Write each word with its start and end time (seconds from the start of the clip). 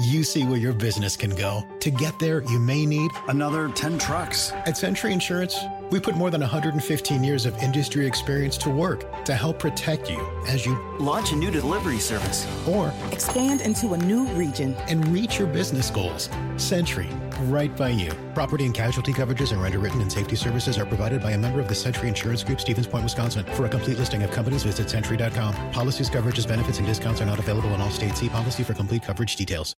you 0.00 0.24
see 0.24 0.44
where 0.44 0.58
your 0.58 0.72
business 0.72 1.16
can 1.16 1.34
go. 1.34 1.66
To 1.80 1.90
get 1.90 2.18
there, 2.18 2.42
you 2.44 2.58
may 2.58 2.86
need 2.86 3.10
another 3.28 3.68
10 3.68 3.98
trucks. 3.98 4.52
At 4.66 4.76
Century 4.76 5.12
Insurance, 5.12 5.58
we 5.90 6.00
put 6.00 6.16
more 6.16 6.30
than 6.30 6.40
115 6.40 7.24
years 7.24 7.46
of 7.46 7.56
industry 7.62 8.06
experience 8.06 8.58
to 8.58 8.70
work 8.70 9.24
to 9.24 9.34
help 9.34 9.58
protect 9.58 10.10
you 10.10 10.18
as 10.46 10.66
you 10.66 10.78
launch 10.98 11.32
a 11.32 11.36
new 11.36 11.50
delivery 11.50 11.98
service 11.98 12.46
or 12.68 12.92
expand 13.10 13.62
into 13.62 13.94
a 13.94 13.96
new 13.96 14.26
region 14.28 14.74
and 14.88 15.06
reach 15.08 15.38
your 15.38 15.48
business 15.48 15.90
goals. 15.90 16.28
Century, 16.56 17.08
right 17.42 17.74
by 17.76 17.88
you. 17.88 18.12
Property 18.34 18.66
and 18.66 18.74
casualty 18.74 19.12
coverages 19.12 19.52
and 19.52 19.60
underwritten 19.62 20.00
and 20.00 20.12
safety 20.12 20.36
services 20.36 20.78
are 20.78 20.86
provided 20.86 21.22
by 21.22 21.32
a 21.32 21.38
member 21.38 21.60
of 21.60 21.68
the 21.68 21.74
Century 21.74 22.08
Insurance 22.08 22.44
Group, 22.44 22.60
Stevens 22.60 22.86
Point, 22.86 23.04
Wisconsin. 23.04 23.44
For 23.54 23.64
a 23.64 23.68
complete 23.68 23.98
listing 23.98 24.22
of 24.22 24.30
companies, 24.30 24.62
visit 24.62 24.90
century.com. 24.90 25.54
Policies, 25.72 26.10
coverages, 26.10 26.46
benefits, 26.46 26.78
and 26.78 26.86
discounts 26.86 27.20
are 27.20 27.26
not 27.26 27.38
available 27.38 27.72
in 27.74 27.80
all 27.80 27.90
states. 27.90 28.20
See 28.20 28.28
policy 28.28 28.62
for 28.62 28.74
complete 28.74 29.02
coverage 29.02 29.36
details. 29.36 29.77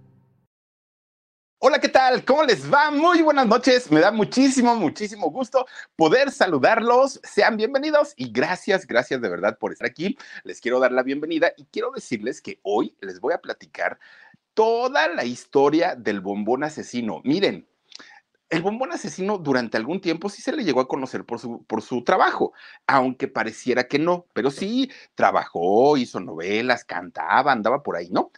Hola, 1.63 1.79
¿qué 1.79 1.89
tal? 1.89 2.25
¿Cómo 2.25 2.41
les 2.43 2.73
va? 2.73 2.89
Muy 2.89 3.21
buenas 3.21 3.45
noches. 3.45 3.91
Me 3.91 3.99
da 3.99 4.11
muchísimo, 4.11 4.75
muchísimo 4.75 5.29
gusto 5.29 5.67
poder 5.95 6.31
saludarlos. 6.31 7.19
Sean 7.21 7.55
bienvenidos 7.55 8.15
y 8.15 8.31
gracias, 8.31 8.87
gracias 8.87 9.21
de 9.21 9.29
verdad 9.29 9.59
por 9.59 9.71
estar 9.71 9.87
aquí. 9.87 10.17
Les 10.43 10.59
quiero 10.59 10.79
dar 10.79 10.91
la 10.91 11.03
bienvenida 11.03 11.53
y 11.55 11.65
quiero 11.65 11.91
decirles 11.91 12.41
que 12.41 12.59
hoy 12.63 12.95
les 12.99 13.19
voy 13.19 13.33
a 13.33 13.41
platicar 13.41 13.99
toda 14.55 15.07
la 15.09 15.23
historia 15.23 15.95
del 15.95 16.19
bombón 16.19 16.63
asesino. 16.63 17.21
Miren, 17.23 17.67
el 18.49 18.63
bombón 18.63 18.91
asesino 18.91 19.37
durante 19.37 19.77
algún 19.77 20.01
tiempo 20.01 20.29
sí 20.29 20.41
se 20.41 20.53
le 20.53 20.63
llegó 20.63 20.81
a 20.81 20.87
conocer 20.87 21.25
por 21.25 21.37
su, 21.37 21.63
por 21.65 21.83
su 21.83 22.03
trabajo, 22.03 22.53
aunque 22.87 23.27
pareciera 23.27 23.87
que 23.87 23.99
no, 23.99 24.25
pero 24.33 24.49
sí 24.49 24.91
trabajó, 25.13 25.95
hizo 25.95 26.19
novelas, 26.19 26.85
cantaba, 26.85 27.51
andaba 27.51 27.83
por 27.83 27.97
ahí, 27.97 28.09
¿no? 28.09 28.31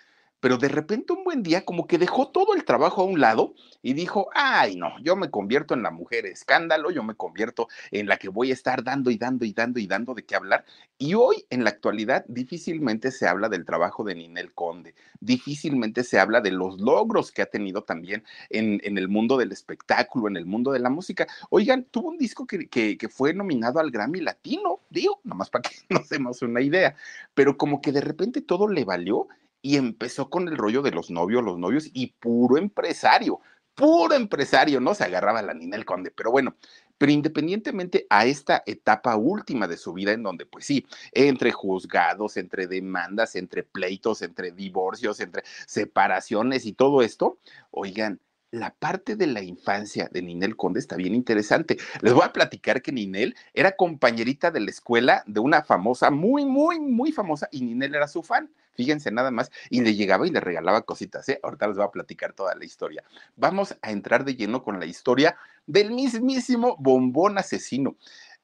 Pero 0.44 0.58
de 0.58 0.68
repente 0.68 1.14
un 1.14 1.24
buen 1.24 1.42
día 1.42 1.64
como 1.64 1.88
que 1.88 1.98
dejó 1.98 2.28
todo 2.28 2.54
el 2.54 2.66
trabajo 2.66 3.02
a 3.02 3.06
un 3.06 3.22
lado 3.22 3.54
y 3.82 3.94
dijo, 3.94 4.28
ay 4.34 4.76
no, 4.76 5.00
yo 5.02 5.16
me 5.16 5.32
convierto 5.32 5.74
en 5.74 5.84
la 5.84 5.90
mujer 5.90 6.26
escándalo, 6.26 6.92
yo 6.92 7.02
me 7.02 7.16
convierto 7.16 7.70
en 7.92 8.08
la 8.08 8.18
que 8.18 8.28
voy 8.28 8.52
a 8.52 8.54
estar 8.54 8.84
dando 8.84 9.10
y 9.10 9.16
dando 9.16 9.46
y 9.46 9.54
dando 9.54 9.80
y 9.80 9.88
dando 9.88 10.14
de 10.14 10.26
qué 10.26 10.36
hablar. 10.36 10.66
Y 10.98 11.14
hoy 11.14 11.46
en 11.50 11.64
la 11.64 11.70
actualidad 11.70 12.26
difícilmente 12.28 13.10
se 13.12 13.26
habla 13.26 13.48
del 13.48 13.64
trabajo 13.64 14.04
de 14.04 14.16
Ninel 14.16 14.54
Conde, 14.54 14.96
difícilmente 15.22 16.04
se 16.04 16.20
habla 16.20 16.42
de 16.42 16.52
los 16.52 16.78
logros 16.82 17.32
que 17.32 17.42
ha 17.42 17.46
tenido 17.46 17.86
también 17.86 18.26
en, 18.50 18.82
el 18.84 19.08
mundo 19.08 19.38
del 19.38 19.54
espectáculo, 19.54 20.28
en 20.28 20.36
el 20.36 20.46
mundo 20.46 20.74
de 20.74 20.80
la 20.80 20.90
música. 20.90 21.26
Oigan, 21.52 21.86
tuvo 21.86 22.10
un 22.10 22.18
disco 22.18 22.46
que, 22.46 22.68
que, 22.68 22.98
que 22.98 23.08
fue 23.08 23.34
nominado 23.34 23.80
al 23.80 23.92
Grammy 23.92 24.20
Latino, 24.20 24.82
digo, 24.90 25.22
nomás 25.24 25.50
para 25.50 25.62
que 25.62 25.76
nos 25.90 26.10
demos 26.10 26.42
una 26.42 26.60
idea, 26.60 26.98
pero 27.34 27.56
como 27.56 27.82
que 27.82 27.94
de 27.94 28.02
repente 28.02 28.42
todo 28.42 28.68
le 28.68 28.84
valió 28.84 29.30
y 29.64 29.78
empezó 29.78 30.30
con 30.30 30.48
el 30.50 30.58
rollo 30.58 30.84
de 30.84 30.92
los 30.92 31.10
novios, 31.10 31.42
los 31.42 31.58
novios 31.58 31.90
y 31.94 32.08
puro 32.20 32.58
empresario, 32.58 33.40
puro 33.74 34.14
empresario, 34.14 34.80
¿no? 34.82 34.94
Se 34.94 35.06
agarraba 35.06 35.42
la 35.42 35.54
Nina 35.54 35.78
el 35.78 35.86
Conde, 35.86 36.12
pero 36.12 36.32
bueno, 36.32 36.58
pero 36.98 37.12
independientemente 37.12 38.06
a 38.10 38.26
esta 38.26 38.62
etapa 38.66 39.16
última 39.16 39.68
de 39.68 39.78
su 39.78 39.94
vida, 39.94 40.12
en 40.12 40.22
donde, 40.22 40.46
pues 40.46 40.66
sí, 40.66 40.86
entre 41.14 41.54
juzgados, 41.54 42.36
entre 42.38 42.68
demandas, 42.68 43.36
entre 43.36 43.64
pleitos, 43.64 44.22
entre 44.22 44.52
divorcios, 44.52 45.22
entre 45.22 45.44
separaciones 45.66 46.66
y 46.66 46.74
todo 46.74 47.02
esto, 47.02 47.40
oigan, 47.72 48.20
la 48.54 48.76
parte 48.76 49.16
de 49.16 49.26
la 49.26 49.42
infancia 49.42 50.10
de 50.12 50.22
Ninel 50.22 50.56
Conde 50.56 50.80
está 50.80 50.96
bien 50.96 51.16
interesante. 51.16 51.78
Les 52.02 52.14
voy 52.14 52.24
a 52.24 52.32
platicar 52.32 52.84
que 52.84 52.92
Ninel 52.92 53.36
era 53.56 53.76
compañerita 53.76 54.52
de 54.52 54.60
la 54.60 54.70
escuela 54.70 55.24
de 55.26 55.40
una 55.40 55.64
famosa, 55.64 56.12
muy, 56.12 56.46
muy, 56.46 56.80
muy 56.80 57.12
famosa, 57.12 57.50
y 57.52 57.64
Ninel 57.64 57.96
era 57.96 58.08
su 58.08 58.22
fan. 58.22 58.54
Fíjense 58.76 59.10
nada 59.10 59.32
más, 59.32 59.52
y 59.72 59.82
le 59.82 59.96
llegaba 59.96 60.28
y 60.28 60.30
le 60.30 60.40
regalaba 60.40 60.84
cositas, 60.84 61.28
¿eh? 61.30 61.40
Ahorita 61.42 61.68
les 61.68 61.78
voy 61.78 61.86
a 61.86 61.92
platicar 61.92 62.34
toda 62.34 62.54
la 62.54 62.64
historia. 62.64 63.04
Vamos 63.36 63.76
a 63.82 63.90
entrar 63.90 64.24
de 64.24 64.36
lleno 64.36 64.62
con 64.62 64.80
la 64.80 64.86
historia 64.86 65.36
del 65.66 65.90
mismísimo 65.90 66.76
bombón 66.78 67.40
asesino, 67.40 67.98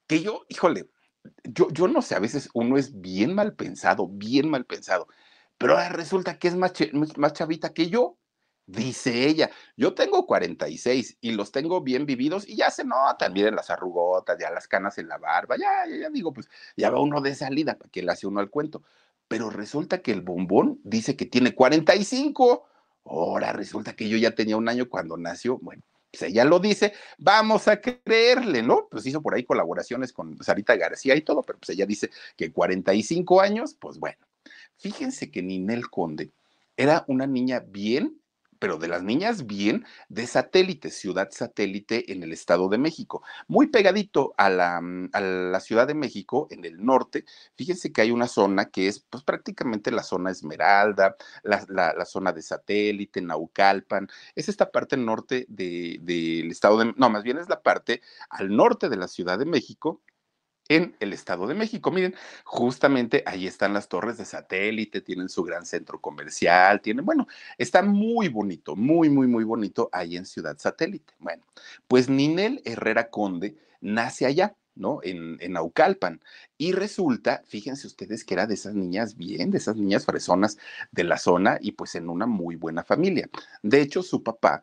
que 0.07 0.23
yo, 0.23 0.43
híjole, 0.49 0.89
yo, 1.43 1.67
yo 1.69 1.87
no 1.87 2.01
sé, 2.01 2.15
a 2.15 2.19
veces 2.19 2.49
uno 2.55 2.77
es 2.77 2.99
bien 2.99 3.35
mal 3.35 3.53
pensado, 3.53 4.07
bien 4.07 4.49
mal 4.49 4.65
pensado, 4.65 5.07
pero 5.59 5.73
ahora 5.73 5.89
resulta 5.89 6.39
que 6.39 6.47
es 6.47 6.55
más, 6.55 6.73
más 7.15 7.33
chavita 7.33 7.73
que 7.73 7.89
yo. 7.91 8.17
Dice 8.71 9.25
ella, 9.25 9.49
yo 9.75 9.95
tengo 9.95 10.27
46 10.27 11.17
y 11.21 11.31
los 11.31 11.51
tengo 11.51 11.81
bien 11.81 12.05
vividos 12.05 12.47
y 12.47 12.55
ya 12.55 12.69
se 12.69 12.85
notan, 12.85 13.33
miren 13.33 13.55
las 13.55 13.71
arrugotas, 13.71 14.37
ya 14.39 14.51
las 14.51 14.67
canas 14.67 14.99
en 14.99 15.07
la 15.07 15.17
barba, 15.17 15.57
ya, 15.57 15.87
ya, 15.89 15.97
ya 15.97 16.09
digo, 16.11 16.31
pues 16.31 16.47
ya 16.77 16.91
va 16.91 17.01
uno 17.01 17.19
de 17.19 17.33
salida, 17.33 17.79
para 17.79 17.89
que 17.89 18.03
le 18.03 18.11
hace 18.11 18.27
uno 18.27 18.39
al 18.39 18.51
cuento. 18.51 18.83
Pero 19.27 19.49
resulta 19.49 20.03
que 20.03 20.11
el 20.11 20.21
bombón 20.21 20.79
dice 20.83 21.15
que 21.15 21.25
tiene 21.25 21.55
45. 21.55 22.63
Ahora 23.05 23.53
resulta 23.53 23.95
que 23.95 24.07
yo 24.07 24.17
ya 24.17 24.35
tenía 24.35 24.55
un 24.55 24.69
año 24.69 24.87
cuando 24.87 25.17
nació. 25.17 25.57
Bueno, 25.57 25.81
pues 26.11 26.21
ella 26.21 26.45
lo 26.45 26.59
dice, 26.59 26.93
vamos 27.17 27.67
a 27.67 27.81
creerle, 27.81 28.61
¿no? 28.61 28.87
Pues 28.91 29.03
hizo 29.07 29.23
por 29.23 29.33
ahí 29.33 29.45
colaboraciones 29.45 30.13
con 30.13 30.37
Sarita 30.43 30.75
García 30.75 31.15
y 31.15 31.21
todo, 31.21 31.41
pero 31.41 31.57
pues 31.57 31.71
ella 31.71 31.87
dice 31.87 32.11
que 32.37 32.51
45 32.51 33.41
años, 33.41 33.73
pues 33.73 33.97
bueno. 33.97 34.19
Fíjense 34.77 35.31
que 35.31 35.41
Ninel 35.41 35.89
Conde 35.89 36.31
era 36.77 37.03
una 37.07 37.25
niña 37.25 37.61
bien 37.67 38.18
pero 38.59 38.77
de 38.77 38.87
las 38.87 39.03
niñas 39.03 39.45
bien 39.45 39.85
de 40.09 40.27
satélite, 40.27 40.91
ciudad 40.91 41.29
satélite 41.31 42.11
en 42.11 42.23
el 42.23 42.33
Estado 42.33 42.69
de 42.69 42.77
México, 42.77 43.23
muy 43.47 43.67
pegadito 43.67 44.33
a 44.37 44.49
la, 44.49 44.81
mm, 44.81 45.09
a 45.13 45.21
la, 45.21 45.59
Ciudad 45.59 45.87
de 45.87 45.93
México, 45.93 46.47
en 46.51 46.65
el 46.65 46.83
norte. 46.83 47.25
Fíjense 47.55 47.91
que 47.91 48.01
hay 48.01 48.11
una 48.11 48.27
zona 48.27 48.65
que 48.69 48.87
es 48.87 48.99
pues, 48.99 49.23
prácticamente 49.23 49.91
la 49.91 50.03
zona 50.03 50.31
Esmeralda, 50.31 51.15
la, 51.43 51.65
la, 51.69 52.05
zona 52.05 52.31
de 52.31 52.41
satélite, 52.41 53.21
Naucalpan, 53.21 54.07
es 54.35 54.49
esta 54.49 54.71
parte 54.71 54.97
norte 54.97 55.45
del 55.49 56.05
de, 56.05 56.47
Estado 56.49 56.77
de, 56.79 56.93
no, 56.97 57.09
más 57.09 57.23
bien 57.23 57.37
es 57.37 57.49
la 57.49 57.61
parte 57.61 58.01
al 58.29 58.55
norte 58.55 58.89
de 58.89 58.97
la 58.97 59.07
Ciudad 59.07 59.37
de 59.39 59.45
México, 59.45 60.01
en 60.69 60.95
el 60.99 61.11
Estado 61.11 61.47
de 61.47 61.55
México. 61.55 61.91
Miren, 61.91 62.15
justamente 62.45 63.23
ahí 63.25 63.47
están 63.47 63.73
las 63.73 63.89
torres 63.89 64.17
de 64.17 64.25
satélite, 64.25 65.01
tienen 65.01 65.27
su 65.27 65.43
gran 65.43 65.65
centro 65.65 65.99
comercial, 65.99 66.79
tienen, 66.79 67.05
bueno, 67.05 67.27
está 67.57 67.81
muy 67.81 68.29
bonito, 68.29 68.75
muy, 68.75 69.09
muy, 69.09 69.27
muy 69.27 69.43
bonito 69.43 69.89
ahí 69.91 70.15
en 70.15 70.25
Ciudad 70.25 70.57
Satélite. 70.57 71.13
Bueno, 71.19 71.43
pues 71.87 72.07
Ninel 72.07 72.61
Herrera 72.63 73.09
Conde 73.09 73.57
nace 73.81 74.25
allá. 74.25 74.55
¿no? 74.75 75.01
En, 75.03 75.37
en 75.41 75.53
Naucalpan. 75.53 76.21
Y 76.57 76.71
resulta, 76.71 77.43
fíjense 77.45 77.85
ustedes 77.85 78.23
que 78.23 78.33
era 78.33 78.47
de 78.47 78.53
esas 78.53 78.75
niñas 78.75 79.17
bien, 79.17 79.51
de 79.51 79.57
esas 79.57 79.75
niñas 79.75 80.05
fresonas 80.05 80.57
de 80.91 81.03
la 81.03 81.17
zona 81.17 81.57
y 81.59 81.73
pues 81.73 81.95
en 81.95 82.07
una 82.07 82.25
muy 82.25 82.55
buena 82.55 82.85
familia. 82.85 83.29
De 83.61 83.81
hecho, 83.81 84.01
su 84.03 84.23
papá 84.23 84.61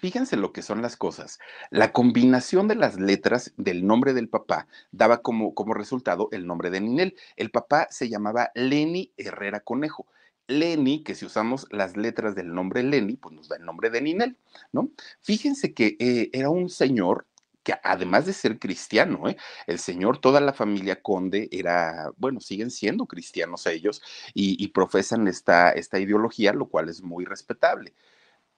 Fíjense 0.00 0.36
lo 0.36 0.52
que 0.52 0.62
son 0.62 0.82
las 0.82 0.96
cosas. 0.96 1.38
La 1.70 1.92
combinación 1.92 2.68
de 2.68 2.74
las 2.74 3.00
letras 3.00 3.52
del 3.56 3.86
nombre 3.86 4.12
del 4.12 4.28
papá 4.28 4.68
daba 4.92 5.22
como, 5.22 5.54
como 5.54 5.74
resultado 5.74 6.28
el 6.32 6.46
nombre 6.46 6.70
de 6.70 6.80
Ninel. 6.80 7.16
El 7.36 7.50
papá 7.50 7.88
se 7.90 8.08
llamaba 8.08 8.50
Lenny 8.54 9.12
Herrera 9.16 9.60
Conejo. 9.60 10.06
Lenny, 10.48 11.02
que 11.02 11.14
si 11.14 11.24
usamos 11.24 11.66
las 11.70 11.96
letras 11.96 12.34
del 12.34 12.54
nombre 12.54 12.82
Lenny, 12.82 13.16
pues 13.16 13.34
nos 13.34 13.48
da 13.48 13.56
el 13.56 13.64
nombre 13.64 13.90
de 13.90 14.00
Ninel, 14.00 14.36
¿no? 14.70 14.90
Fíjense 15.20 15.74
que 15.74 15.96
eh, 15.98 16.30
era 16.32 16.50
un 16.50 16.68
señor 16.68 17.26
que 17.64 17.74
además 17.82 18.26
de 18.26 18.32
ser 18.32 18.60
cristiano, 18.60 19.28
¿eh? 19.28 19.36
el 19.66 19.80
señor, 19.80 20.18
toda 20.18 20.40
la 20.40 20.52
familia 20.52 21.02
Conde 21.02 21.48
era, 21.50 22.12
bueno, 22.16 22.40
siguen 22.40 22.70
siendo 22.70 23.06
cristianos 23.06 23.66
ellos 23.66 24.02
y, 24.34 24.62
y 24.62 24.68
profesan 24.68 25.26
esta, 25.26 25.72
esta 25.72 25.98
ideología, 25.98 26.52
lo 26.52 26.68
cual 26.68 26.88
es 26.88 27.02
muy 27.02 27.24
respetable. 27.24 27.92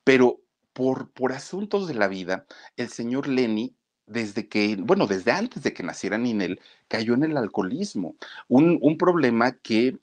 Pero 0.04 0.42
por, 0.72 1.10
por 1.12 1.32
asuntos 1.32 1.88
de 1.88 1.94
la 1.94 2.08
vida, 2.08 2.46
el 2.76 2.88
señor 2.88 3.28
Lenny 3.28 3.76
desde 4.06 4.48
que, 4.48 4.76
bueno, 4.76 5.06
desde 5.06 5.32
antes 5.32 5.62
de 5.62 5.72
que 5.74 5.82
naciera 5.82 6.18
Ninel, 6.18 6.60
cayó 6.88 7.14
en 7.14 7.24
el 7.24 7.36
alcoholismo, 7.36 8.16
un, 8.48 8.78
un 8.80 8.96
problema 8.96 9.52
que 9.52 9.98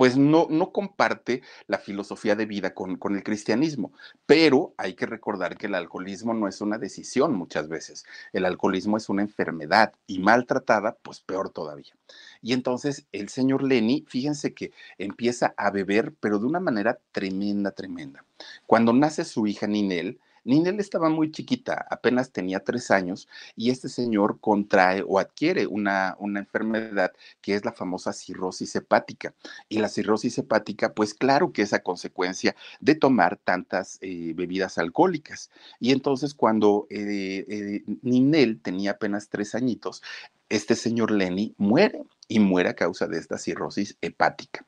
pues 0.00 0.16
no, 0.16 0.46
no 0.48 0.72
comparte 0.72 1.42
la 1.66 1.76
filosofía 1.76 2.34
de 2.34 2.46
vida 2.46 2.72
con, 2.72 2.96
con, 2.96 3.16
el 3.16 3.22
cristianismo. 3.22 3.92
Pero 4.24 4.72
hay 4.78 4.94
que 4.94 5.04
recordar 5.04 5.58
que 5.58 5.66
el 5.66 5.74
alcoholismo 5.74 6.32
no 6.32 6.48
es 6.48 6.62
una 6.62 6.78
decisión 6.78 7.34
muchas 7.34 7.68
veces. 7.68 8.06
El 8.32 8.46
alcoholismo 8.46 8.96
es 8.96 9.10
una 9.10 9.20
enfermedad 9.20 9.92
y 10.06 10.18
maltratada, 10.18 10.96
pues 11.02 11.20
peor 11.20 11.50
todavía. 11.50 11.94
Y 12.40 12.54
entonces 12.54 13.08
el 13.12 13.28
señor 13.28 13.62
Lenny, 13.62 14.06
fíjense 14.08 14.54
que 14.54 14.72
empieza 14.96 15.52
a 15.58 15.70
beber, 15.70 16.14
pero 16.18 16.38
de 16.38 16.46
una 16.46 16.60
manera 16.60 16.98
tremenda, 17.12 17.72
tremenda. 17.72 18.24
Cuando 18.64 18.94
nace 18.94 19.26
su 19.26 19.46
hija 19.46 19.66
Ninel, 19.66 20.18
Ninel 20.44 20.80
estaba 20.80 21.08
muy 21.08 21.30
chiquita, 21.30 21.86
apenas 21.90 22.32
tenía 22.32 22.60
tres 22.60 22.90
años, 22.90 23.28
y 23.56 23.70
este 23.70 23.88
señor 23.88 24.40
contrae 24.40 25.04
o 25.06 25.18
adquiere 25.18 25.66
una, 25.66 26.16
una, 26.18 26.40
enfermedad 26.40 27.12
que 27.40 27.54
es 27.54 27.64
la 27.64 27.72
famosa 27.72 28.12
cirrosis 28.12 28.74
hepática. 28.76 29.34
Y 29.68 29.78
la 29.78 29.88
cirrosis 29.88 30.38
hepática, 30.38 30.94
pues 30.94 31.14
claro 31.14 31.52
que 31.52 31.62
es 31.62 31.72
a 31.72 31.82
consecuencia 31.82 32.56
de 32.80 32.94
tomar 32.94 33.36
tantas 33.36 33.98
eh, 34.00 34.32
bebidas 34.34 34.78
alcohólicas. 34.78 35.50
Y 35.78 35.92
entonces 35.92 36.34
cuando 36.34 36.86
eh, 36.90 37.44
eh, 37.48 37.84
Ninel 38.02 38.60
tenía 38.60 38.92
apenas 38.92 39.28
tres 39.28 39.54
añitos, 39.54 40.02
este 40.48 40.74
señor 40.74 41.10
Lenny 41.12 41.54
muere 41.56 42.02
y 42.28 42.40
muere 42.40 42.70
a 42.70 42.74
causa 42.74 43.06
de 43.06 43.18
esta 43.18 43.38
cirrosis 43.38 43.96
hepática. 44.00 44.64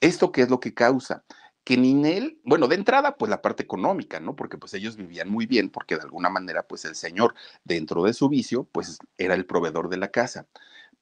¿Esto 0.00 0.32
qué 0.32 0.42
es 0.42 0.50
lo 0.50 0.60
que 0.60 0.74
causa? 0.74 1.24
Que 1.66 1.76
Ninel, 1.76 2.38
bueno, 2.44 2.68
de 2.68 2.76
entrada, 2.76 3.16
pues 3.16 3.28
la 3.28 3.42
parte 3.42 3.64
económica, 3.64 4.20
¿no? 4.20 4.36
Porque 4.36 4.56
pues 4.56 4.72
ellos 4.74 4.94
vivían 4.96 5.28
muy 5.28 5.46
bien, 5.46 5.68
porque 5.68 5.96
de 5.96 6.02
alguna 6.02 6.30
manera, 6.30 6.62
pues 6.62 6.84
el 6.84 6.94
señor, 6.94 7.34
dentro 7.64 8.04
de 8.04 8.12
su 8.12 8.28
vicio, 8.28 8.68
pues 8.70 9.00
era 9.18 9.34
el 9.34 9.46
proveedor 9.46 9.88
de 9.88 9.96
la 9.96 10.12
casa. 10.12 10.46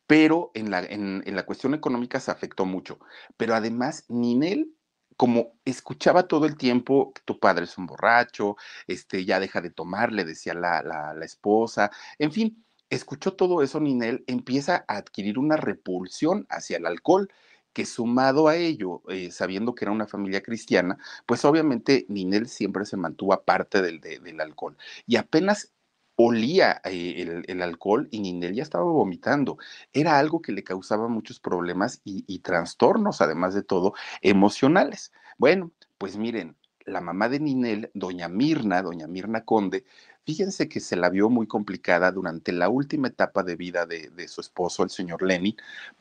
Pero 0.06 0.52
en 0.54 0.70
la, 0.70 0.82
en, 0.82 1.22
la 1.26 1.44
cuestión 1.44 1.74
económica 1.74 2.18
se 2.18 2.30
afectó 2.30 2.64
mucho. 2.64 2.98
Pero 3.36 3.54
además, 3.54 4.06
Ninel 4.08 4.72
como 5.18 5.52
escuchaba 5.66 6.28
todo 6.28 6.46
el 6.46 6.56
tiempo 6.56 7.12
tu 7.26 7.38
padre 7.38 7.64
es 7.64 7.76
un 7.76 7.86
borracho, 7.86 8.56
este, 8.86 9.26
ya 9.26 9.40
deja 9.40 9.60
de 9.60 9.70
tomar, 9.70 10.12
le 10.12 10.24
decía 10.24 10.54
la, 10.54 10.82
la, 10.82 11.12
la 11.12 11.24
esposa, 11.26 11.90
en 12.18 12.32
fin, 12.32 12.64
escuchó 12.88 13.34
todo 13.34 13.62
eso, 13.62 13.80
Ninel 13.80 14.24
empieza 14.26 14.84
a 14.88 14.96
adquirir 14.96 15.38
una 15.38 15.56
repulsión 15.58 16.46
hacia 16.48 16.78
el 16.78 16.86
alcohol 16.86 17.28
que 17.74 17.84
sumado 17.84 18.48
a 18.48 18.56
ello, 18.56 19.02
eh, 19.08 19.30
sabiendo 19.30 19.74
que 19.74 19.84
era 19.84 19.92
una 19.92 20.06
familia 20.06 20.42
cristiana, 20.42 20.96
pues 21.26 21.44
obviamente 21.44 22.06
Ninel 22.08 22.48
siempre 22.48 22.86
se 22.86 22.96
mantuvo 22.96 23.34
aparte 23.34 23.82
del, 23.82 24.00
del 24.00 24.40
alcohol. 24.40 24.78
Y 25.06 25.16
apenas 25.16 25.74
olía 26.16 26.80
eh, 26.84 27.42
el, 27.46 27.62
alcohol 27.62 28.08
y 28.10 28.20
Ninel 28.20 28.54
ya 28.54 28.62
estaba 28.62 28.84
vomitando. 28.84 29.58
Era 29.92 30.18
algo 30.18 30.40
que 30.40 30.52
le 30.52 30.64
causaba 30.64 31.08
muchos 31.08 31.40
problemas 31.40 32.00
y, 32.04 32.24
y 32.26 32.40
trastornos, 32.40 33.20
además 33.20 33.54
de 33.54 33.62
todo, 33.62 33.94
emocionales. 34.22 35.12
Bueno, 35.38 35.72
pues 35.98 36.16
miren, 36.16 36.56
la 36.86 37.00
mamá 37.00 37.28
de 37.28 37.40
Ninel, 37.40 37.90
doña 37.94 38.28
Mirna, 38.28 38.82
doña 38.82 39.06
Mirna 39.08 39.44
Conde, 39.44 39.84
Fíjense 40.26 40.68
que 40.68 40.80
se 40.80 40.96
la 40.96 41.10
vio 41.10 41.28
muy 41.28 41.46
complicada 41.46 42.10
durante 42.10 42.52
la 42.52 42.70
última 42.70 43.08
etapa 43.08 43.42
de 43.42 43.56
vida 43.56 43.84
de, 43.84 44.08
de, 44.10 44.26
su 44.26 44.40
esposo, 44.40 44.82
el 44.82 44.90
señor 44.90 45.22
Lenny, 45.22 45.54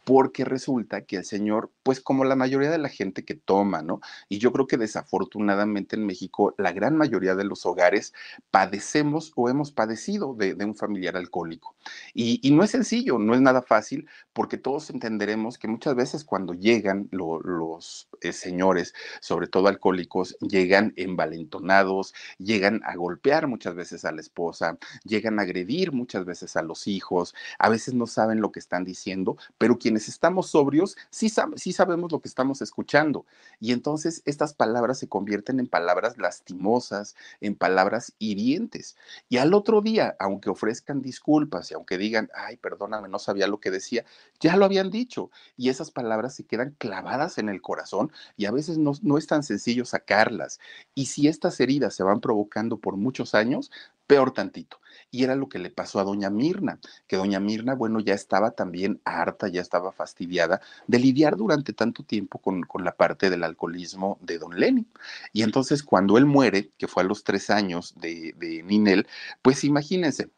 porque 0.06 0.46
resulta 0.46 1.02
que 1.02 1.18
el 1.18 1.26
señor, 1.26 1.72
pues 1.84 2.00
como 2.00 2.24
la 2.24 2.36
mayoría 2.36 2.72
de 2.72 2.78
la 2.78 2.90
gente 2.90 3.26
que 3.26 3.36
toma, 3.36 3.82
¿no? 3.82 4.00
Y 4.30 4.38
yo 4.40 4.52
creo 4.54 4.66
que 4.66 4.78
desafortunadamente 4.78 5.98
en 5.98 6.06
México 6.06 6.56
la 6.58 6.72
gran 6.72 6.96
mayoría 6.96 7.36
de 7.36 7.44
los 7.44 7.66
hogares 7.66 8.14
padecemos 8.50 9.34
o 9.36 9.50
hemos 9.50 9.72
padecido 9.72 10.34
de, 10.34 10.54
un 10.64 10.76
familiar 10.76 11.18
alcohólico. 11.18 11.76
Y, 12.14 12.50
no 12.52 12.64
es 12.64 12.72
sencillo, 12.72 13.20
no 13.20 13.34
es 13.34 13.42
nada 13.42 13.62
fácil, 13.62 14.08
porque 14.32 14.58
todos 14.58 14.90
entenderemos 14.90 15.58
que 15.58 15.68
muchas 15.68 15.96
veces 15.96 16.24
cuando 16.24 16.54
llegan 16.54 17.10
lo, 17.12 17.42
los 17.42 18.08
eh, 18.22 18.32
señores, 18.32 18.94
sobre 19.20 19.48
todo 19.48 19.68
alcohólicos, 19.68 20.38
llegan 20.40 20.94
envalentonados, 20.96 22.14
llegan 22.38 22.82
a 22.86 22.96
golpear 22.96 23.48
muchas 23.48 23.76
veces 23.76 24.06
a 24.06 24.13
la 24.14 24.22
esposa, 24.22 24.78
llegan 25.04 25.40
a 25.40 25.44
agredir 25.44 25.92
muchas 25.92 26.26
veces 26.26 26.56
a 26.56 26.62
los 26.62 26.88
hijos, 26.88 27.36
a 27.60 27.70
veces 27.70 27.94
no 27.94 28.08
saben 28.08 28.42
lo 28.42 28.52
que 28.52 28.60
están 28.60 28.84
diciendo, 28.84 29.38
pero 29.58 29.78
quienes 29.78 30.08
estamos 30.08 30.50
sobrios 30.52 30.96
sí, 31.10 31.30
sab 31.30 31.58
sabemos 31.74 32.12
lo 32.12 32.22
que 32.22 32.28
estamos 32.28 32.62
escuchando. 32.62 33.26
Y 33.60 33.72
entonces 33.72 34.22
estas 34.26 34.54
palabras 34.54 35.00
se 35.00 35.10
convierten 35.10 35.60
en 35.60 35.68
palabras 35.68 36.18
lastimosas, 36.18 37.16
en 37.42 37.56
palabras 37.56 38.14
hirientes. 38.20 38.96
Y 39.28 39.38
al 39.38 39.54
otro 39.54 39.82
día, 39.82 40.16
aunque 40.20 40.50
ofrezcan 40.50 41.02
disculpas 41.02 41.72
y 41.72 41.74
aunque 41.74 41.98
digan, 41.98 42.30
ay, 42.36 42.58
perdóname, 42.58 43.10
no 43.10 43.20
sabía 43.20 43.48
lo 43.48 43.60
que 43.60 43.72
decía, 43.72 44.06
ya 44.40 44.56
lo 44.56 44.66
habían 44.66 44.92
dicho. 44.92 45.32
Y 45.58 45.70
esas 45.70 45.92
palabras 45.92 46.36
se 46.36 46.46
quedan 46.46 46.76
clavadas 46.78 47.38
en 47.38 47.50
el 47.50 47.62
corazón 47.62 48.12
y 48.38 48.46
a 48.46 48.52
veces 48.52 48.78
no, 48.78 48.94
no 49.02 49.18
es 49.18 49.28
tan 49.28 49.44
sencillo 49.44 49.86
sacarlas. 49.86 50.60
Y 50.96 51.08
si 51.08 51.28
estas 51.28 51.60
heridas 51.60 51.96
se 51.96 52.04
van 52.04 52.22
provocando 52.22 52.78
por 52.78 52.96
muchos 52.96 53.36
años, 53.36 53.72
peor 54.14 54.32
tantito. 54.32 54.80
Y 55.10 55.24
era 55.24 55.36
lo 55.36 55.50
que 55.50 55.58
le 55.58 55.72
pasó 55.72 56.00
a 56.00 56.04
doña 56.04 56.30
Mirna, 56.30 56.80
que 57.08 57.16
doña 57.16 57.40
Mirna, 57.40 57.74
bueno, 57.74 58.00
ya 58.00 58.14
estaba 58.14 58.52
también 58.52 59.02
harta, 59.06 59.48
ya 59.48 59.60
estaba 59.60 59.92
fastidiada 59.92 60.62
de 60.86 61.00
lidiar 61.00 61.36
durante 61.36 61.74
tanto 61.74 62.04
tiempo 62.04 62.38
con, 62.38 62.62
con 62.62 62.84
la 62.84 62.96
parte 62.96 63.32
del 63.32 63.44
alcoholismo 63.44 64.20
de 64.22 64.38
don 64.38 64.60
Lenny. 64.60 64.86
Y 65.32 65.42
entonces 65.42 65.82
cuando 65.82 66.20
él 66.20 66.28
muere, 66.28 66.70
que 66.78 66.88
fue 66.88 67.02
a 67.02 67.08
los 67.08 67.24
tres 67.24 67.50
años 67.50 67.96
de, 67.96 68.34
de 68.38 68.62
Ninel, 68.62 69.08
pues 69.42 69.64
imagínense, 69.64 70.30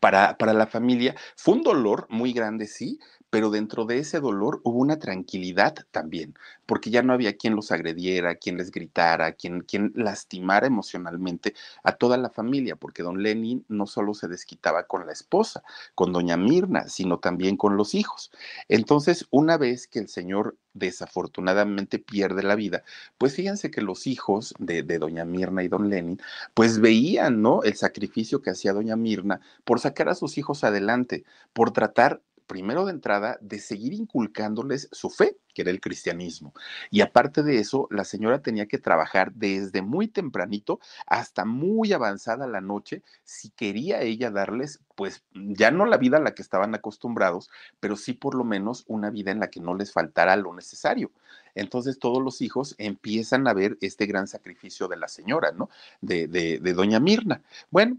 para, 0.00 0.36
para, 0.36 0.52
la 0.52 0.66
familia 0.66 1.14
fue 1.36 1.54
un 1.54 1.62
dolor 1.62 2.08
muy 2.10 2.32
grande, 2.32 2.66
sí, 2.66 2.98
pero 3.36 3.50
dentro 3.50 3.84
de 3.84 3.98
ese 3.98 4.18
dolor 4.18 4.62
hubo 4.64 4.78
una 4.78 4.98
tranquilidad 4.98 5.74
también, 5.90 6.34
porque 6.64 6.88
ya 6.88 7.02
no 7.02 7.12
había 7.12 7.36
quien 7.36 7.54
los 7.54 7.70
agrediera, 7.70 8.36
quien 8.36 8.56
les 8.56 8.70
gritara, 8.70 9.32
quien, 9.32 9.60
quien 9.60 9.92
lastimara 9.94 10.66
emocionalmente 10.66 11.52
a 11.82 11.92
toda 11.92 12.16
la 12.16 12.30
familia, 12.30 12.76
porque 12.76 13.02
don 13.02 13.22
Lenin 13.22 13.62
no 13.68 13.86
solo 13.86 14.14
se 14.14 14.26
desquitaba 14.26 14.84
con 14.84 15.04
la 15.04 15.12
esposa, 15.12 15.62
con 15.94 16.14
doña 16.14 16.38
Mirna, 16.38 16.88
sino 16.88 17.18
también 17.18 17.58
con 17.58 17.76
los 17.76 17.94
hijos. 17.94 18.30
Entonces, 18.70 19.26
una 19.30 19.58
vez 19.58 19.86
que 19.86 19.98
el 19.98 20.08
señor 20.08 20.56
desafortunadamente 20.72 21.98
pierde 21.98 22.42
la 22.42 22.54
vida, 22.54 22.84
pues 23.18 23.34
fíjense 23.34 23.70
que 23.70 23.82
los 23.82 24.06
hijos 24.06 24.54
de, 24.58 24.82
de, 24.82 24.98
doña 24.98 25.26
Mirna 25.26 25.62
y 25.62 25.68
don 25.68 25.90
Lenin, 25.90 26.22
pues 26.54 26.78
veían, 26.78 27.42
¿no? 27.42 27.62
El 27.64 27.76
sacrificio 27.76 28.40
que 28.40 28.48
hacía 28.48 28.72
doña 28.72 28.96
Mirna 28.96 29.42
por 29.64 29.78
sacar 29.78 30.08
a 30.08 30.14
sus 30.14 30.38
hijos 30.38 30.64
adelante, 30.64 31.24
por 31.52 31.72
tratar 31.72 32.22
primero 32.46 32.84
de 32.84 32.92
entrada, 32.92 33.38
de 33.40 33.58
seguir 33.58 33.92
inculcándoles 33.92 34.88
su 34.92 35.10
fe, 35.10 35.36
que 35.54 35.62
era 35.62 35.70
el 35.70 35.80
cristianismo. 35.80 36.52
Y 36.90 37.00
aparte 37.00 37.42
de 37.42 37.58
eso, 37.58 37.88
la 37.90 38.04
señora 38.04 38.42
tenía 38.42 38.66
que 38.66 38.78
trabajar 38.78 39.32
desde 39.32 39.82
muy 39.82 40.08
tempranito 40.08 40.80
hasta 41.06 41.44
muy 41.44 41.92
avanzada 41.92 42.46
la 42.46 42.60
noche 42.60 43.02
si 43.24 43.50
quería 43.50 44.02
ella 44.02 44.30
darles, 44.30 44.80
pues 44.94 45.24
ya 45.34 45.70
no 45.70 45.86
la 45.86 45.96
vida 45.96 46.18
a 46.18 46.20
la 46.20 46.34
que 46.34 46.42
estaban 46.42 46.74
acostumbrados, 46.74 47.50
pero 47.80 47.96
sí 47.96 48.12
por 48.12 48.34
lo 48.34 48.44
menos 48.44 48.84
una 48.86 49.10
vida 49.10 49.30
en 49.30 49.40
la 49.40 49.50
que 49.50 49.60
no 49.60 49.74
les 49.74 49.92
faltara 49.92 50.36
lo 50.36 50.54
necesario. 50.54 51.10
Entonces 51.54 51.98
todos 51.98 52.22
los 52.22 52.42
hijos 52.42 52.74
empiezan 52.78 53.48
a 53.48 53.54
ver 53.54 53.78
este 53.80 54.06
gran 54.06 54.28
sacrificio 54.28 54.88
de 54.88 54.98
la 54.98 55.08
señora, 55.08 55.52
¿no? 55.52 55.70
De, 56.00 56.28
de, 56.28 56.58
de 56.58 56.72
doña 56.74 57.00
Mirna. 57.00 57.42
Bueno, 57.70 57.98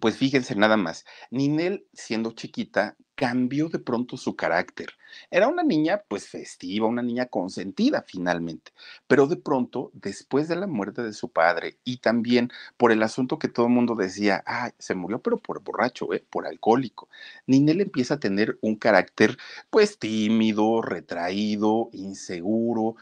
pues 0.00 0.16
fíjense 0.16 0.54
nada 0.54 0.76
más, 0.76 1.04
Ninel 1.30 1.86
siendo 1.92 2.32
chiquita 2.32 2.96
cambió 3.14 3.68
de 3.68 3.78
pronto 3.78 4.16
su 4.16 4.36
carácter. 4.36 4.90
Era 5.30 5.48
una 5.48 5.62
niña 5.62 6.02
pues 6.08 6.28
festiva, 6.28 6.86
una 6.86 7.02
niña 7.02 7.26
consentida 7.26 8.04
finalmente, 8.06 8.72
pero 9.06 9.26
de 9.26 9.36
pronto, 9.36 9.90
después 9.94 10.48
de 10.48 10.56
la 10.56 10.66
muerte 10.66 11.02
de 11.02 11.12
su 11.12 11.30
padre 11.30 11.78
y 11.84 11.98
también 11.98 12.50
por 12.76 12.92
el 12.92 13.02
asunto 13.02 13.38
que 13.38 13.48
todo 13.48 13.66
el 13.66 13.72
mundo 13.72 13.94
decía, 13.94 14.42
ah, 14.46 14.72
se 14.78 14.94
murió 14.94 15.20
pero 15.22 15.38
por 15.38 15.62
borracho, 15.62 16.12
¿eh? 16.12 16.24
por 16.28 16.46
alcohólico, 16.46 17.08
Ninel 17.46 17.80
empieza 17.80 18.14
a 18.14 18.20
tener 18.20 18.58
un 18.60 18.76
carácter 18.76 19.38
pues 19.70 19.98
tímido, 19.98 20.82
retraído, 20.82 21.90
inseguro. 21.92 22.96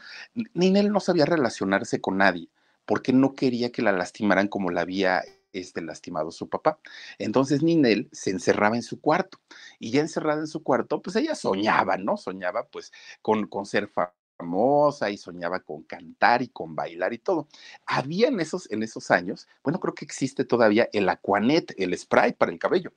Ninel 0.53 0.91
no 0.91 0.99
sabía 0.99 1.25
relacionarse 1.25 2.01
con 2.01 2.17
nadie 2.17 2.49
porque 2.85 3.13
no 3.13 3.33
quería 3.33 3.71
que 3.71 3.81
la 3.81 3.91
lastimaran 3.91 4.47
como 4.47 4.69
la 4.71 4.81
había 4.81 5.23
este, 5.53 5.81
lastimado 5.81 6.31
su 6.31 6.49
papá. 6.49 6.79
Entonces 7.17 7.63
Ninel 7.63 8.09
se 8.11 8.31
encerraba 8.31 8.75
en 8.75 8.83
su 8.83 8.99
cuarto 8.99 9.39
y 9.79 9.91
ya 9.91 10.01
encerrada 10.01 10.41
en 10.41 10.47
su 10.47 10.63
cuarto, 10.63 11.01
pues 11.01 11.15
ella 11.15 11.35
soñaba, 11.35 11.97
¿no? 11.97 12.17
Soñaba 12.17 12.67
pues 12.67 12.91
con, 13.21 13.47
con 13.47 13.65
ser 13.65 13.89
famosa 14.37 15.09
y 15.09 15.17
soñaba 15.17 15.59
con 15.61 15.83
cantar 15.83 16.41
y 16.41 16.49
con 16.49 16.75
bailar 16.75 17.13
y 17.13 17.19
todo. 17.19 17.47
Había 17.85 18.27
en 18.27 18.39
esos, 18.39 18.69
en 18.71 18.83
esos 18.83 19.11
años, 19.11 19.47
bueno, 19.63 19.79
creo 19.79 19.93
que 19.93 20.05
existe 20.05 20.43
todavía 20.45 20.89
el 20.93 21.07
Aquanet, 21.09 21.73
el 21.77 21.97
spray 21.97 22.33
para 22.33 22.51
el 22.51 22.59
cabello. 22.59 22.91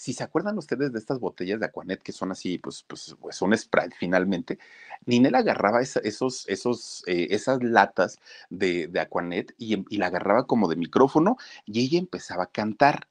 Si 0.00 0.14
se 0.14 0.24
acuerdan 0.24 0.56
ustedes 0.56 0.94
de 0.94 0.98
estas 0.98 1.20
botellas 1.20 1.60
de 1.60 1.66
Aquanet 1.66 2.02
que 2.02 2.12
son 2.12 2.32
así, 2.32 2.56
pues, 2.56 2.82
pues, 2.88 3.14
pues 3.20 3.42
un 3.42 3.54
Sprite 3.54 3.94
finalmente, 3.98 4.58
Ninel 5.04 5.34
agarraba 5.34 5.82
eh, 5.82 7.26
esas 7.30 7.62
latas 7.62 8.18
de, 8.48 8.86
de 8.86 8.98
Aquanet 8.98 9.54
y, 9.58 9.84
y, 9.94 9.98
la 9.98 10.06
agarraba 10.06 10.46
como 10.46 10.68
de 10.68 10.76
micrófono 10.76 11.36
y 11.66 11.80
ella 11.80 11.98
empezaba 11.98 12.44
a 12.44 12.50
cantar. 12.50 13.08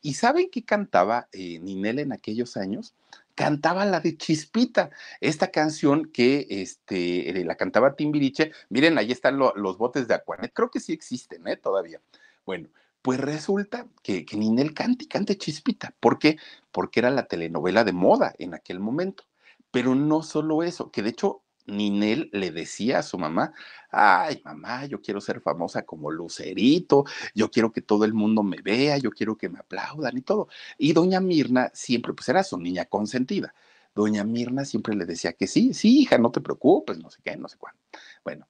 ¿Y 0.00 0.14
saben 0.14 0.48
qué 0.50 0.64
cantaba 0.64 1.28
eh, 1.32 1.58
Ninel 1.58 1.98
en 1.98 2.12
aquellos 2.12 2.56
años? 2.56 2.94
cantaba 3.34 3.84
la 3.84 4.00
de 4.00 4.16
Chispita, 4.16 4.90
esta 5.20 5.50
canción 5.50 6.10
que 6.10 6.46
este, 6.48 7.44
la 7.44 7.56
cantaba 7.56 7.96
Timbiriche. 7.96 8.52
Miren, 8.70 8.96
ahí 8.96 9.12
están 9.12 9.38
los 9.38 9.78
botes 9.78 10.08
de 10.08 10.14
Aquanet, 10.14 10.52
creo 10.54 10.70
que 10.70 10.80
sí 10.80 10.94
existen, 10.94 11.46
¿eh? 11.48 11.56
Todavía. 11.58 12.00
Bueno, 12.46 12.68
pues 13.02 13.20
resulta 13.20 13.86
que, 14.02 14.24
que 14.24 14.36
Ninel 14.36 14.74
cante 14.74 15.04
y 15.04 15.08
cante 15.08 15.38
Chispita. 15.38 15.94
¿Por 16.00 16.18
qué? 16.18 16.36
Porque 16.72 17.00
era 17.00 17.10
la 17.10 17.26
telenovela 17.26 17.84
de 17.84 17.92
moda 17.92 18.34
en 18.38 18.54
aquel 18.54 18.80
momento. 18.80 19.24
Pero 19.70 19.94
no 19.94 20.22
solo 20.22 20.62
eso, 20.62 20.90
que 20.90 21.02
de 21.02 21.10
hecho 21.10 21.42
Ninel 21.66 22.28
le 22.32 22.50
decía 22.50 22.98
a 22.98 23.02
su 23.02 23.18
mamá, 23.18 23.52
ay 23.90 24.40
mamá, 24.44 24.86
yo 24.86 25.00
quiero 25.00 25.20
ser 25.20 25.40
famosa 25.40 25.82
como 25.82 26.10
Lucerito, 26.10 27.04
yo 27.34 27.50
quiero 27.50 27.72
que 27.72 27.80
todo 27.80 28.04
el 28.04 28.14
mundo 28.14 28.42
me 28.42 28.60
vea, 28.62 28.98
yo 28.98 29.10
quiero 29.10 29.36
que 29.36 29.48
me 29.48 29.58
aplaudan 29.58 30.16
y 30.16 30.22
todo. 30.22 30.48
Y 30.78 30.92
doña 30.92 31.20
Mirna 31.20 31.70
siempre, 31.74 32.12
pues 32.12 32.28
era 32.28 32.42
su 32.44 32.58
niña 32.58 32.86
consentida. 32.86 33.54
Doña 33.94 34.24
Mirna 34.24 34.64
siempre 34.64 34.94
le 34.94 35.04
decía 35.04 35.32
que 35.32 35.46
sí, 35.46 35.74
sí, 35.74 36.00
hija, 36.00 36.18
no 36.18 36.30
te 36.30 36.40
preocupes, 36.40 36.98
no 36.98 37.10
sé 37.10 37.20
qué, 37.24 37.36
no 37.36 37.48
sé 37.48 37.56
cuándo. 37.58 37.80
Bueno, 38.24 38.46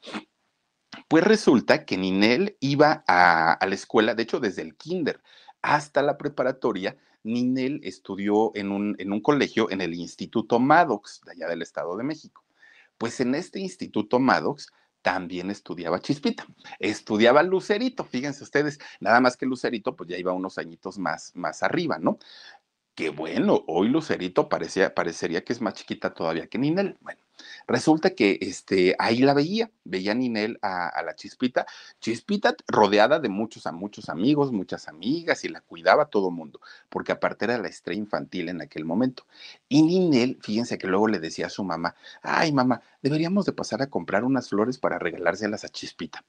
pues 1.08 1.24
resulta 1.24 1.84
que 1.84 1.96
Ninel 1.96 2.56
iba 2.60 3.04
a, 3.06 3.58
la 3.66 3.74
escuela, 3.74 4.14
de 4.14 4.22
hecho 4.22 4.40
desde 4.40 4.62
el 4.62 4.76
kinder 4.76 5.20
hasta 5.62 6.02
la 6.02 6.16
preparatoria, 6.16 6.96
Ninel 7.22 7.80
estudió 7.84 8.52
en 8.54 8.72
un, 8.72 8.96
en 8.98 9.12
un 9.12 9.20
colegio 9.20 9.70
en 9.70 9.80
el 9.80 9.94
Instituto 9.94 10.58
Maddox, 10.58 11.20
de 11.24 11.32
allá 11.32 11.48
del 11.48 11.62
Estado 11.62 11.96
de 11.96 12.04
México. 12.04 12.44
Pues 12.96 13.20
en 13.20 13.34
este 13.34 13.60
Instituto 13.60 14.18
Maddox 14.18 14.72
también 15.02 15.50
estudiaba 15.50 16.00
Chispita, 16.00 16.46
estudiaba 16.78 17.42
Lucerito, 17.42 18.04
fíjense 18.04 18.44
ustedes, 18.44 18.78
nada 19.00 19.20
más 19.20 19.36
que 19.36 19.46
Lucerito 19.46 19.96
pues 19.96 20.10
ya 20.10 20.18
iba 20.18 20.32
unos 20.32 20.58
añitos 20.58 20.98
más, 20.98 21.32
más 21.34 21.62
arriba, 21.62 21.98
¿no? 21.98 22.18
Que 22.94 23.08
bueno, 23.10 23.64
hoy 23.66 23.88
Lucerito 23.88 24.48
parecía, 24.48 24.94
parecería 24.94 25.42
que 25.44 25.52
es 25.52 25.60
más 25.60 25.74
chiquita 25.74 26.12
todavía 26.12 26.48
que 26.48 26.58
Ninel. 26.58 26.98
Bueno, 27.00 27.20
Resulta 27.70 28.10
que 28.10 28.36
este, 28.40 28.96
ahí 28.98 29.18
la 29.18 29.32
veía, 29.32 29.70
veía 29.84 30.12
Ninel 30.12 30.58
a, 30.60 31.00
la 31.04 31.14
Chispita, 31.14 31.66
Chispita 32.00 32.56
rodeada 32.66 33.20
de 33.20 33.28
muchos 33.28 33.64
a 33.64 33.70
muchos 33.70 34.08
amigos, 34.08 34.50
muchas 34.50 34.88
amigas 34.88 35.44
y 35.44 35.48
la 35.48 35.60
cuidaba 35.60 36.06
todo 36.06 36.32
mundo, 36.32 36.60
porque 36.88 37.12
aparte 37.12 37.44
era 37.44 37.58
la 37.58 37.68
estrella 37.68 38.00
infantil 38.00 38.48
en 38.48 38.60
aquel 38.60 38.84
momento. 38.84 39.24
Y 39.68 39.82
Ninel, 39.82 40.38
fíjense 40.42 40.78
que 40.78 40.88
luego 40.88 41.06
le 41.06 41.20
decía 41.20 41.46
a 41.46 41.50
su 41.50 41.62
mamá, 41.62 41.94
ay 42.22 42.50
mamá, 42.50 42.82
deberíamos 43.02 43.46
de 43.46 43.52
pasar 43.52 43.82
a 43.82 43.86
comprar 43.86 44.24
unas 44.24 44.48
flores 44.48 44.76
para 44.76 44.98
regalárselas 44.98 45.62
a 45.62 45.68
Chispita. 45.68 46.24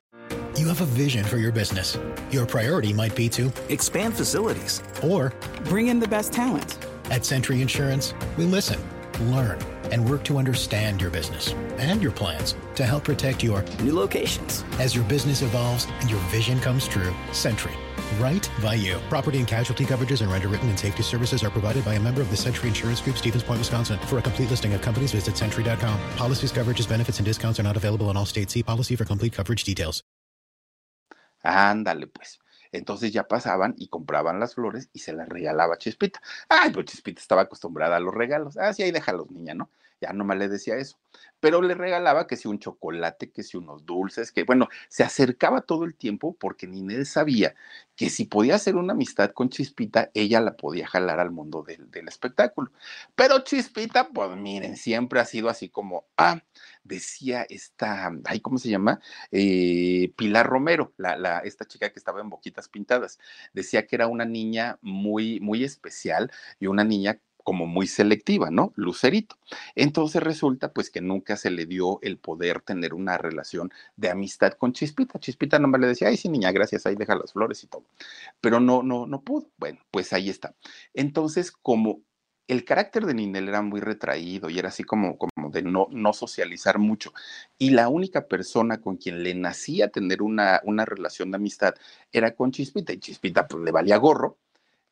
You 0.58 0.70
have 0.70 0.82
a 0.82 0.86
vision 0.96 1.24
for 1.26 1.40
your 1.40 1.52
business. 1.52 1.98
Your 2.30 2.46
priority 2.46 2.94
might 2.94 3.16
be 3.16 3.28
to 3.30 3.52
expand 3.70 4.14
facilities 4.14 4.84
or 5.02 5.34
bring 5.64 5.88
in 5.88 6.00
the 6.00 6.08
best 6.08 6.34
talent. 6.34 6.78
At 7.10 7.26
Century 7.26 7.64
Insurance, 7.64 8.14
we 8.38 8.46
listen, 8.46 8.78
learn 9.20 9.60
and 9.92 10.10
work 10.10 10.24
to 10.24 10.38
understand 10.38 11.02
your 11.02 11.10
business 11.10 11.54
and 11.78 12.02
your 12.02 12.12
plans 12.12 12.56
to 12.76 12.86
help 12.86 13.04
protect 13.04 13.44
your 13.44 13.64
new 13.84 13.94
locations. 13.94 14.64
As 14.80 14.96
your 14.96 15.04
business 15.06 15.42
evolves 15.42 15.88
and 16.00 16.10
your 16.10 16.20
vision 16.30 16.60
comes 16.60 16.88
true, 16.88 17.14
Century. 17.32 17.74
Right 18.20 18.50
by 18.62 18.76
you. 18.76 19.00
Property 19.10 19.40
and 19.40 19.48
casualty 19.48 19.86
coverages 19.86 20.22
and 20.22 20.32
underwritten 20.32 20.70
and 20.70 20.78
safety 20.78 21.04
services 21.04 21.44
are 21.44 21.50
provided 21.50 21.86
by 21.86 21.94
a 21.94 22.00
member 22.00 22.22
of 22.22 22.30
the 22.30 22.38
Century 22.38 22.70
Insurance 22.70 23.02
Group, 23.02 23.18
Stevens 23.18 23.44
Point, 23.44 23.60
Wisconsin. 23.60 24.00
For 24.08 24.18
a 24.18 24.22
complete 24.22 24.50
listing 24.50 24.74
of 24.74 24.82
companies, 24.82 25.12
visit 25.12 25.38
century.com. 25.38 26.00
Policies, 26.18 26.52
coverages, 26.52 26.88
benefits, 26.88 27.20
and 27.20 27.26
discounts 27.26 27.60
are 27.60 27.64
not 27.64 27.78
available 27.78 28.10
in 28.10 28.18
all 28.18 28.26
states. 28.26 28.54
See 28.54 28.64
policy 28.64 28.96
for 28.96 29.06
complete 29.06 29.34
coverage 29.34 29.64
details. 29.64 30.04
Ándale, 31.44 32.06
pues. 32.06 32.41
Entonces 32.72 33.12
ya 33.12 33.28
pasaban 33.28 33.76
y 33.78 33.88
compraban 33.88 34.40
las 34.40 34.56
flores 34.56 34.90
y 34.94 35.00
se 35.00 35.14
las 35.14 35.28
regalaba 35.30 35.78
Chispita. 35.78 36.22
Ay, 36.50 36.72
pues 36.72 36.86
Chispita 36.88 37.22
estaba 37.22 37.44
acostumbrada 37.44 37.98
a 37.98 38.00
los 38.00 38.14
regalos. 38.14 38.58
Ah, 38.58 38.74
sí, 38.74 38.84
ahí 38.84 38.92
déjalos, 38.92 39.30
niña, 39.32 39.54
¿no? 39.54 39.70
Ya 40.02 40.14
nomás 40.14 40.38
le 40.38 40.50
decía 40.50 40.78
eso. 40.78 40.98
Pero 41.40 41.62
le 41.62 41.76
regalaba 41.76 42.26
que 42.26 42.36
si 42.36 42.48
un 42.48 42.60
chocolate, 42.60 43.32
que 43.32 43.44
si 43.44 43.58
unos 43.58 43.86
dulces, 43.86 44.32
que 44.32 44.44
bueno, 44.44 44.68
se 44.90 45.04
acercaba 45.04 45.62
todo 45.62 45.86
el 45.86 45.96
tiempo 45.96 46.36
porque 46.40 46.68
Ninel 46.68 47.06
sabía 47.06 47.56
que 47.96 48.10
si 48.10 48.26
podía 48.26 48.56
hacer 48.56 48.76
una 48.78 48.94
amistad 48.94 49.32
con 49.32 49.50
Chispita, 49.50 50.10
ella 50.16 50.42
la 50.42 50.58
podía 50.58 50.88
jalar 50.88 51.20
al 51.20 51.30
mundo 51.30 51.64
del, 51.64 52.08
espectáculo. 52.08 52.72
Pero 53.16 53.44
Chispita, 53.44 54.10
pues 54.10 54.36
miren, 54.38 54.76
siempre 54.76 55.20
ha 55.20 55.26
sido 55.26 55.50
así 55.50 55.70
como, 55.70 56.06
ah, 56.18 56.42
decía 56.84 57.46
esta, 57.48 58.12
ay, 58.26 58.40
¿cómo 58.40 58.58
se 58.58 58.70
llama? 58.70 59.00
Eh, 59.32 60.14
Pilar 60.18 60.48
Romero, 60.48 60.94
la, 60.98 61.16
la, 61.16 61.40
esta 61.40 61.66
chica 61.66 61.92
que 61.92 62.00
estaba 62.00 62.22
en 62.22 62.30
Boquitas 62.30 62.70
Pintadas. 62.70 63.20
Decía 63.54 63.86
que 63.86 63.96
era 63.96 64.08
una 64.08 64.26
niña 64.26 64.80
muy, 64.82 65.40
muy 65.40 65.64
especial 65.64 66.32
y 66.60 66.68
una 66.68 66.84
niña 66.84 67.20
como 67.44 67.66
muy 67.66 67.88
selectiva, 67.88 68.50
¿no? 68.52 68.74
Lucerito. 68.76 69.38
Entonces 69.76 70.22
resulta 70.22 70.72
pues 70.74 70.90
que 70.90 71.02
nunca 71.02 71.38
se 71.38 71.52
le 71.52 71.66
dio 71.66 72.00
el 72.02 72.18
poder 72.18 72.62
tener 72.62 72.94
una 72.94 73.18
relación 73.18 73.72
de 73.96 74.10
amistad 74.10 74.54
con 74.54 74.74
Chispita. 74.74 75.20
Chispita 75.20 75.60
nomás 75.60 75.82
le 75.82 75.88
decía, 75.88 76.10
ay, 76.10 76.18
sí, 76.18 76.30
niña, 76.30 76.52
gracias, 76.52 76.86
ahí 76.86 76.96
deja 76.96 77.16
las 77.16 77.34
flores 77.34 77.64
y 77.64 77.68
todo. 77.68 77.86
Pero 78.42 78.60
no, 78.60 78.84
no, 78.84 79.06
no 79.06 79.22
pudo. 79.22 79.50
Bueno, 79.58 79.80
pues 79.92 80.14
ahí 80.14 80.30
está. 80.30 80.56
Entonces, 80.94 81.52
como 81.52 82.02
el 82.48 82.66
carácter 82.66 83.06
de 83.06 83.14
Ninel 83.14 83.48
era 83.48 83.62
muy 83.62 83.80
retraído 83.80 84.50
y 84.50 84.60
era 84.60 84.70
así 84.70 84.84
como, 84.84 85.18
como 85.18 85.50
de 85.50 85.62
no, 85.62 85.88
no 85.92 86.14
socializar 86.14 86.80
mucho. 86.80 87.14
Y 87.58 87.70
la 87.72 87.88
única 87.88 88.28
persona 88.28 88.82
con 88.82 88.98
quien 88.98 89.24
le 89.24 89.34
nacía 89.36 89.90
tener 89.90 90.22
una, 90.22 90.60
una 90.66 90.86
relación 90.86 91.32
de 91.32 91.38
amistad 91.38 91.76
era 92.12 92.36
con 92.36 92.52
Chispita. 92.52 92.94
Y 92.94 93.00
Chispita 93.00 93.48
pues 93.48 93.64
le 93.64 93.72
valía 93.72 93.98
gorro 93.98 94.38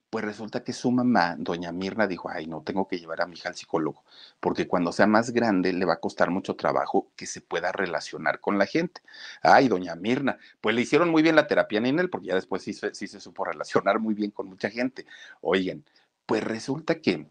pues 0.10 0.25
resulta 0.25 0.63
que 0.63 0.74
su 0.74 0.92
mamá, 0.92 1.36
doña 1.38 1.72
Mirna, 1.72 2.08
dijo, 2.08 2.30
ay, 2.30 2.48
no, 2.48 2.62
tengo 2.63 2.88
que 2.88 2.98
llevar 2.98 3.22
a 3.22 3.28
mi 3.28 3.36
hija 3.36 3.50
al 3.50 3.56
psicólogo, 3.56 4.04
porque 4.39 4.68
cuando 4.68 4.92
sea 4.92 5.08
más 5.08 5.32
grande 5.32 5.72
le 5.74 5.86
va 5.86 5.94
a 5.94 6.00
costar 6.00 6.32
mucho 6.32 6.56
trabajo 6.56 7.12
que 7.16 7.25
se 7.28 7.42
pueda 7.42 7.72
relacionar 7.72 8.39
con 8.39 8.58
la 8.58 8.66
gente. 8.66 9.01
Ay, 9.42 9.68
doña 9.68 9.96
Mirna, 9.96 10.38
pues 10.62 10.75
le 10.75 10.82
hicieron 10.82 11.10
muy 11.10 11.22
bien 11.22 11.36
la 11.36 11.48
terapia 11.48 11.80
en 11.80 12.00
él, 12.00 12.10
porque 12.10 12.28
ya 12.28 12.36
después 12.36 12.63
sí, 12.63 12.74
sí 12.74 13.08
se 13.08 13.20
supo 13.20 13.46
relacionar 13.46 14.00
muy 14.00 14.13
bien 14.16 14.32
con 14.32 14.48
mucha 14.48 14.70
gente. 14.70 15.06
Oigan, 15.42 15.84
pues 16.25 16.44
resulta 16.44 17.01
que 17.01 17.28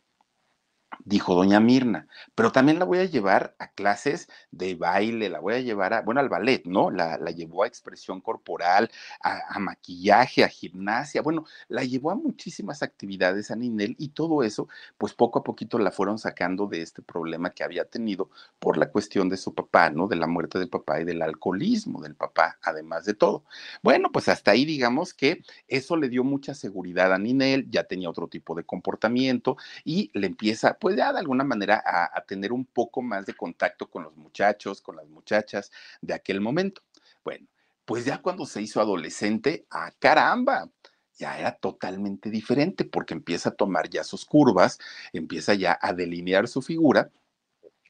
dijo 1.04 1.34
doña 1.34 1.60
Mirna, 1.60 2.06
pero 2.34 2.52
también 2.52 2.78
la 2.78 2.84
voy 2.84 2.98
a 2.98 3.04
llevar 3.04 3.54
a 3.58 3.68
clases 3.72 4.28
de 4.50 4.74
baile, 4.74 5.28
la 5.28 5.40
voy 5.40 5.54
a 5.54 5.60
llevar 5.60 5.94
a, 5.94 6.02
bueno, 6.02 6.20
al 6.20 6.28
ballet, 6.28 6.64
¿no? 6.66 6.90
La, 6.90 7.18
la 7.18 7.30
llevó 7.30 7.62
a 7.62 7.66
expresión 7.66 8.20
corporal, 8.20 8.90
a, 9.22 9.58
maquillaje, 9.58 10.44
a 10.44 10.48
gimnasia, 10.48 11.22
bueno, 11.22 11.44
la 11.68 11.84
llevó 11.84 12.10
a 12.10 12.14
muchísimas 12.14 12.82
actividades 12.82 13.50
a 13.50 13.56
Ninel 13.56 13.96
y 13.98 14.10
todo 14.10 14.42
eso, 14.42 14.68
pues 14.96 15.14
poco 15.14 15.40
a 15.40 15.44
poquito 15.44 15.78
la 15.78 15.90
fueron 15.90 16.18
sacando 16.18 16.66
de 16.66 16.82
este 16.82 17.02
problema 17.02 17.50
que 17.50 17.64
había 17.64 17.84
tenido 17.84 18.30
por 18.58 18.76
la 18.76 18.90
cuestión 18.90 19.28
de 19.28 19.36
su 19.36 19.54
papá, 19.54 19.90
¿no? 19.90 20.08
De 20.08 20.16
la 20.16 20.26
muerte 20.26 20.58
del 20.58 20.68
papá 20.68 21.00
y 21.00 21.04
del 21.04 21.22
alcoholismo 21.22 22.00
del 22.00 22.14
papá, 22.14 22.58
además 22.62 23.04
de 23.04 23.14
todo. 23.14 23.44
Bueno, 23.82 24.10
pues 24.12 24.28
hasta 24.28 24.52
ahí 24.52 24.64
digamos 24.64 25.14
que 25.14 25.42
eso 25.66 25.96
le 25.96 26.08
dio 26.08 26.24
mucha 26.24 26.54
seguridad 26.54 27.12
a 27.12 27.18
Ninel, 27.18 27.70
ya 27.70 27.84
tenía 27.84 28.10
otro 28.10 28.28
tipo 28.28 28.54
de 28.54 28.64
comportamiento 28.64 29.56
y 29.84 30.10
le 30.14 30.26
empieza, 30.26 30.77
pues 30.78 30.96
ya 30.96 31.12
de 31.12 31.18
alguna 31.18 31.44
manera 31.44 31.82
a, 31.84 32.20
tener 32.22 32.52
un 32.52 32.64
poco 32.64 33.02
más 33.02 33.26
de 33.26 33.34
contacto 33.34 33.88
con 33.90 34.04
los 34.04 34.16
muchachos, 34.16 34.80
con 34.80 34.96
las 34.96 35.06
muchachas 35.08 35.70
de 36.00 36.14
aquel 36.14 36.40
momento. 36.40 36.82
Bueno, 37.24 37.46
pues 37.84 38.04
ya 38.04 38.18
cuando 38.18 38.46
se 38.46 38.62
hizo 38.62 38.80
adolescente, 38.80 39.66
¡ah, 39.70 39.92
caramba! 39.98 40.70
ya 41.18 41.38
era 41.38 41.52
totalmente 41.56 42.30
diferente 42.30 42.84
porque 42.84 43.12
empieza 43.12 43.48
a 43.50 43.54
tomar 43.54 43.90
ya 43.90 44.04
sus 44.04 44.24
curvas, 44.24 44.78
empieza 45.12 45.54
ya 45.54 45.76
a 45.82 45.92
delinear 45.92 46.46
su 46.46 46.62
figura 46.62 47.10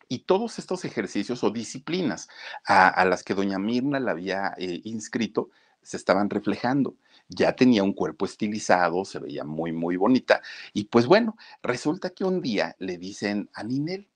y 0.09 0.21
todos 0.21 0.59
estos 0.59 0.85
ejercicios 0.85 1.45
o 1.45 1.51
disciplinas 1.51 2.29
a, 2.65 3.05
las 3.05 3.23
que 3.23 3.35
doña 3.35 3.59
Mirna 3.59 4.01
la 4.01 4.13
había 4.13 4.55
eh, 4.57 4.81
inscrito 4.85 5.51
se 5.83 5.97
estaban 5.99 6.31
reflejando 6.31 6.97
ya 7.29 7.55
tenía 7.55 7.83
un 7.83 7.93
cuerpo 7.93 8.25
estilizado, 8.25 9.05
se 9.05 9.19
veía 9.19 9.45
muy, 9.45 9.73
muy 9.73 9.97
bonita. 9.97 10.43
Y 10.73 10.85
pues 10.85 11.07
bueno, 11.07 11.37
resulta 11.63 12.11
que 12.11 12.25
un 12.25 12.41
día 12.41 12.77
le 12.79 12.99
dicen 12.99 13.51
a 13.53 13.63
Ninel, 13.63 14.09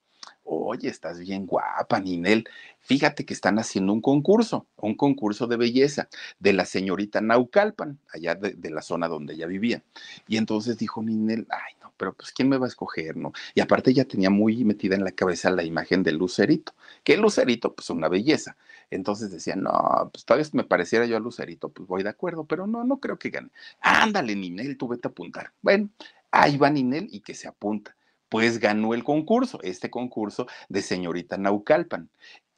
oye, 0.45 0.88
estás 0.88 1.19
bien 1.19 1.47
guapa, 1.47 2.00
Ninel. 2.00 2.45
Fíjate 2.81 3.25
que 3.25 3.35
están 3.35 3.59
haciendo 3.59 3.92
un 3.92 4.00
concurso, 4.00 4.66
un 4.76 4.97
concurso 4.97 5.47
de 5.47 5.57
belleza 5.57 6.09
de 6.40 6.52
la 6.52 6.64
señorita 6.64 7.21
Naucalpan, 7.21 7.99
allá 8.12 8.35
de, 8.35 8.54
de, 8.54 8.71
la 8.71 8.83
zona 8.83 9.09
donde 9.09 9.35
ella 9.35 9.47
vivía. 9.47 9.83
Y 10.26 10.37
entonces 10.37 10.78
dijo 10.78 11.02
Ninel, 11.02 11.47
ay, 11.50 11.75
no, 11.81 11.92
pero 11.97 12.14
pues 12.14 12.33
¿quién 12.33 12.49
me 12.49 12.59
va 12.59 12.66
a 12.66 12.69
escoger, 12.69 13.16
no? 13.16 13.33
Y 13.54 13.61
aparte 13.61 13.90
ella 13.90 14.04
tenía 14.04 14.31
muy 14.31 14.64
metida 14.64 14.97
en 14.97 15.04
la 15.04 15.12
cabeza 15.12 15.50
la 15.50 15.62
imagen 15.62 16.02
del 16.02 16.16
Lucerito, 16.16 16.75
que 17.04 17.14
el 17.14 17.21
Lucerito, 17.21 17.75
pues 17.75 17.90
una 17.90 18.09
belleza. 18.09 18.57
Entonces 18.91 19.31
decía, 19.31 19.57
no, 19.57 20.11
pues 20.12 20.25
todavía 20.25 20.49
me 20.53 20.65
pareciera 20.65 21.07
yo 21.07 21.17
a 21.17 21.21
Lucerito, 21.21 21.71
pues 21.71 21.89
voy 21.89 22.03
de 22.03 22.11
acuerdo, 22.11 22.45
pero 22.45 22.67
no, 22.67 22.85
no 22.85 22.99
creo 22.99 23.19
que 23.19 23.31
gane. 23.31 23.51
Ándale, 23.81 24.37
Ninel, 24.37 24.77
tú 24.77 24.89
vete 24.89 25.09
a 25.09 25.11
apuntar. 25.11 25.53
Bueno, 25.62 25.91
ahí 26.31 26.57
va 26.57 26.71
Ninel 26.71 27.09
y 27.11 27.21
que 27.21 27.35
se 27.35 27.49
apunta 27.49 27.97
pues 28.33 28.61
ganó 28.61 28.95
el 28.95 29.05
concurso, 29.05 29.59
este 29.62 29.91
concurso 29.91 30.47
de 30.71 30.81
señorita 30.81 31.37
Naucalpan. 31.37 32.09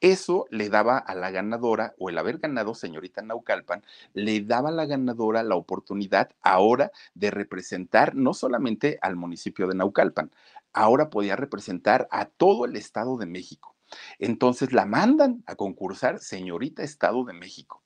Eso 0.00 0.46
le 0.50 0.68
daba 0.68 0.98
a 0.98 1.16
la 1.16 1.32
ganadora, 1.32 1.94
o 1.98 2.10
el 2.10 2.18
haber 2.18 2.38
ganado 2.38 2.76
señorita 2.76 3.22
Naucalpan, 3.22 3.82
le 4.12 4.40
daba 4.42 4.68
a 4.68 4.72
la 4.72 4.86
ganadora 4.86 5.42
la 5.42 5.56
oportunidad 5.56 6.30
ahora 6.42 6.92
de 7.14 7.32
representar 7.32 8.14
no 8.14 8.34
solamente 8.34 8.98
al 9.02 9.16
municipio 9.16 9.66
de 9.66 9.74
Naucalpan, 9.74 10.30
ahora 10.72 11.10
podía 11.10 11.34
representar 11.34 12.06
a 12.12 12.26
todo 12.26 12.66
el 12.66 12.76
Estado 12.76 13.16
de 13.16 13.26
México. 13.26 13.73
Entonces 14.18 14.72
la 14.72 14.86
mandan 14.86 15.42
a 15.46 15.56
concursar 15.56 16.18
señorita 16.20 16.82
Estado 16.82 17.24
de 17.24 17.32
México 17.32 17.84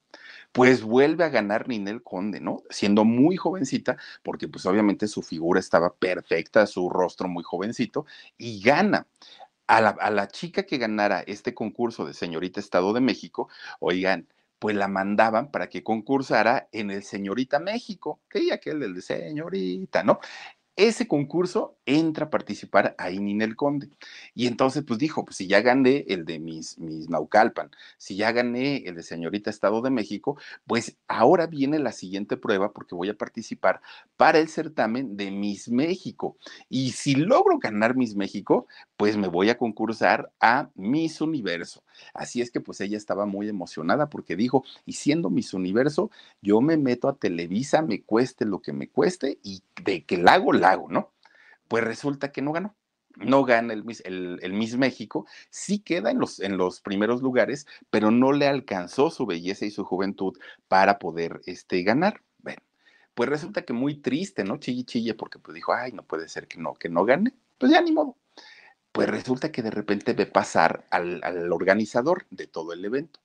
pues 0.52 0.82
vuelve 0.82 1.24
a 1.24 1.28
ganar 1.28 1.68
Ninel 1.68 2.02
Conde, 2.02 2.40
¿no? 2.40 2.62
Siendo 2.70 3.04
muy 3.04 3.36
jovencita, 3.36 3.96
porque 4.22 4.48
pues 4.48 4.66
obviamente 4.66 5.06
su 5.06 5.22
figura 5.22 5.60
estaba 5.60 5.94
perfecta, 5.94 6.66
su 6.66 6.88
rostro 6.88 7.28
muy 7.28 7.42
jovencito, 7.44 8.06
y 8.36 8.60
gana. 8.62 9.06
A 9.66 9.80
la, 9.82 10.28
chica 10.28 10.62
que 10.62 10.78
ganara 10.78 11.20
este 11.26 11.52
concurso 11.52 12.06
de 12.06 12.14
señorita 12.14 12.58
Estado 12.58 12.94
de 12.94 13.02
México, 13.02 13.50
oigan, 13.80 14.26
pues 14.58 14.74
la 14.74 14.88
mandaban 14.88 15.50
para 15.50 15.68
que 15.68 15.82
concursara 15.84 16.68
en 16.72 16.90
el 16.90 17.02
Señorita 17.02 17.58
México, 17.58 18.18
que 18.30 18.50
aquel 18.50 18.80
del 18.80 18.94
de 18.94 19.02
señorita, 19.02 20.02
¿no? 20.04 20.20
Ese 20.78 21.08
concurso 21.08 21.76
entra 21.86 22.26
a 22.26 22.30
participar 22.30 22.94
ahí 22.98 23.18
Ninel 23.18 23.56
Conde. 23.56 23.90
Y 24.32 24.46
entonces, 24.46 24.84
pues 24.86 25.00
dijo, 25.00 25.24
pues 25.24 25.36
si 25.36 25.48
ya 25.48 25.60
gané 25.60 26.04
el 26.08 26.24
de 26.24 26.38
mis, 26.38 26.78
mis 26.78 27.10
Naucalpan, 27.10 27.72
si 27.96 28.14
ya 28.14 28.30
gané 28.30 28.84
el 28.86 28.94
de 28.94 29.02
Señorita 29.02 29.50
Estado 29.50 29.82
de 29.82 29.90
México, 29.90 30.38
pues 30.68 30.96
ahora 31.08 31.48
viene 31.48 31.80
la 31.80 31.90
siguiente 31.90 32.36
prueba 32.36 32.72
porque 32.72 32.94
voy 32.94 33.08
a 33.08 33.18
participar 33.18 33.80
para 34.16 34.38
el 34.38 34.48
certamen 34.48 35.16
de 35.16 35.32
Miss 35.32 35.68
México. 35.68 36.36
Y 36.68 36.92
si 36.92 37.16
logro 37.16 37.58
ganar 37.58 37.96
Miss 37.96 38.14
México, 38.14 38.68
pues 38.98 39.16
me 39.16 39.28
voy 39.28 39.48
a 39.48 39.56
concursar 39.56 40.32
a 40.40 40.70
Miss 40.74 41.20
Universo. 41.20 41.84
Así 42.14 42.42
es 42.42 42.50
que 42.50 42.60
pues 42.60 42.80
ella 42.80 42.96
estaba 42.96 43.26
muy 43.26 43.48
emocionada 43.48 44.10
porque 44.10 44.34
dijo, 44.34 44.64
y 44.84 44.94
siendo 44.94 45.30
Miss 45.30 45.54
Universo, 45.54 46.10
yo 46.42 46.60
me 46.60 46.76
meto 46.76 47.08
a 47.08 47.16
Televisa, 47.16 47.80
me 47.80 48.02
cueste 48.02 48.44
lo 48.44 48.60
que 48.60 48.72
me 48.72 48.88
cueste 48.88 49.38
y 49.44 49.62
de 49.84 50.04
que 50.04 50.18
la 50.18 50.34
hago, 50.34 50.52
la 50.52 50.72
hago, 50.72 50.88
¿no? 50.88 51.12
Pues 51.68 51.84
resulta 51.84 52.32
que 52.32 52.42
no 52.42 52.50
ganó. 52.50 52.74
No 53.14 53.44
gana 53.44 53.72
el 53.72 53.84
Miss, 53.84 54.02
el, 54.04 54.52
Miss 54.52 54.76
México, 54.76 55.26
sí 55.48 55.78
queda 55.78 56.10
en 56.10 56.18
los, 56.18 56.40
en 56.40 56.56
los 56.56 56.80
primeros 56.80 57.22
lugares, 57.22 57.68
pero 57.90 58.10
no 58.10 58.32
le 58.32 58.48
alcanzó 58.48 59.10
su 59.10 59.26
belleza 59.26 59.64
y 59.64 59.70
su 59.70 59.84
juventud 59.84 60.36
para 60.66 60.98
poder 60.98 61.40
este, 61.46 61.84
ganar. 61.84 62.22
Bueno, 62.38 62.62
pues 63.14 63.28
resulta 63.28 63.62
que 63.62 63.72
muy 63.72 64.00
triste, 64.00 64.42
¿no? 64.42 64.56
Chille, 64.56 64.84
chille, 64.84 65.14
porque 65.14 65.38
pues 65.38 65.54
dijo, 65.54 65.72
ay, 65.72 65.92
no 65.92 66.02
puede 66.02 66.28
ser 66.28 66.48
que 66.48 66.58
no, 66.58 66.74
que 66.74 66.88
no 66.88 67.04
gane. 67.04 67.32
Pues 67.58 67.70
ya 67.70 67.80
ni 67.80 67.92
modo. 67.92 68.16
Pues 68.98 69.10
resulta 69.10 69.52
que 69.52 69.62
de 69.62 69.70
repente 69.70 70.12
ve 70.12 70.26
pasar 70.26 70.84
al, 70.90 71.52
organizador 71.52 72.26
de 72.30 72.48
todo 72.48 72.72
el 72.72 72.84
evento 72.84 73.20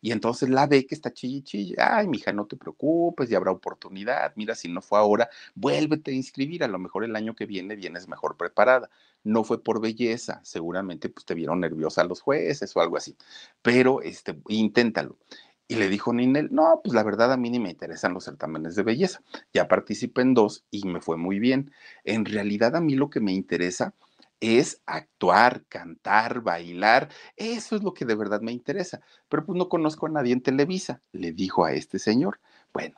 y 0.00 0.12
entonces 0.12 0.48
la 0.48 0.66
ve 0.66 0.86
que 0.86 0.94
está 0.94 1.12
chille 1.12 1.42
chille. 1.42 1.76
Ay, 1.76 2.08
mija, 2.08 2.32
no 2.32 2.46
te 2.46 2.56
preocupes, 2.56 3.28
ya 3.28 3.36
habrá 3.36 3.50
oportunidad. 3.50 4.32
Mira, 4.36 4.54
si 4.54 4.72
no 4.72 4.80
fue 4.80 4.98
ahora, 4.98 5.28
vuélvete 5.54 6.12
a 6.12 6.14
inscribir. 6.14 6.64
A 6.64 6.68
lo 6.68 6.78
mejor 6.78 7.04
el 7.04 7.14
año 7.14 7.34
que 7.36 7.44
viene 7.44 7.76
vienes 7.76 8.08
mejor 8.08 8.38
preparada. 8.38 8.88
No 9.22 9.44
fue 9.44 9.62
por 9.62 9.82
belleza, 9.82 10.40
seguramente 10.44 11.10
pues 11.10 11.26
te 11.26 11.34
vieron 11.34 11.60
nerviosa 11.60 12.04
los 12.04 12.22
jueces 12.22 12.74
o 12.74 12.80
algo 12.80 12.96
así. 12.96 13.14
Pero 13.60 14.00
este, 14.00 14.40
inténtalo. 14.48 15.18
Y 15.66 15.74
le 15.74 15.90
dijo 15.90 16.14
Ninel, 16.14 16.48
no, 16.50 16.80
pues 16.82 16.94
la 16.94 17.02
verdad 17.02 17.30
a 17.34 17.36
mí 17.36 17.50
ni 17.50 17.60
me 17.60 17.68
interesan 17.68 18.14
los 18.14 18.24
certámenes 18.24 18.76
de 18.76 18.82
belleza. 18.82 19.20
Ya 19.52 19.68
participé 19.68 20.22
en 20.22 20.32
dos 20.32 20.64
y 20.70 20.86
me 20.86 21.02
fue 21.02 21.18
muy 21.18 21.38
bien. 21.38 21.70
En 22.04 22.24
realidad 22.24 22.76
a 22.76 22.80
mí 22.80 22.94
lo 22.94 23.10
que 23.10 23.20
me 23.20 23.32
interesa 23.32 23.92
es 24.40 24.82
actuar, 24.86 25.64
cantar, 25.68 26.40
bailar. 26.40 27.08
Eso 27.36 27.76
es 27.76 27.82
lo 27.82 27.94
que 27.94 28.04
de 28.04 28.14
verdad 28.14 28.40
me 28.40 28.52
interesa. 28.52 29.00
Pero 29.28 29.44
pues 29.44 29.56
no 29.58 29.68
conozco 29.68 30.06
a 30.06 30.10
nadie 30.10 30.32
en 30.32 30.42
Televisa, 30.42 31.00
le 31.12 31.32
dijo 31.32 31.64
a 31.64 31.72
este 31.72 31.98
señor. 31.98 32.40
Bueno, 32.72 32.96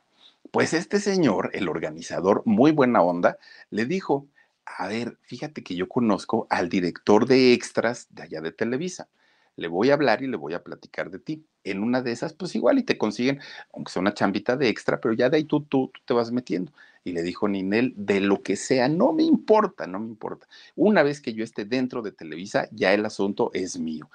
pues 0.51 0.73
este 0.73 0.99
señor, 0.99 1.51
el 1.53 1.69
organizador, 1.69 2.43
muy 2.45 2.71
buena 2.71 3.01
onda, 3.01 3.37
le 3.69 3.85
dijo, 3.85 4.27
a 4.65 4.87
ver, 4.87 5.17
fíjate 5.21 5.63
que 5.63 5.75
yo 5.75 5.87
conozco 5.87 6.47
al 6.49 6.69
director 6.69 7.25
de 7.25 7.53
extras 7.53 8.07
de 8.11 8.23
allá 8.23 8.41
de 8.41 8.51
Televisa. 8.51 9.07
Le 9.55 9.67
voy 9.67 9.91
a 9.91 9.93
hablar 9.93 10.23
y 10.23 10.27
le 10.27 10.37
voy 10.37 10.53
a 10.53 10.63
platicar 10.63 11.11
de 11.11 11.19
ti. 11.19 11.45
En 11.63 11.83
una 11.83 12.01
de 12.01 12.11
esas, 12.11 12.33
pues 12.33 12.55
igual 12.55 12.79
y 12.79 12.83
te 12.83 12.97
consiguen, 12.97 13.39
aunque 13.73 13.91
sea 13.91 14.01
una 14.01 14.13
chambita 14.13 14.57
de 14.57 14.69
extra, 14.69 14.99
pero 14.99 15.13
ya 15.13 15.29
de 15.29 15.37
ahí 15.37 15.43
tú, 15.43 15.61
tú, 15.63 15.91
te 16.05 16.13
vas 16.13 16.31
metiendo. 16.31 16.71
Y 17.03 17.13
le 17.13 17.23
dijo 17.23 17.47
Ninel, 17.47 17.93
de 17.95 18.19
lo 18.19 18.43
que 18.43 18.55
sea, 18.55 18.87
no 18.87 19.11
me 19.11 19.23
importa, 19.23 19.87
no 19.87 19.99
me 19.99 20.07
importa. 20.07 20.47
Una 20.75 21.03
vez 21.03 21.19
que 21.19 21.33
yo 21.33 21.43
esté 21.43 21.65
dentro 21.65 22.01
de 22.01 22.11
Televisa, 22.11 22.67
ya 22.71 22.93
el 22.93 23.05
asunto 23.05 23.49
es 23.53 23.79
mío. 23.79 24.09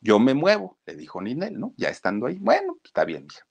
Yo 0.00 0.18
me 0.18 0.34
muevo, 0.34 0.76
le 0.86 0.96
dijo 0.96 1.20
Ninel, 1.20 1.58
¿no? 1.58 1.72
Ya 1.76 1.88
estando 1.88 2.26
ahí, 2.26 2.38
bueno, 2.38 2.76
está 2.84 3.04
bien, 3.04 3.26
hija. 3.30 3.46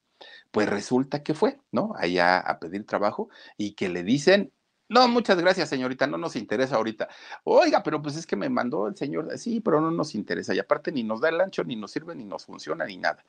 Pues 0.52 0.70
resulta 0.70 1.24
que 1.24 1.34
fue, 1.34 1.60
¿no? 1.72 1.94
Allá 1.98 2.40
a 2.40 2.60
pedir 2.60 2.86
trabajo 2.86 3.30
y 3.58 3.74
que 3.74 3.90
le 3.90 4.04
dicen, 4.04 4.52
no, 4.88 5.08
muchas 5.08 5.38
gracias, 5.40 5.68
señorita, 5.68 6.06
no 6.06 6.18
nos 6.18 6.36
interesa 6.36 6.76
ahorita. 6.76 7.10
Oiga, 7.44 7.82
pero 7.82 8.02
pues 8.02 8.16
es 8.18 8.28
que 8.28 8.36
me 8.36 8.50
mandó 8.50 8.88
el 8.88 8.96
señor, 8.96 9.36
sí, 9.38 9.60
pero 9.60 9.82
no 9.82 9.90
nos 9.90 10.14
interesa. 10.14 10.54
Y 10.54 10.60
aparte 10.60 10.92
ni 10.92 11.04
nos 11.04 11.22
da 11.22 11.30
el 11.30 11.42
ancho, 11.42 11.64
ni 11.64 11.76
nos 11.76 11.92
sirve, 11.92 12.14
ni 12.16 12.24
nos 12.24 12.46
funciona, 12.46 12.86
ni 12.86 12.98
nada. 12.98 13.26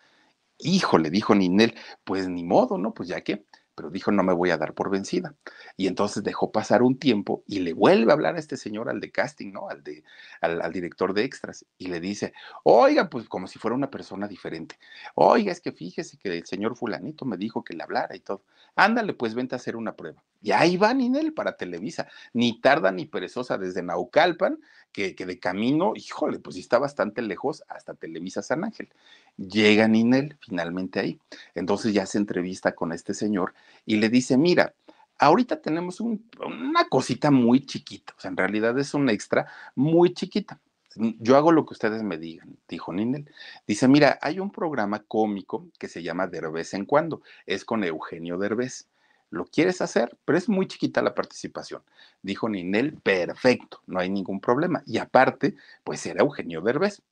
Híjole, 0.59 1.11
dijo 1.11 1.35
Ninel, 1.35 1.75
pues 2.05 2.29
ni 2.29 2.45
modo, 2.45 2.77
¿no? 2.79 2.93
Pues 2.93 3.09
ya 3.09 3.23
que 3.23 3.45
pero 3.77 3.91
dijo 3.91 4.11
no 4.11 4.25
me 4.25 4.33
voy 4.33 4.51
a 4.51 4.57
dar 4.57 4.75
por 4.75 4.91
vencida. 4.91 5.35
Y 5.77 5.87
entonces 5.87 6.25
dejó 6.25 6.51
pasar 6.51 6.83
un 6.83 6.99
tiempo 6.99 7.45
y 7.47 7.61
le 7.61 7.75
vuelve 7.75 8.11
a 8.11 8.15
hablar 8.15 8.35
a 8.35 8.39
este 8.39 8.57
señor, 8.57 8.89
al 8.89 9.01
de 9.01 9.13
casting, 9.13 9.53
¿no? 9.53 9.69
Al, 9.69 9.85
de, 9.85 10.03
al, 10.41 10.73
director 10.73 11.13
de 11.15 11.25
extras, 11.25 11.65
y 11.79 11.87
le 11.89 12.01
dice, 12.01 12.33
oiga, 12.65 13.09
pues 13.09 13.29
como 13.29 13.47
si 13.47 13.59
fuera 13.59 13.77
una 13.77 13.91
persona 13.91 14.27
diferente. 14.27 14.79
Oiga, 15.15 15.53
es 15.53 15.61
que 15.61 15.73
fíjese 15.73 16.19
que 16.19 16.39
el 16.39 16.47
señor 16.47 16.77
fulanito 16.77 17.25
me 17.27 17.37
dijo 17.37 17.63
que 17.63 17.75
le 17.75 17.83
hablara 17.83 18.17
y 18.17 18.21
todo. 18.21 18.43
Ándale, 18.75 19.15
pues 19.15 19.35
vente 19.35 19.55
a 19.55 19.57
hacer 19.57 19.77
una 19.77 19.95
prueba. 19.95 20.23
Y 20.43 20.53
ahí 20.53 20.77
va 20.77 20.95
Ninel 20.95 21.35
para 21.35 21.57
Televisa, 21.57 22.09
ni 22.33 22.61
tarda 22.61 22.93
ni 22.93 23.07
perezosa 23.07 23.59
desde 23.59 23.83
Naucalpan, 23.83 24.59
que, 24.93 25.15
que 25.15 25.27
de 25.27 25.39
camino, 25.39 25.93
híjole, 25.95 26.39
pues 26.39 26.57
está 26.57 26.79
bastante 26.79 27.21
lejos 27.21 27.63
hasta 27.69 27.95
Televisa 27.95 28.43
San 28.43 28.65
Ángel. 28.65 28.89
Llega 29.37 29.87
Ninel 29.87 30.37
finalmente 30.41 31.01
ahí. 31.01 31.21
Entonces 31.55 31.93
ya 31.93 32.07
se 32.07 32.19
entrevista 32.19 32.75
con 32.75 32.93
este 32.93 33.15
señor 33.15 33.55
y 33.85 33.97
le 33.97 34.09
dice, 34.09 34.37
mira, 34.37 34.75
ahorita 35.19 35.61
tenemos 35.61 36.01
una 36.01 36.89
cosita 36.89 37.31
muy 37.31 37.65
chiquita, 37.65 38.15
en 38.25 38.37
realidad 38.37 38.79
es 38.79 38.95
un 38.95 39.09
extra 39.09 39.47
muy 39.75 40.13
chiquita. 40.13 40.61
Yo 40.97 41.37
hago 41.37 41.53
lo 41.53 41.67
que 41.67 41.75
ustedes 41.75 42.03
me 42.03 42.17
digan, 42.17 42.57
dijo 42.69 42.91
Ninel. 42.91 43.31
Dice, 43.67 43.87
mira, 43.87 44.19
hay 44.23 44.41
un 44.41 44.51
programa 44.51 45.03
cómico 45.07 45.69
que 45.79 45.89
se 45.89 46.03
llama 46.03 46.27
Derbez 46.27 46.73
en 46.73 46.87
cuando, 46.87 47.21
es 47.45 47.67
con 47.67 47.85
Eugenio 47.85 48.39
Derbez. 48.39 48.89
¿Lo 49.29 49.45
quieres 49.45 49.83
hacer? 49.83 50.17
Pero 50.25 50.39
es 50.39 50.49
muy 50.49 50.67
chiquita 50.67 51.03
la 51.03 51.15
participación. 51.15 51.83
Dijo 52.23 52.49
Ninel, 52.49 52.95
perfecto, 52.95 53.83
no 53.87 53.99
hay 54.01 54.09
ningún 54.09 54.41
problema. 54.41 54.83
Y 54.87 54.97
aparte, 54.97 55.57
pues 55.85 56.07
era 56.07 56.23
Eugenio 56.23 56.63
Derbez 56.63 57.03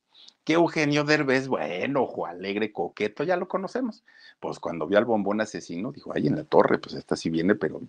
que 0.45 0.55
Eugenio 0.55 1.05
Derbez, 1.05 1.49
bueno, 1.49 2.03
ojo 2.03 2.27
alegre, 2.27 2.73
coqueto, 2.73 3.25
ya 3.25 3.37
lo 3.37 3.49
conocemos. 3.49 4.05
Pues 4.41 4.59
cuando 4.59 4.87
vio 4.87 4.99
al 4.99 5.07
bombón 5.07 5.41
asesino, 5.41 5.91
dijo, 5.91 6.13
ay, 6.15 6.27
en 6.27 6.37
la 6.37 6.45
torre, 6.45 6.79
pues 6.79 6.95
esta 6.95 7.17
sí 7.17 7.31
viene, 7.31 7.55
pero 7.55 7.81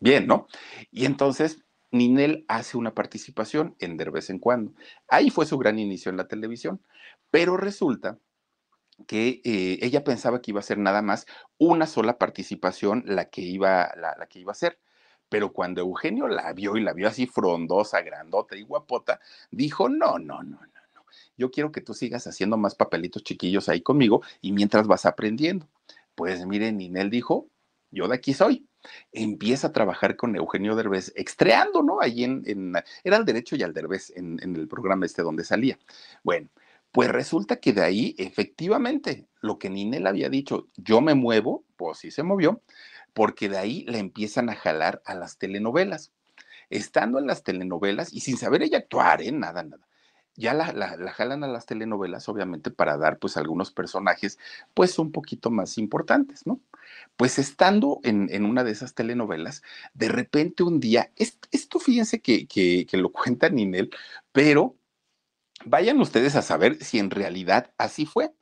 bien, 0.00 0.26
¿no? 0.26 0.46
Y 0.90 1.04
entonces 1.04 1.62
Ninel 1.90 2.44
hace 2.48 2.78
una 2.78 2.94
participación 2.94 3.76
en 3.78 3.96
Derbez 3.98 4.30
en 4.30 4.38
cuando. 4.38 4.72
Ahí 5.08 5.30
fue 5.30 5.46
su 5.46 5.58
gran 5.58 5.78
inicio 5.78 6.10
en 6.10 6.16
la 6.16 6.28
televisión, 6.28 6.80
pero 7.30 7.56
resulta 7.58 8.18
que 9.06 9.40
eh, 9.44 9.78
ella 9.82 10.02
pensaba 10.02 10.40
que 10.40 10.50
iba 10.50 10.60
a 10.60 10.64
ser 10.64 10.78
nada 10.78 11.02
más 11.02 11.26
una 11.58 11.86
sola 11.86 12.18
participación 12.18 13.04
la 13.06 13.26
que 13.26 13.42
iba, 13.42 13.92
la, 13.96 14.16
la 14.18 14.26
que 14.26 14.40
iba 14.40 14.50
a 14.50 14.52
hacer 14.52 14.78
pero 15.28 15.52
cuando 15.52 15.82
Eugenio 15.82 16.26
la 16.26 16.54
vio 16.54 16.78
y 16.78 16.80
la 16.80 16.94
vio 16.94 17.06
así 17.06 17.26
frondosa, 17.26 18.00
grandota 18.00 18.56
y 18.56 18.62
guapota, 18.62 19.20
dijo, 19.50 19.90
no, 19.90 20.18
no, 20.18 20.42
no, 20.42 20.58
no 20.58 20.77
yo 21.38 21.50
quiero 21.50 21.72
que 21.72 21.80
tú 21.80 21.94
sigas 21.94 22.26
haciendo 22.26 22.58
más 22.58 22.74
papelitos 22.74 23.22
chiquillos 23.22 23.68
ahí 23.68 23.80
conmigo 23.80 24.22
y 24.42 24.52
mientras 24.52 24.86
vas 24.86 25.06
aprendiendo. 25.06 25.66
Pues 26.14 26.44
miren, 26.44 26.76
Ninel 26.76 27.10
dijo, 27.10 27.48
yo 27.90 28.08
de 28.08 28.16
aquí 28.16 28.34
soy. 28.34 28.66
Empieza 29.12 29.68
a 29.68 29.72
trabajar 29.72 30.16
con 30.16 30.36
Eugenio 30.36 30.74
Derbez, 30.74 31.12
extreando, 31.16 31.82
¿no? 31.82 32.00
Ahí 32.00 32.24
en, 32.24 32.74
era 33.04 33.16
el 33.16 33.24
derecho 33.24 33.56
y 33.56 33.62
al 33.62 33.72
Derbez 33.72 34.12
en, 34.16 34.38
en 34.42 34.56
el 34.56 34.68
programa 34.68 35.06
este 35.06 35.22
donde 35.22 35.44
salía. 35.44 35.78
Bueno, 36.22 36.48
pues 36.92 37.08
resulta 37.08 37.56
que 37.56 37.72
de 37.72 37.82
ahí, 37.82 38.14
efectivamente, 38.18 39.26
lo 39.40 39.58
que 39.58 39.70
Ninel 39.70 40.06
había 40.06 40.28
dicho, 40.28 40.68
yo 40.76 41.00
me 41.00 41.14
muevo, 41.14 41.64
pues 41.76 41.98
sí 41.98 42.10
se 42.10 42.22
movió, 42.22 42.62
porque 43.14 43.48
de 43.48 43.58
ahí 43.58 43.84
le 43.84 43.98
empiezan 43.98 44.48
a 44.48 44.56
jalar 44.56 45.02
a 45.04 45.14
las 45.14 45.38
telenovelas. 45.38 46.12
Estando 46.70 47.18
en 47.18 47.26
las 47.26 47.44
telenovelas 47.44 48.12
y 48.12 48.20
sin 48.20 48.36
saber 48.36 48.62
ella 48.62 48.78
actuar, 48.78 49.22
¿eh? 49.22 49.32
Nada, 49.32 49.62
nada 49.62 49.87
ya 50.38 50.54
la, 50.54 50.66
jalan 51.10 51.42
a 51.42 51.48
las 51.48 51.66
telenovelas, 51.66 52.28
obviamente, 52.28 52.70
para 52.70 52.96
dar 52.96 53.18
pues 53.18 53.36
algunos 53.36 53.72
personajes 53.72 54.38
pues 54.72 54.98
un 55.00 55.10
poquito 55.10 55.50
más 55.50 55.78
importantes, 55.78 56.46
¿no? 56.46 56.60
Pues 57.16 57.38
estando 57.40 58.00
en, 58.04 58.44
una 58.44 58.62
de 58.62 58.70
esas 58.70 58.94
telenovelas, 58.94 59.62
de 59.94 60.08
repente 60.08 60.62
un 60.62 60.78
día, 60.78 61.10
esto, 61.16 61.80
fíjense 61.80 62.20
que, 62.22 62.46
que, 62.46 62.86
que 62.88 62.96
lo 62.96 63.10
cuenta 63.12 63.48
Ninel, 63.48 63.90
pero 64.32 64.76
vayan 65.64 66.00
ustedes 66.00 66.36
a 66.36 66.42
saber 66.42 66.82
si 66.84 67.00
en 67.00 67.10
realidad 67.10 67.72
así 67.76 68.06
fue. 68.06 68.32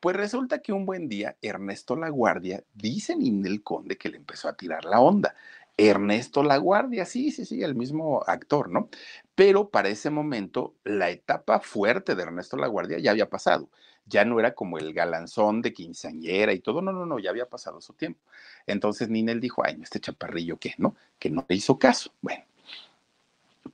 Pues 0.00 0.16
resulta 0.16 0.60
que 0.60 0.72
un 0.72 0.86
buen 0.86 1.08
día 1.08 1.36
Ernesto 1.40 1.96
Laguardia 1.96 2.64
dice 2.74 3.16
Ninel 3.16 3.62
Conde 3.62 3.96
que 3.96 4.10
le 4.10 4.18
empezó 4.18 4.48
a 4.48 4.56
tirar 4.56 4.84
la 4.84 5.00
onda. 5.00 5.34
Ernesto 5.76 6.42
Laguardia, 6.42 7.04
sí, 7.04 7.30
sí, 7.32 7.44
sí, 7.44 7.62
el 7.62 7.74
mismo 7.74 8.22
actor, 8.26 8.70
¿no? 8.70 8.88
Pero 9.34 9.70
para 9.70 9.88
ese 9.88 10.10
momento 10.10 10.74
la 10.84 11.10
etapa 11.10 11.60
fuerte 11.60 12.14
de 12.14 12.22
Ernesto 12.22 12.56
Laguardia 12.56 12.98
ya 12.98 13.10
había 13.10 13.28
pasado. 13.28 13.68
Ya 14.06 14.24
no 14.24 14.38
era 14.38 14.54
como 14.54 14.78
el 14.78 14.92
galanzón 14.92 15.62
de 15.62 15.72
quinceañera 15.72 16.52
y 16.52 16.60
todo, 16.60 16.82
no, 16.82 16.92
no, 16.92 17.06
no, 17.06 17.18
ya 17.18 17.30
había 17.30 17.48
pasado 17.48 17.80
su 17.80 17.94
tiempo. 17.94 18.20
Entonces 18.66 19.08
Ninel 19.08 19.40
dijo, 19.40 19.62
ay, 19.64 19.78
este 19.82 19.98
chaparrillo, 20.00 20.58
¿qué? 20.58 20.74
¿No? 20.78 20.94
Que 21.18 21.30
no 21.30 21.44
le 21.48 21.56
hizo 21.56 21.78
caso. 21.78 22.12
Bueno, 22.20 22.44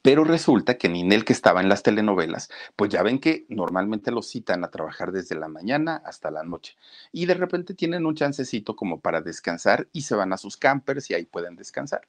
pero 0.02 0.24
resulta 0.24 0.78
que 0.78 0.88
Ninel, 0.88 1.24
que 1.24 1.32
estaba 1.32 1.60
en 1.60 1.68
las 1.68 1.82
telenovelas, 1.82 2.48
pues 2.76 2.90
ya 2.90 3.02
ven 3.02 3.18
que 3.18 3.44
normalmente 3.48 4.10
lo 4.10 4.22
citan 4.22 4.64
a 4.64 4.70
trabajar 4.70 5.12
desde 5.12 5.34
la 5.34 5.48
mañana 5.48 6.02
hasta 6.04 6.30
la 6.30 6.42
noche. 6.42 6.76
Y 7.12 7.26
de 7.26 7.34
repente 7.34 7.74
tienen 7.74 8.06
un 8.06 8.14
chancecito 8.14 8.76
como 8.76 9.00
para 9.00 9.20
descansar 9.20 9.88
y 9.92 10.02
se 10.02 10.14
van 10.14 10.32
a 10.32 10.38
sus 10.38 10.56
campers 10.56 11.10
y 11.10 11.14
ahí 11.14 11.24
pueden 11.26 11.56
descansar. 11.56 12.02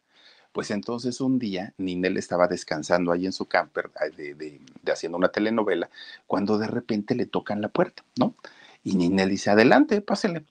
Pues 0.54 0.72
entonces 0.72 1.22
un 1.22 1.40
día 1.40 1.74
Ninel 1.78 2.18
estaba 2.18 2.48
descansando 2.48 3.12
ahí 3.12 3.26
en 3.26 3.32
su 3.34 3.46
camper 3.46 3.90
de, 4.16 4.62
haciendo 4.92 5.18
una 5.18 5.30
telenovela 5.30 5.90
cuando 6.28 6.58
de 6.58 6.68
repente 6.68 7.16
le 7.16 7.26
tocan 7.26 7.62
la 7.62 7.70
puerta, 7.70 8.04
¿no? 8.18 8.36
Y 8.84 8.96
Ninel 8.96 9.30
dice, 9.30 9.50
adelante, 9.50 10.02
pásele. 10.02 10.46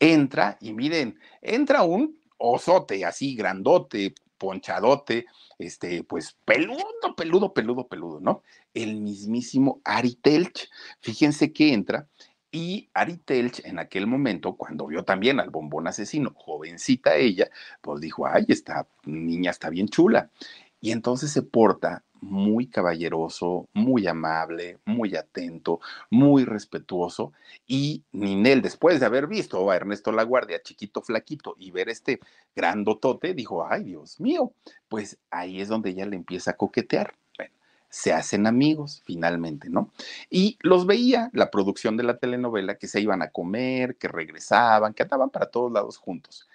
Entra 0.00 0.58
y 0.60 0.72
miren, 0.72 1.18
entra 1.40 1.82
un 1.82 2.18
osote 2.38 3.04
así 3.04 3.34
grandote, 3.34 4.14
ponchadote, 4.44 5.24
este, 5.58 6.04
pues 6.04 6.36
peludo, 6.44 6.84
peludo, 7.16 7.54
peludo, 7.54 7.88
peludo, 7.88 8.20
¿no? 8.20 8.42
El 8.74 9.00
mismísimo 9.00 9.80
Ari 9.84 10.16
Telch. 10.16 10.68
Fíjense 11.00 11.52
que 11.52 11.72
entra 11.72 12.06
y 12.52 12.90
Ari 12.92 13.16
Telch 13.16 13.64
en 13.64 13.78
aquel 13.78 14.06
momento, 14.06 14.54
cuando 14.56 14.86
vio 14.86 15.02
también 15.02 15.40
al 15.40 15.48
bombón 15.48 15.88
asesino, 15.88 16.34
jovencita 16.36 17.16
ella, 17.16 17.48
pues 17.80 18.02
dijo, 18.02 18.26
ay, 18.26 18.44
esta 18.48 18.86
niña 19.04 19.50
está 19.50 19.70
bien 19.70 19.88
chula. 19.88 20.30
Y 20.80 20.92
entonces 20.92 21.32
se 21.32 21.40
porta 21.40 22.03
muy 22.24 22.66
caballeroso, 22.66 23.68
muy 23.74 24.06
amable, 24.06 24.78
muy 24.84 25.14
atento, 25.14 25.80
muy 26.10 26.44
respetuoso. 26.44 27.32
Y 27.66 28.02
Ninel, 28.12 28.62
después 28.62 28.98
de 28.98 29.06
haber 29.06 29.26
visto 29.26 29.70
a 29.70 29.76
Ernesto 29.76 30.10
Laguardia, 30.10 30.62
chiquito, 30.62 31.02
flaquito, 31.02 31.54
y 31.58 31.70
ver 31.70 31.88
este 31.88 32.20
grandotote, 32.56 33.34
dijo, 33.34 33.66
ay 33.66 33.84
Dios 33.84 34.20
mío, 34.20 34.52
pues 34.88 35.18
ahí 35.30 35.60
es 35.60 35.68
donde 35.68 35.90
ella 35.90 36.06
le 36.06 36.16
empieza 36.16 36.52
a 36.52 36.56
coquetear. 36.56 37.14
Bueno, 37.36 37.54
se 37.88 38.12
hacen 38.12 38.46
amigos 38.46 39.02
finalmente, 39.04 39.68
¿no? 39.68 39.92
Y 40.30 40.58
los 40.60 40.86
veía 40.86 41.30
la 41.32 41.50
producción 41.50 41.96
de 41.96 42.04
la 42.04 42.18
telenovela, 42.18 42.76
que 42.76 42.88
se 42.88 43.00
iban 43.00 43.22
a 43.22 43.30
comer, 43.30 43.96
que 43.96 44.08
regresaban, 44.08 44.94
que 44.94 45.02
andaban 45.02 45.30
para 45.30 45.46
todos 45.46 45.70
lados 45.70 45.98
juntos. 45.98 46.48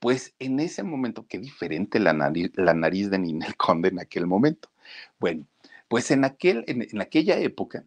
Pues 0.00 0.34
en 0.38 0.60
ese 0.60 0.82
momento, 0.82 1.24
qué 1.26 1.38
diferente 1.38 1.98
la 1.98 2.12
nariz, 2.12 2.52
la 2.56 2.74
nariz 2.74 3.10
de 3.10 3.18
Ninel 3.18 3.56
Conde 3.56 3.88
en 3.88 4.00
aquel 4.00 4.26
momento. 4.26 4.68
Bueno, 5.18 5.46
pues 5.88 6.10
en, 6.10 6.24
aquel, 6.24 6.64
en, 6.66 7.00
aquella 7.00 7.38
época, 7.38 7.86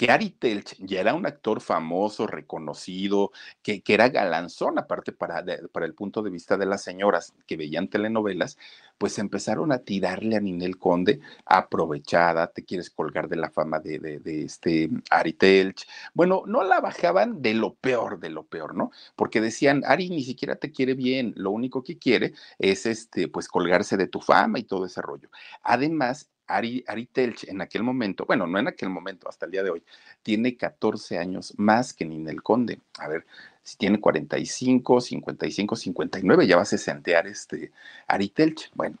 que 0.00 0.10
Ari 0.10 0.30
Telch 0.30 0.76
ya 0.78 1.00
era 1.00 1.12
un 1.12 1.26
actor 1.26 1.60
famoso, 1.60 2.26
reconocido, 2.26 3.32
que, 3.62 3.82
que 3.82 3.92
era 3.92 4.08
galanzón, 4.08 4.78
aparte 4.78 5.12
para, 5.12 5.44
para, 5.70 5.84
el 5.84 5.92
punto 5.92 6.22
de 6.22 6.30
vista 6.30 6.56
de 6.56 6.64
las 6.64 6.82
señoras 6.82 7.34
que 7.46 7.58
veían 7.58 7.88
telenovelas, 7.88 8.56
pues 8.96 9.18
empezaron 9.18 9.72
a 9.72 9.80
tirarle 9.80 10.36
a 10.36 10.40
Ninel 10.40 10.78
Conde, 10.78 11.20
aprovechada, 11.44 12.46
te 12.46 12.64
quieres 12.64 12.88
colgar 12.88 13.28
de 13.28 13.36
la 13.36 13.50
fama 13.50 13.78
de, 13.78 13.98
de, 13.98 14.42
este 14.42 14.88
Ari 15.10 15.34
Telch. 15.34 15.86
Bueno, 16.14 16.44
no 16.46 16.64
la 16.64 16.80
bajaban 16.80 17.42
de 17.42 17.52
lo 17.52 17.74
peor, 17.74 18.20
de 18.20 18.30
lo 18.30 18.44
peor, 18.46 18.74
¿no? 18.74 18.92
Porque 19.16 19.42
decían, 19.42 19.82
Ari 19.84 20.08
ni 20.08 20.22
siquiera 20.22 20.56
te 20.56 20.72
quiere 20.72 20.94
bien, 20.94 21.34
lo 21.36 21.50
único 21.50 21.82
que 21.82 21.98
quiere 21.98 22.32
es 22.58 22.86
este, 22.86 23.28
pues 23.28 23.48
colgarse 23.48 23.98
de 23.98 24.06
tu 24.06 24.22
fama 24.22 24.58
y 24.58 24.62
todo 24.62 24.86
ese 24.86 25.02
rollo. 25.02 25.28
Además, 25.62 26.30
Ari, 26.56 26.84
Telch 27.12 27.44
en 27.48 27.60
aquel 27.60 27.82
momento, 27.82 28.24
bueno, 28.26 28.46
no 28.46 28.58
en 28.58 28.68
aquel 28.68 28.90
momento, 28.90 29.28
hasta 29.28 29.46
el 29.46 29.52
día 29.52 29.62
de 29.62 29.70
hoy, 29.70 29.82
tiene 30.22 30.56
14 30.56 31.18
años 31.18 31.54
más 31.56 31.92
que 31.92 32.04
Ninel 32.04 32.42
Conde. 32.42 32.80
A 32.98 33.08
ver, 33.08 33.26
si 33.62 33.76
tiene 33.76 34.00
45, 34.00 35.00
55, 35.00 35.76
59, 35.76 36.46
ya 36.46 36.56
va 36.56 36.62
a 36.62 36.66
sesentear 36.66 37.26
este 37.26 37.72
Ari 38.06 38.28
Telch. 38.28 38.70
Bueno, 38.74 38.98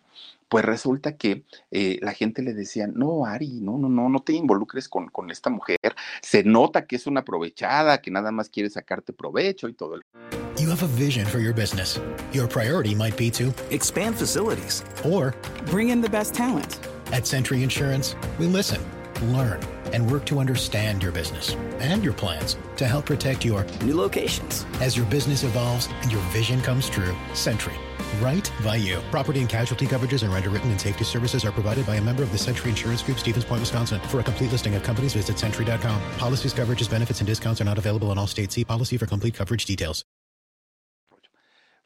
pues 0.48 0.64
resulta 0.64 1.16
que 1.16 1.44
eh, 1.70 1.98
la 2.02 2.12
gente 2.12 2.42
le 2.42 2.54
decía, 2.54 2.86
no, 2.86 3.24
Ari, 3.26 3.60
no, 3.60 3.78
no, 3.78 3.88
no, 3.88 4.08
no 4.08 4.22
te 4.22 4.32
involucres 4.32 4.88
con, 4.88 5.08
con 5.08 5.30
esta 5.30 5.50
mujer. 5.50 5.78
Se 6.22 6.44
nota 6.44 6.86
que 6.86 6.96
es 6.96 7.06
una 7.06 7.20
aprovechada, 7.20 8.00
que 8.00 8.10
nada 8.10 8.32
más 8.32 8.48
quiere 8.48 8.70
sacarte 8.70 9.12
provecho 9.12 9.68
y 9.68 9.74
todo. 9.74 10.00
You 10.32 10.39
have 10.70 10.82
a 10.82 10.86
vision 10.86 11.26
for 11.26 11.38
your 11.40 11.52
business. 11.52 11.98
Your 12.32 12.46
priority 12.46 12.94
might 12.94 13.16
be 13.16 13.30
to 13.32 13.52
expand 13.70 14.16
facilities 14.16 14.84
or 15.04 15.34
bring 15.66 15.90
in 15.90 16.00
the 16.00 16.08
best 16.08 16.34
talent. 16.34 16.78
At 17.12 17.26
Century 17.26 17.62
Insurance, 17.62 18.14
we 18.38 18.46
listen, 18.46 18.80
learn, 19.22 19.60
and 19.92 20.10
work 20.10 20.24
to 20.26 20.38
understand 20.38 21.02
your 21.02 21.12
business 21.12 21.54
and 21.80 22.04
your 22.04 22.12
plans 22.12 22.56
to 22.76 22.86
help 22.86 23.06
protect 23.06 23.44
your 23.44 23.66
new 23.84 23.96
locations. 23.96 24.64
As 24.80 24.96
your 24.96 25.06
business 25.06 25.42
evolves 25.42 25.88
and 26.02 26.12
your 26.12 26.22
vision 26.30 26.60
comes 26.60 26.88
true, 26.88 27.16
Century. 27.34 27.74
Right 28.20 28.50
by 28.62 28.76
you. 28.76 29.00
Property 29.10 29.40
and 29.40 29.48
casualty 29.48 29.86
coverages 29.86 30.22
and 30.22 30.32
underwritten 30.32 30.70
and 30.70 30.80
safety 30.80 31.04
services 31.04 31.44
are 31.44 31.52
provided 31.52 31.86
by 31.86 31.96
a 31.96 32.02
member 32.02 32.22
of 32.22 32.32
the 32.32 32.38
Century 32.38 32.70
Insurance 32.70 33.02
Group, 33.02 33.18
Stevens 33.18 33.44
Point, 33.44 33.60
Wisconsin. 33.60 34.00
For 34.02 34.20
a 34.20 34.22
complete 34.22 34.52
listing 34.52 34.74
of 34.74 34.82
companies, 34.82 35.14
visit 35.14 35.38
century.com. 35.38 36.00
Policies, 36.18 36.54
coverages, 36.54 36.90
benefits, 36.90 37.20
and 37.20 37.26
discounts 37.26 37.60
are 37.60 37.64
not 37.64 37.78
available 37.78 38.12
in 38.12 38.18
all 38.18 38.26
states. 38.26 38.54
See 38.54 38.64
policy 38.64 38.96
for 38.96 39.06
complete 39.06 39.34
coverage 39.34 39.64
details. 39.64 40.04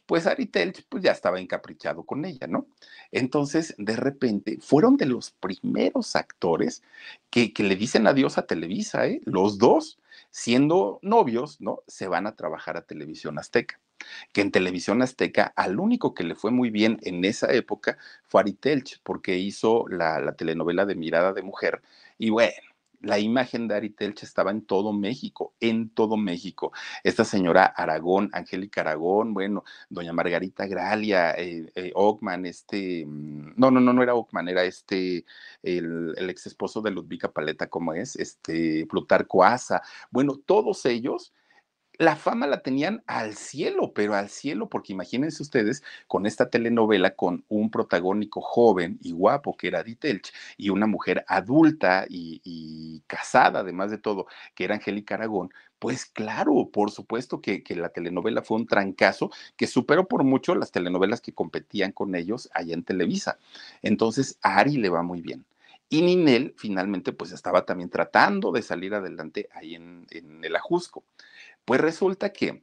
Pues 0.06 0.26
Ari 0.26 0.46
Telch 0.46 0.84
pues 0.88 1.02
ya 1.02 1.12
estaba 1.12 1.40
encaprichado 1.40 2.04
con 2.04 2.24
ella, 2.24 2.46
¿no? 2.46 2.66
Entonces, 3.10 3.74
de 3.78 3.96
repente, 3.96 4.58
fueron 4.60 4.96
de 4.96 5.06
los 5.06 5.30
primeros 5.32 6.16
actores 6.16 6.82
que, 7.30 7.52
que 7.52 7.62
le 7.62 7.76
dicen 7.76 8.06
adiós 8.06 8.38
a 8.38 8.46
Televisa, 8.46 9.06
¿eh? 9.06 9.20
Los 9.24 9.58
dos, 9.58 9.98
siendo 10.30 10.98
novios, 11.02 11.60
¿no? 11.60 11.82
Se 11.86 12.08
van 12.08 12.26
a 12.26 12.36
trabajar 12.36 12.76
a 12.76 12.82
Televisión 12.82 13.38
Azteca. 13.38 13.80
Que 14.32 14.42
en 14.42 14.50
Televisión 14.50 15.00
Azteca, 15.00 15.52
al 15.56 15.80
único 15.80 16.12
que 16.14 16.24
le 16.24 16.34
fue 16.34 16.50
muy 16.50 16.70
bien 16.70 16.98
en 17.02 17.24
esa 17.24 17.52
época 17.52 17.96
fue 18.24 18.42
Ari 18.42 18.52
Telch, 18.52 19.00
porque 19.02 19.38
hizo 19.38 19.86
la, 19.88 20.20
la 20.20 20.34
telenovela 20.34 20.84
de 20.84 20.94
Mirada 20.94 21.32
de 21.32 21.42
Mujer. 21.42 21.80
Y 22.18 22.30
bueno, 22.30 22.73
la 23.04 23.18
imagen 23.18 23.68
de 23.68 23.74
Ari 23.76 23.90
Telch 23.90 24.22
estaba 24.22 24.50
en 24.50 24.62
todo 24.62 24.92
México, 24.92 25.54
en 25.60 25.90
todo 25.90 26.16
México. 26.16 26.72
Esta 27.02 27.24
señora 27.24 27.66
Aragón, 27.66 28.30
Angélica 28.32 28.80
Aragón, 28.80 29.34
bueno, 29.34 29.64
doña 29.90 30.12
Margarita 30.12 30.66
Gralia, 30.66 31.32
eh, 31.32 31.70
eh, 31.74 31.92
Ockman, 31.94 32.46
este, 32.46 33.04
mm, 33.06 33.54
no, 33.56 33.70
no, 33.70 33.80
no, 33.80 33.92
no 33.92 34.02
era 34.02 34.14
Ockman, 34.14 34.48
era 34.48 34.64
este, 34.64 35.24
el, 35.62 36.14
ex 36.28 36.46
esposo 36.46 36.80
de 36.80 36.90
Ludvika 36.90 37.32
Paleta, 37.32 37.68
como 37.68 37.92
es, 37.94 38.16
este, 38.16 38.86
Plutarco 38.86 39.44
Asa, 39.44 39.82
bueno, 40.10 40.36
todos 40.44 40.84
ellos 40.86 41.32
la 41.98 42.16
fama 42.16 42.46
la 42.46 42.60
tenían 42.60 43.02
al 43.06 43.34
cielo, 43.36 43.92
pero 43.94 44.14
al 44.14 44.28
cielo, 44.28 44.68
porque 44.68 44.92
imagínense 44.92 45.42
ustedes 45.42 45.82
con 46.06 46.26
esta 46.26 46.50
telenovela 46.50 47.14
con 47.14 47.44
un 47.48 47.70
protagónico 47.70 48.40
joven 48.40 48.98
y 49.02 49.12
guapo 49.12 49.56
que 49.56 49.68
era 49.68 49.82
Ditelch 49.82 50.32
y 50.56 50.70
una 50.70 50.86
mujer 50.86 51.24
adulta 51.28 52.06
y, 52.08 53.02
casada, 53.06 53.60
además 53.60 53.90
de 53.90 53.98
todo, 53.98 54.26
que 54.54 54.64
era 54.64 54.74
Angélica 54.74 55.14
Aragón, 55.14 55.52
pues 55.78 56.06
claro, 56.06 56.70
por 56.72 56.90
supuesto 56.90 57.40
que, 57.40 57.62
que, 57.62 57.76
la 57.76 57.90
telenovela 57.90 58.42
fue 58.42 58.56
un 58.56 58.66
trancazo 58.66 59.30
que 59.56 59.66
superó 59.66 60.08
por 60.08 60.24
mucho 60.24 60.54
las 60.54 60.72
telenovelas 60.72 61.20
que 61.20 61.34
competían 61.34 61.92
con 61.92 62.14
ellos 62.14 62.48
allá 62.54 62.74
en 62.74 62.84
Televisa. 62.84 63.38
Entonces, 63.82 64.38
a 64.42 64.58
Ari 64.58 64.78
le 64.78 64.88
va 64.88 65.02
muy 65.02 65.20
bien. 65.20 65.44
Y 65.90 66.02
Ninel 66.02 66.54
finalmente 66.56 67.12
pues 67.12 67.32
estaba 67.32 67.66
también 67.66 67.90
tratando 67.90 68.50
de 68.52 68.62
salir 68.62 68.94
adelante 68.94 69.48
ahí 69.52 69.74
en, 69.74 70.06
en 70.10 70.42
el 70.44 70.56
Ajusco. 70.56 71.04
Pues 71.64 71.80
resulta 71.80 72.32
que 72.32 72.62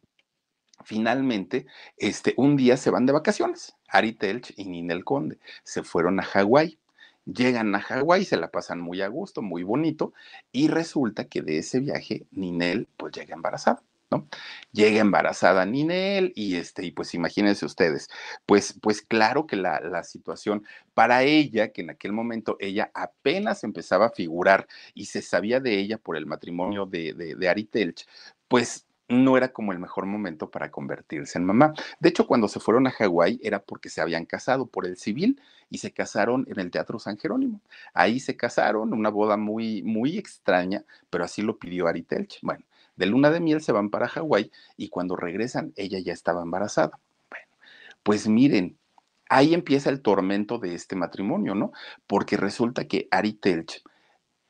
finalmente, 0.84 1.66
este, 1.98 2.34
un 2.38 2.56
día 2.58 2.78
se 2.78 2.90
van 2.90 3.06
de 3.06 3.14
vacaciones, 3.14 3.76
Ari 3.88 4.14
Telch 4.14 4.54
y 4.58 4.66
Ninel 4.66 5.04
Conde, 5.04 5.40
se 5.64 5.84
fueron 5.84 6.20
a 6.20 6.24
Hawái. 6.24 6.80
Llegan 7.26 7.76
a 7.76 7.82
Hawái, 7.82 8.26
se 8.26 8.38
la 8.38 8.50
pasan 8.50 8.82
muy 8.82 9.02
a 9.02 9.08
gusto, 9.08 9.42
muy 9.44 9.64
bonito, 9.64 10.14
y 10.52 10.68
resulta 10.70 11.26
que 11.26 11.42
de 11.44 11.60
ese 11.60 11.80
viaje 11.80 12.26
Ninel 12.32 12.88
pues 12.98 13.14
llega 13.14 13.36
embarazada. 13.36 13.84
¿no? 14.10 14.28
Llega 14.74 15.00
embarazada 15.00 15.66
Ninel 15.66 16.34
y 16.36 16.58
este, 16.58 16.86
y 16.86 16.92
pues 16.92 17.14
imagínense 17.14 17.66
ustedes, 17.66 18.10
pues, 18.46 18.78
pues 18.82 19.02
claro 19.02 19.48
que 19.48 19.56
la, 19.56 19.80
la, 19.80 20.04
situación 20.04 20.66
para 20.94 21.24
ella, 21.24 21.72
que 21.72 21.82
en 21.82 21.92
aquel 21.92 22.12
momento 22.12 22.58
ella 22.60 22.92
apenas 22.94 23.64
empezaba 23.64 24.08
a 24.08 24.12
figurar 24.12 24.68
y 24.94 25.06
se 25.06 25.22
sabía 25.22 25.62
de 25.62 25.80
ella 25.80 25.98
por 25.98 26.18
el 26.18 26.26
matrimonio 26.26 26.86
de, 26.86 27.14
de, 27.14 27.36
de 27.36 27.50
Ari 27.50 27.64
Telch, 27.64 28.06
pues 28.50 28.86
no 29.12 29.38
era 29.38 29.52
como 29.54 29.72
el 29.72 29.80
mejor 29.80 30.06
momento 30.06 30.50
para 30.50 30.72
convertirse 30.72 31.38
en 31.38 31.46
mamá. 31.46 31.74
De 32.00 32.10
hecho, 32.10 32.26
cuando 32.26 32.48
se 32.48 32.60
fueron 32.60 32.88
a 32.88 32.92
Hawái 32.92 33.40
era 33.44 33.62
porque 33.62 33.90
se 33.90 34.02
habían 34.02 34.26
casado 34.26 34.66
por 34.66 34.86
el 34.86 34.98
civil 34.98 35.40
y 35.70 35.78
se 35.78 35.92
casaron 35.92 36.46
en 36.50 36.60
el 36.60 36.72
Teatro 36.72 37.00
San 37.00 37.18
Jerónimo. 37.18 37.62
Ahí 37.94 38.20
se 38.20 38.36
casaron, 38.36 38.94
una 38.94 39.10
boda 39.10 39.38
muy, 39.38 39.84
muy 39.84 40.18
extraña, 40.18 40.84
pero 41.10 41.24
así 41.24 41.42
lo 41.42 41.58
pidió 41.58 41.88
Ari 41.88 42.04
Telch. 42.04 42.40
Bueno, 42.42 42.64
De 42.96 43.06
luna 43.06 43.32
de 43.32 43.40
miel 43.40 43.62
se 43.62 43.72
van 43.72 43.90
para 43.90 44.08
Hawái 44.08 44.52
y 44.78 44.90
cuando 44.90 45.16
regresan 45.16 45.74
ella 45.76 46.00
ya 46.00 46.14
estaba 46.14 46.42
embarazada. 46.42 47.00
Bueno, 47.30 47.48
pues 48.04 48.28
miren, 48.28 48.78
ahí 49.30 49.54
empieza 49.54 49.90
el 49.90 50.02
tormento 50.02 50.58
de 50.60 50.76
este 50.76 50.96
matrimonio, 50.96 51.56
¿no? 51.56 51.72
Porque 52.06 52.38
resulta 52.38 52.86
que 52.86 53.08
Ari 53.12 53.34
Telch 53.34 53.84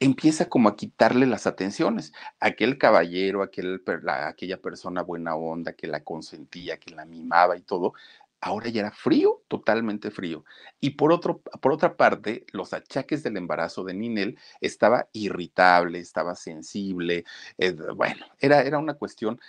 empieza 0.02 0.50
como 0.50 0.68
a 0.68 0.76
quitarle 0.76 1.28
las 1.28 1.48
atenciones. 1.48 2.12
Aquel 2.40 2.78
caballero, 2.80 3.44
aquel, 3.44 3.84
aquella 4.08 4.60
persona 4.60 5.04
buena 5.04 5.36
onda 5.36 5.74
que 5.74 5.88
la 5.88 6.04
consentía, 6.04 6.78
que 6.78 6.94
la 6.96 7.06
mimaba 7.06 7.56
y 7.56 7.62
todo, 7.62 7.94
ahora 8.42 8.70
ya 8.70 8.82
era 8.82 8.92
frío, 8.92 9.44
totalmente 9.48 10.10
frío. 10.10 10.44
Y 10.80 10.92
por, 10.92 11.12
otro, 11.14 11.42
por 11.62 11.72
otra 11.72 11.98
parte, 11.98 12.46
los 12.52 12.74
achaques 12.74 13.22
del 13.24 13.38
embarazo 13.38 13.84
de 13.84 13.94
Ninel 13.94 14.40
estaba 14.60 15.08
irritable, 15.14 16.00
estaba 16.00 16.36
sensible, 16.36 17.24
eh, 17.60 17.72
bueno, 17.96 18.26
era, 18.40 18.64
era 18.64 18.80
una 18.80 18.96
cuestión 18.96 19.40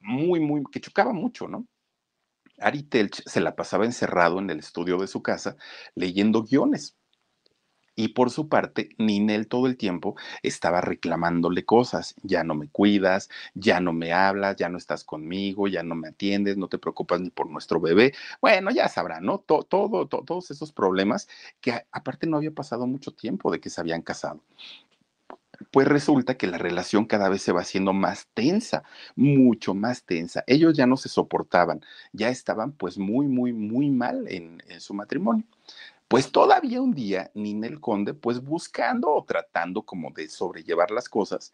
muy, 0.00 0.40
muy, 0.40 0.64
que 0.72 0.80
chocaba 0.80 1.12
mucho, 1.12 1.46
¿no? 1.48 1.66
Ari 2.58 2.82
Telch 2.82 3.22
se 3.26 3.40
la 3.40 3.56
pasaba 3.56 3.84
encerrado 3.84 4.38
en 4.40 4.50
el 4.50 4.58
estudio 4.58 4.98
de 4.98 5.06
su 5.06 5.22
casa 5.22 5.56
leyendo 5.94 6.42
guiones 6.44 6.96
y 8.00 8.08
por 8.08 8.30
su 8.30 8.48
parte, 8.48 8.88
Ninel 8.96 9.46
todo 9.46 9.66
el 9.66 9.76
tiempo 9.76 10.16
estaba 10.42 10.80
reclamándole 10.80 11.66
cosas. 11.66 12.14
Ya 12.22 12.44
no 12.44 12.54
me 12.54 12.66
cuidas, 12.70 13.28
ya 13.52 13.78
no 13.80 13.92
me 13.92 14.14
hablas, 14.14 14.56
ya 14.56 14.70
no 14.70 14.78
estás 14.78 15.04
conmigo, 15.04 15.68
ya 15.68 15.82
no 15.82 15.94
me 15.94 16.08
atiendes, 16.08 16.56
no 16.56 16.68
te 16.68 16.78
preocupas 16.78 17.20
ni 17.20 17.28
por 17.28 17.50
nuestro 17.50 17.78
bebé. 17.78 18.14
Bueno, 18.40 18.70
ya 18.70 18.88
sabrán, 18.88 19.26
¿no? 19.26 19.40
Todo, 19.40 19.64
todo, 19.64 20.06
todos 20.06 20.50
esos 20.50 20.72
problemas 20.72 21.28
que 21.60 21.84
aparte 21.92 22.26
no 22.26 22.38
había 22.38 22.52
pasado 22.52 22.86
mucho 22.86 23.12
tiempo 23.12 23.52
de 23.52 23.60
que 23.60 23.68
se 23.68 23.82
habían 23.82 24.00
casado 24.00 24.40
pues 25.72 25.86
resulta 25.86 26.38
que 26.38 26.46
la 26.46 26.56
relación 26.56 27.04
cada 27.04 27.28
vez 27.28 27.42
se 27.42 27.52
va 27.52 27.60
haciendo 27.60 27.92
más 27.92 28.28
tensa, 28.32 28.82
mucho 29.14 29.74
más 29.74 30.04
tensa. 30.04 30.42
Ellos 30.46 30.74
ya 30.74 30.86
no 30.86 30.96
se 30.96 31.10
soportaban, 31.10 31.82
ya 32.12 32.30
estaban 32.30 32.72
pues 32.72 32.96
muy, 32.96 33.26
muy, 33.26 33.52
muy 33.52 33.90
mal 33.90 34.26
en 34.28 34.62
su 34.80 34.94
matrimonio. 34.94 35.44
Pues 36.10 36.32
todavía 36.32 36.80
un 36.82 36.92
día 36.92 37.30
Ninel 37.34 37.78
Conde, 37.78 38.14
pues 38.14 38.42
buscando 38.42 39.10
o 39.14 39.24
tratando 39.24 39.82
como 39.82 40.10
de 40.10 40.28
sobrellevar 40.28 40.90
las 40.90 41.08
cosas 41.08 41.52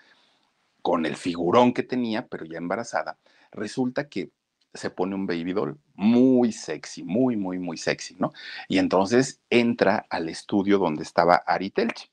con 0.80 1.04
el 1.04 1.16
figurón 1.16 1.74
que 1.74 1.82
tenía, 1.82 2.26
pero 2.26 2.46
ya 2.46 2.56
embarazada, 2.56 3.18
resulta 3.52 4.08
que 4.08 4.30
se 4.72 4.88
pone 4.88 5.14
un 5.14 5.26
baby 5.26 5.52
doll 5.52 5.78
muy 5.92 6.52
sexy, 6.52 7.04
muy, 7.04 7.36
muy, 7.36 7.58
muy 7.58 7.76
sexy, 7.76 8.16
¿no? 8.18 8.32
Y 8.66 8.78
entonces 8.78 9.42
entra 9.50 10.06
al 10.08 10.30
estudio 10.30 10.78
donde 10.78 11.02
estaba 11.02 11.34
Ari 11.36 11.68
Telch. 11.68 12.10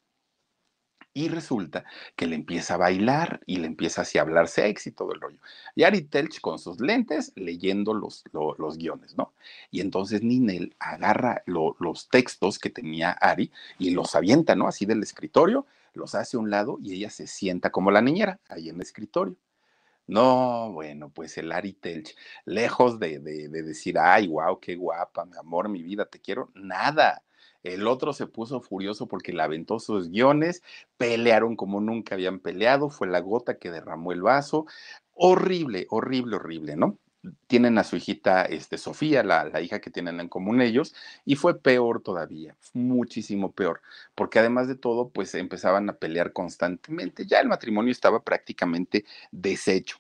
Y 1.16 1.28
resulta 1.28 1.86
que 2.16 2.26
le 2.26 2.36
empieza 2.36 2.74
a 2.74 2.78
bailar 2.78 3.42
y 3.46 3.58
le 3.58 3.68
empieza 3.68 4.02
así 4.02 4.18
a 4.18 4.22
hablar 4.22 4.48
sexy 4.48 4.90
y 4.90 4.94
todo 4.94 5.14
el 5.14 5.22
rollo. 5.22 5.38
Y 5.76 5.84
Ari 5.84 6.02
Telch 6.02 6.42
con 6.42 6.58
sus 6.58 6.80
lentes 6.82 7.32
leyendo 7.36 7.94
los, 7.94 8.24
los, 8.32 8.78
guiones, 8.78 9.16
¿no? 9.16 9.34
Y 9.70 9.82
entonces 9.82 10.24
Ninel 10.24 10.76
agarra 10.80 11.44
los 11.46 12.10
textos 12.10 12.58
que 12.58 12.72
tenía 12.72 13.12
Ari 13.12 13.52
y 13.78 13.92
los 13.92 14.16
avienta, 14.16 14.56
¿no? 14.56 14.68
Así 14.68 14.88
del 14.88 15.04
escritorio, 15.04 15.68
los 15.94 16.16
hace 16.16 16.38
a 16.38 16.40
un 16.40 16.50
lado 16.50 16.80
y 16.82 16.94
ella 16.96 17.12
se 17.12 17.28
sienta 17.28 17.70
como 17.70 17.92
la 17.92 18.02
niñera 18.02 18.40
ahí 18.50 18.70
en 18.70 18.76
el 18.76 18.82
escritorio. 18.82 19.36
No, 20.08 20.72
bueno, 20.74 21.10
pues 21.10 21.38
el 21.38 21.52
Ari 21.52 21.74
Telch, 21.74 22.16
lejos 22.46 23.00
de, 23.00 23.20
de, 23.20 23.50
de 23.50 23.64
decir, 23.64 23.98
ay, 24.00 24.28
wow, 24.28 24.60
qué 24.60 24.76
guapa, 24.76 25.26
mi 25.26 25.38
amor, 25.38 25.70
mi 25.70 25.84
vida, 25.84 26.06
te 26.06 26.20
quiero, 26.20 26.50
nada 26.56 27.24
el 27.64 27.88
otro 27.88 28.14
se 28.14 28.28
puso 28.28 28.62
furioso 28.62 29.08
porque 29.08 29.34
le 29.34 29.42
aventó 29.42 29.80
sus 29.80 30.10
guiones, 30.10 30.62
pelearon 30.98 31.56
como 31.56 31.82
nunca 31.82 32.16
habían 32.16 32.40
peleado, 32.40 32.90
fue 32.90 33.08
la 33.08 33.20
gota 33.20 33.58
que 33.58 33.72
derramó 33.72 34.12
el 34.12 34.22
vaso. 34.22 34.66
Horrible, 35.14 35.88
horrible, 35.90 36.36
horrible, 36.36 36.76
¿no? 36.76 36.98
tienen 37.48 37.78
a 37.78 37.84
su 37.84 37.96
hijita 37.96 38.44
este, 38.44 38.78
Sofía, 38.78 39.24
la, 39.24 39.46
la, 39.46 39.62
hija 39.62 39.80
que 39.80 39.90
tienen 39.90 40.20
en 40.20 40.28
común 40.28 40.62
ellos, 40.62 40.94
y 41.26 41.36
fue 41.36 41.60
peor 41.60 42.02
todavía, 42.02 42.58
muchísimo 42.74 43.52
peor, 43.54 43.82
porque 44.16 44.40
además 44.40 44.68
de 44.68 44.76
todo, 44.76 45.10
pues 45.10 45.34
empezaban 45.36 45.90
a 45.90 45.94
pelear 45.94 46.34
constantemente, 46.34 47.26
ya 47.26 47.40
el 47.40 47.48
matrimonio 47.48 47.92
estaba 47.92 48.22
prácticamente 48.24 49.06
deshecho. 49.32 49.98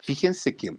Fíjense 0.00 0.56
que 0.56 0.76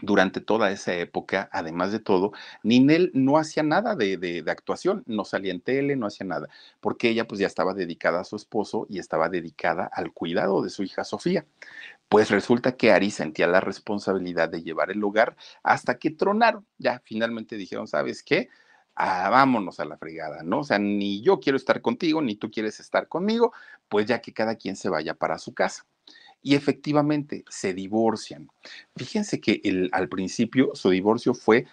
durante 0.00 0.40
toda 0.40 0.70
esa 0.70 0.94
época, 0.94 1.48
además 1.52 1.92
de 1.92 2.00
todo, 2.00 2.32
Ninel 2.62 3.10
no 3.14 3.36
hacía 3.36 3.62
nada 3.62 3.94
de, 3.94 4.42
actuación, 4.48 5.02
no 5.06 5.24
salía 5.24 5.52
en 5.52 5.60
tele, 5.60 5.96
no 5.96 6.06
hacía 6.06 6.26
nada, 6.26 6.48
porque 6.80 7.08
ella 7.10 7.26
pues 7.26 7.40
ya 7.40 7.46
estaba 7.46 7.74
dedicada 7.74 8.20
a 8.20 8.24
su 8.24 8.36
esposo 8.36 8.86
y 8.88 8.98
estaba 8.98 9.28
dedicada 9.28 9.84
al 9.92 10.12
cuidado 10.12 10.62
de 10.62 10.70
su 10.70 10.82
hija 10.82 11.04
Sofía. 11.04 11.46
Pues 12.08 12.30
resulta 12.30 12.76
que 12.76 12.92
Ari 12.92 13.10
sentía 13.10 13.46
la 13.46 13.60
responsabilidad 13.60 14.48
de 14.48 14.62
llevar 14.62 14.90
el 14.90 15.02
hogar 15.04 15.36
hasta 15.62 15.98
que 15.98 16.10
tronaron. 16.10 16.66
Ya 16.78 17.00
finalmente 17.04 17.56
dijeron, 17.56 17.88
¿sabes 17.88 18.22
qué? 18.22 18.48
Ah, 18.94 19.30
vámonos 19.30 19.80
a 19.80 19.86
la 19.86 19.96
fregada, 19.96 20.42
¿no? 20.42 20.60
O 20.60 20.64
sea, 20.64 20.78
ni 20.78 21.22
yo 21.22 21.40
quiero 21.40 21.56
estar 21.56 21.80
contigo, 21.80 22.20
ni 22.20 22.36
tú 22.36 22.50
quieres 22.50 22.80
estar 22.80 23.08
conmigo, 23.08 23.52
pues 23.88 24.06
ya 24.06 24.20
que 24.20 24.34
cada 24.34 24.56
quien 24.56 24.76
se 24.76 24.90
vaya 24.90 25.14
para 25.14 25.38
su 25.38 25.54
casa 25.54 25.86
y 26.42 26.54
efectivamente 26.54 27.44
se 27.48 27.72
divorcian. 27.72 28.48
Fíjense 28.96 29.40
que 29.40 29.88
al 29.92 30.08
principio 30.08 30.70
su 30.74 30.90
divorcio 30.90 31.34
fue 31.34 31.66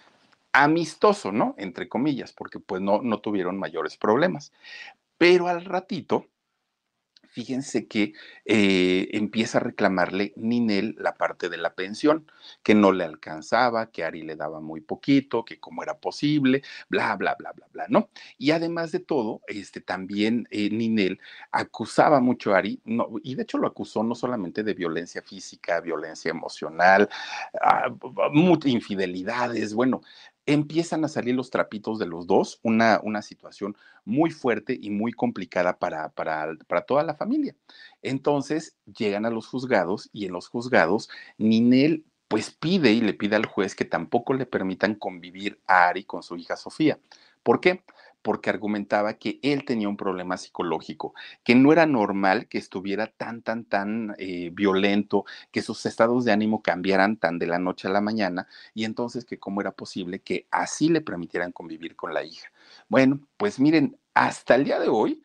amistoso, 0.52 1.32
¿no? 1.32 1.54
Entre 1.58 1.88
comillas, 1.88 2.32
porque 2.32 2.58
pues 2.58 2.80
no, 2.80 3.02
no 3.02 3.20
tuvieron 3.20 3.58
mayores 3.58 3.96
problemas. 3.96 4.52
Pero 5.18 5.48
al 5.48 5.64
ratito, 5.64 6.26
fíjense 7.30 7.86
que 7.86 8.12
eh, 8.44 9.08
empieza 9.12 9.58
a 9.58 9.62
reclamarle 9.62 10.32
Ninel 10.36 10.96
la 10.98 11.14
parte 11.14 11.48
de 11.48 11.56
la 11.56 11.74
pensión, 11.74 12.26
que 12.62 12.74
no 12.74 12.92
le 12.92 13.04
alcanzaba, 13.04 13.90
que 13.90 14.04
Ari 14.04 14.22
le 14.22 14.36
daba 14.36 14.60
muy 14.60 14.80
poquito, 14.80 15.44
que 15.44 15.60
cómo 15.60 15.82
era 15.82 15.98
posible, 15.98 16.62
bla, 16.88 17.16
bla, 17.16 17.36
bla, 17.38 17.52
bla, 17.52 17.66
bla, 17.72 17.86
¿no? 17.88 18.08
Y 18.38 18.50
además 18.50 18.92
de 18.92 19.00
todo, 19.00 19.40
este, 19.46 19.80
también 19.80 20.48
eh, 20.50 20.70
Ninel 20.70 21.20
acusaba 21.52 22.20
mucho 22.20 22.54
a 22.54 22.58
Ari, 22.58 22.80
no, 22.84 23.08
y 23.22 23.34
de 23.34 23.42
hecho 23.42 23.58
lo 23.58 23.68
acusó 23.68 24.02
no 24.02 24.14
solamente 24.14 24.62
de 24.62 24.74
violencia 24.74 25.22
física, 25.22 25.80
violencia 25.80 26.30
emocional, 26.30 27.08
ah, 27.60 27.88
infidelidades, 28.64 29.74
bueno, 29.74 30.02
empiezan 30.46 31.04
a 31.04 31.08
salir 31.08 31.34
los 31.34 31.50
trapitos 31.50 31.98
de 31.98 32.06
los 32.06 32.26
dos, 32.26 32.60
una, 32.62 33.00
una 33.02 33.22
situación 33.22 33.76
muy 34.04 34.30
fuerte 34.30 34.76
y 34.80 34.90
muy 34.90 35.12
complicada 35.12 35.78
para, 35.78 36.10
para, 36.10 36.54
para, 36.66 36.82
toda 36.82 37.02
la 37.02 37.14
familia. 37.14 37.54
Entonces 38.02 38.76
llegan 38.86 39.26
a 39.26 39.30
los 39.30 39.46
juzgados 39.46 40.08
y 40.12 40.26
en 40.26 40.32
los 40.32 40.48
juzgados 40.48 41.08
Ninel 41.38 42.04
pues 42.28 42.50
pide 42.50 42.92
y 42.92 43.00
le 43.00 43.14
pide 43.14 43.36
al 43.36 43.46
juez 43.46 43.74
que 43.74 43.84
tampoco 43.84 44.34
le 44.34 44.46
permitan 44.46 44.94
convivir 44.94 45.60
a 45.66 45.88
Ari 45.88 46.04
con 46.04 46.22
su 46.22 46.36
hija 46.36 46.56
Sofía. 46.56 46.98
¿Por 47.42 47.60
qué? 47.60 47.82
Porque 48.22 48.50
argumentaba 48.50 49.14
que 49.14 49.38
él 49.42 49.64
tenía 49.64 49.88
un 49.88 49.96
problema 49.96 50.36
psicológico, 50.36 51.14
que 51.44 51.54
no 51.54 51.72
era 51.72 51.86
normal 51.86 52.48
que 52.48 52.58
estuviera 52.58 53.06
tan, 53.06 53.42
tan, 53.42 53.64
tan 53.64 54.14
eh, 54.18 54.50
violento, 54.52 55.24
que 55.50 55.62
sus 55.62 55.84
estados 55.86 56.24
de 56.24 56.32
ánimo 56.32 56.62
cambiaran 56.62 57.16
tan 57.16 57.38
de 57.38 57.46
la 57.46 57.58
noche 57.58 57.88
a 57.88 57.90
la 57.90 58.00
mañana, 58.00 58.46
y 58.74 58.84
entonces 58.84 59.24
que 59.24 59.38
cómo 59.38 59.60
era 59.60 59.72
posible 59.72 60.20
que 60.20 60.46
así 60.50 60.88
le 60.88 61.00
permitieran 61.00 61.52
convivir 61.52 61.96
con 61.96 62.14
la 62.14 62.24
hija. 62.24 62.50
Bueno, 62.88 63.20
pues 63.36 63.58
miren, 63.60 63.98
hasta 64.14 64.54
el 64.54 64.64
día 64.64 64.78
de 64.78 64.88
hoy, 64.88 65.22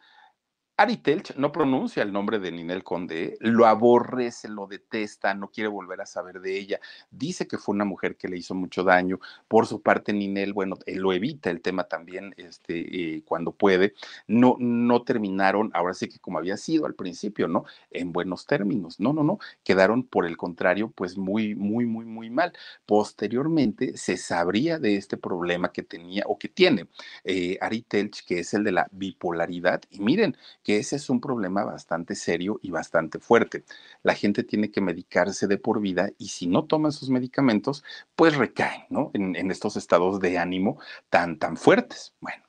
Ari 0.78 0.98
Telch 0.98 1.34
no 1.38 1.54
pronuncia 1.54 2.04
el 2.04 2.12
nombre 2.12 2.38
de 2.38 2.52
Ninel 2.52 2.84
Conde, 2.84 3.38
lo 3.40 3.66
aborrece, 3.66 4.50
lo 4.50 4.68
detesta, 4.68 5.34
no 5.34 5.48
quiere 5.50 5.70
volver 5.70 6.02
a 6.02 6.06
saber 6.06 6.42
de 6.42 6.58
ella. 6.58 6.82
Dice 7.10 7.48
que 7.48 7.58
fue 7.58 7.74
una 7.76 7.86
mujer 7.86 8.18
que 8.18 8.28
le 8.28 8.38
hizo 8.38 8.54
mucho 8.56 8.84
daño. 8.84 9.20
Por 9.48 9.68
su 9.68 9.82
parte, 9.82 10.12
Ninel, 10.12 10.52
bueno, 10.52 10.78
él 10.86 11.00
lo 11.00 11.14
evita 11.14 11.50
el 11.50 11.62
tema 11.62 11.86
también 11.86 12.34
este, 12.36 13.16
eh, 13.16 13.24
cuando 13.24 13.54
puede. 13.54 13.94
No, 14.28 14.58
no 14.60 15.04
terminaron, 15.04 15.72
ahora 15.74 15.94
sí 15.94 16.10
que 16.10 16.20
como 16.20 16.40
había 16.40 16.58
sido 16.58 16.86
al 16.86 16.94
principio, 16.94 17.48
¿no? 17.48 17.64
En 17.90 18.12
buenos 18.12 18.46
términos. 18.46 19.00
No, 19.00 19.14
no, 19.14 19.24
no. 19.24 19.40
Quedaron 19.64 20.04
por 20.04 20.26
el 20.26 20.36
contrario, 20.36 20.92
pues 20.94 21.18
muy, 21.18 21.56
muy, 21.56 21.86
muy, 21.86 22.04
muy 22.04 22.30
mal. 22.30 22.52
Posteriormente 22.86 23.96
se 23.96 24.18
sabría 24.18 24.78
de 24.78 24.98
este 24.98 25.16
problema 25.16 25.72
que 25.72 25.84
tenía 25.84 26.24
o 26.28 26.38
que 26.38 26.50
tiene 26.50 26.90
eh, 27.24 27.58
Ari 27.62 27.82
Telch, 27.84 28.26
que 28.26 28.40
es 28.40 28.54
el 28.54 28.66
de 28.66 28.74
la 28.74 28.88
bipolaridad. 28.92 29.82
Y 29.90 30.02
miren, 30.02 30.36
que 30.66 30.80
ese 30.80 30.96
es 30.96 31.12
un 31.12 31.22
problema 31.22 31.64
bastante 31.64 32.16
serio 32.16 32.60
y 32.64 32.72
bastante 32.72 33.20
fuerte. 33.20 33.64
La 34.02 34.16
gente 34.16 34.44
tiene 34.44 34.72
que 34.72 34.82
medicarse 34.82 35.46
de 35.48 35.60
por 35.60 35.80
vida 35.80 36.10
y 36.18 36.30
si 36.30 36.48
no 36.48 36.66
toman 36.66 36.92
sus 36.92 37.10
medicamentos, 37.12 37.84
pues 38.16 38.36
recaen, 38.36 38.86
¿no? 38.90 39.12
En, 39.14 39.52
estos 39.52 39.78
estados 39.78 40.20
de 40.20 40.40
ánimo 40.40 40.80
tan, 41.10 41.38
tan 41.38 41.56
fuertes. 41.56 42.16
Bueno, 42.20 42.44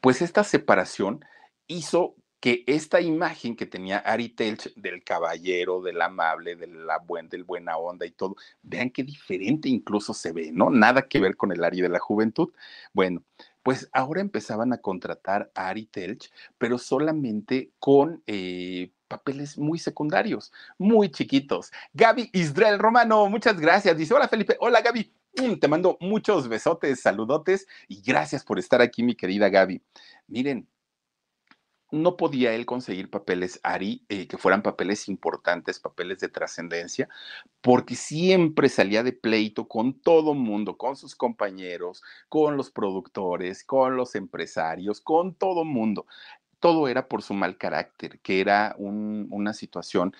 pues 0.00 0.20
esta 0.20 0.42
separación 0.42 1.24
hizo 1.68 2.16
que 2.40 2.64
esta 2.66 3.00
imagen 3.00 3.54
que 3.54 3.66
tenía 3.66 3.98
Ari 3.98 4.30
Telch 4.30 4.74
del 4.74 5.04
caballero, 5.04 5.80
del 5.80 6.02
amable, 6.02 6.56
de 6.56 6.66
la 6.66 6.98
buen, 6.98 7.28
del 7.28 7.44
buena 7.44 7.76
onda 7.76 8.04
y 8.04 8.10
todo, 8.10 8.34
vean 8.62 8.90
qué 8.90 9.04
diferente 9.04 9.68
incluso 9.68 10.12
se 10.12 10.32
ve, 10.32 10.50
¿no? 10.52 10.70
Nada 10.70 11.02
que 11.08 11.20
ver 11.20 11.36
con 11.36 11.52
el 11.52 11.62
Ari 11.62 11.80
de 11.80 11.88
la 11.88 12.00
juventud. 12.00 12.52
Bueno, 12.92 13.22
pues 13.64 13.88
ahora 13.92 14.20
empezaban 14.20 14.72
a 14.74 14.78
contratar 14.78 15.50
a 15.54 15.68
Ari 15.68 15.86
Telch, 15.86 16.30
pero 16.58 16.76
solamente 16.78 17.72
con 17.80 18.22
eh, 18.26 18.92
papeles 19.08 19.56
muy 19.56 19.78
secundarios, 19.78 20.52
muy 20.76 21.10
chiquitos. 21.10 21.72
Gaby 21.94 22.28
Israel 22.34 22.78
Romano, 22.78 23.26
muchas 23.28 23.58
gracias. 23.58 23.96
Dice, 23.96 24.12
hola 24.12 24.28
Felipe, 24.28 24.56
hola 24.60 24.82
Gaby. 24.82 25.10
Mm, 25.36 25.54
te 25.54 25.66
mando 25.66 25.96
muchos 26.00 26.46
besotes, 26.46 27.00
saludotes 27.00 27.66
y 27.88 28.02
gracias 28.02 28.44
por 28.44 28.58
estar 28.58 28.82
aquí, 28.82 29.02
mi 29.02 29.14
querida 29.16 29.48
Gaby. 29.48 29.82
Miren, 30.28 30.68
no 31.94 32.16
podía 32.16 32.52
él 32.54 32.66
conseguir 32.66 33.10
papeles 33.10 33.60
Ari 33.62 34.04
eh, 34.08 34.26
que 34.26 34.36
fueran 34.36 34.62
papeles 34.62 35.08
importantes, 35.08 35.78
papeles 35.80 36.18
de 36.20 36.28
trascendencia, 36.28 37.08
porque 37.60 37.94
siempre 37.94 38.68
salía 38.68 39.02
de 39.02 39.12
pleito 39.12 39.68
con 39.68 40.00
todo 40.00 40.34
mundo, 40.34 40.76
con 40.76 40.96
sus 40.96 41.14
compañeros, 41.14 42.02
con 42.28 42.56
los 42.56 42.70
productores, 42.70 43.64
con 43.64 43.96
los 43.96 44.14
empresarios, 44.14 45.00
con 45.00 45.34
todo 45.34 45.64
mundo. 45.64 46.06
Todo 46.60 46.88
era 46.88 47.08
por 47.08 47.22
su 47.22 47.34
mal 47.34 47.56
carácter, 47.58 48.20
que 48.20 48.40
era 48.40 48.74
una 48.78 49.52
situación 49.52 50.14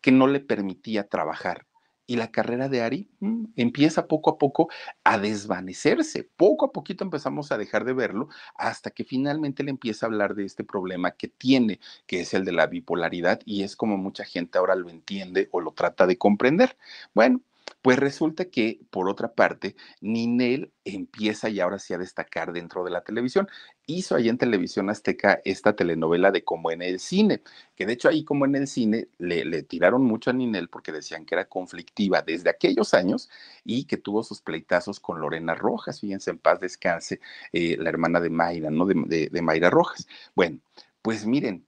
que 0.00 0.12
no 0.12 0.26
le 0.26 0.40
permitía 0.40 1.08
trabajar 1.08 1.66
y 2.06 2.16
la 2.16 2.30
carrera 2.30 2.68
de 2.68 2.82
Ari 2.82 3.08
mm, 3.20 3.44
empieza 3.56 4.06
poco 4.06 4.30
a 4.30 4.38
poco 4.38 4.68
a 5.04 5.18
desvanecerse. 5.18 6.28
Poco 6.36 6.66
a 6.66 6.72
poquito 6.72 7.04
empezamos 7.04 7.52
a 7.52 7.58
dejar 7.58 7.84
de 7.84 7.92
verlo 7.92 8.28
hasta 8.56 8.90
que 8.90 9.04
finalmente 9.04 9.62
le 9.62 9.70
empieza 9.70 10.06
a 10.06 10.08
hablar 10.08 10.34
de 10.34 10.44
este 10.44 10.64
problema 10.64 11.12
que 11.12 11.28
tiene, 11.28 11.80
que 12.06 12.20
es 12.20 12.34
el 12.34 12.44
de 12.44 12.52
la 12.52 12.66
bipolaridad 12.66 13.40
y 13.44 13.62
es 13.62 13.76
como 13.76 13.96
mucha 13.96 14.24
gente 14.24 14.58
ahora 14.58 14.74
lo 14.74 14.88
entiende 14.88 15.48
o 15.52 15.60
lo 15.60 15.72
trata 15.72 16.06
de 16.06 16.18
comprender. 16.18 16.76
Bueno, 17.14 17.40
pues 17.82 17.98
resulta 17.98 18.46
que, 18.46 18.80
por 18.90 19.08
otra 19.08 19.32
parte, 19.34 19.76
Ninel 20.00 20.72
empieza 20.84 21.48
y 21.48 21.60
ahora 21.60 21.78
sí 21.78 21.94
a 21.94 21.98
destacar 21.98 22.52
dentro 22.52 22.84
de 22.84 22.90
la 22.90 23.02
televisión. 23.02 23.48
Hizo 23.86 24.16
ahí 24.16 24.28
en 24.28 24.38
Televisión 24.38 24.90
Azteca 24.90 25.40
esta 25.44 25.74
telenovela 25.76 26.32
de 26.32 26.42
Como 26.44 26.70
en 26.70 26.82
el 26.82 26.98
cine, 26.98 27.42
que 27.76 27.86
de 27.86 27.92
hecho 27.92 28.08
ahí 28.08 28.24
como 28.24 28.44
en 28.44 28.56
el 28.56 28.66
cine 28.66 29.08
le, 29.18 29.62
tiraron 29.62 30.02
mucho 30.02 30.30
a 30.30 30.32
Ninel 30.32 30.68
porque 30.68 30.92
decían 30.92 31.24
que 31.24 31.34
era 31.36 31.48
conflictiva 31.48 32.22
desde 32.22 32.50
aquellos 32.50 32.94
años 32.94 33.30
y 33.64 33.84
que 33.84 33.96
tuvo 33.96 34.24
sus 34.24 34.42
pleitazos 34.42 34.98
con 35.00 35.20
Lorena 35.20 35.54
Rojas, 35.54 36.00
fíjense 36.00 36.30
en 36.30 36.38
paz 36.38 36.60
descanse, 36.60 37.20
eh, 37.52 37.76
la 37.78 37.90
hermana 37.90 38.20
de 38.20 38.30
Mayra, 38.30 38.70
¿no? 38.70 38.86
De, 38.86 39.28
de 39.30 39.42
Mayra 39.42 39.70
Rojas. 39.70 40.06
Bueno, 40.34 40.58
pues 41.02 41.24
miren, 41.24 41.64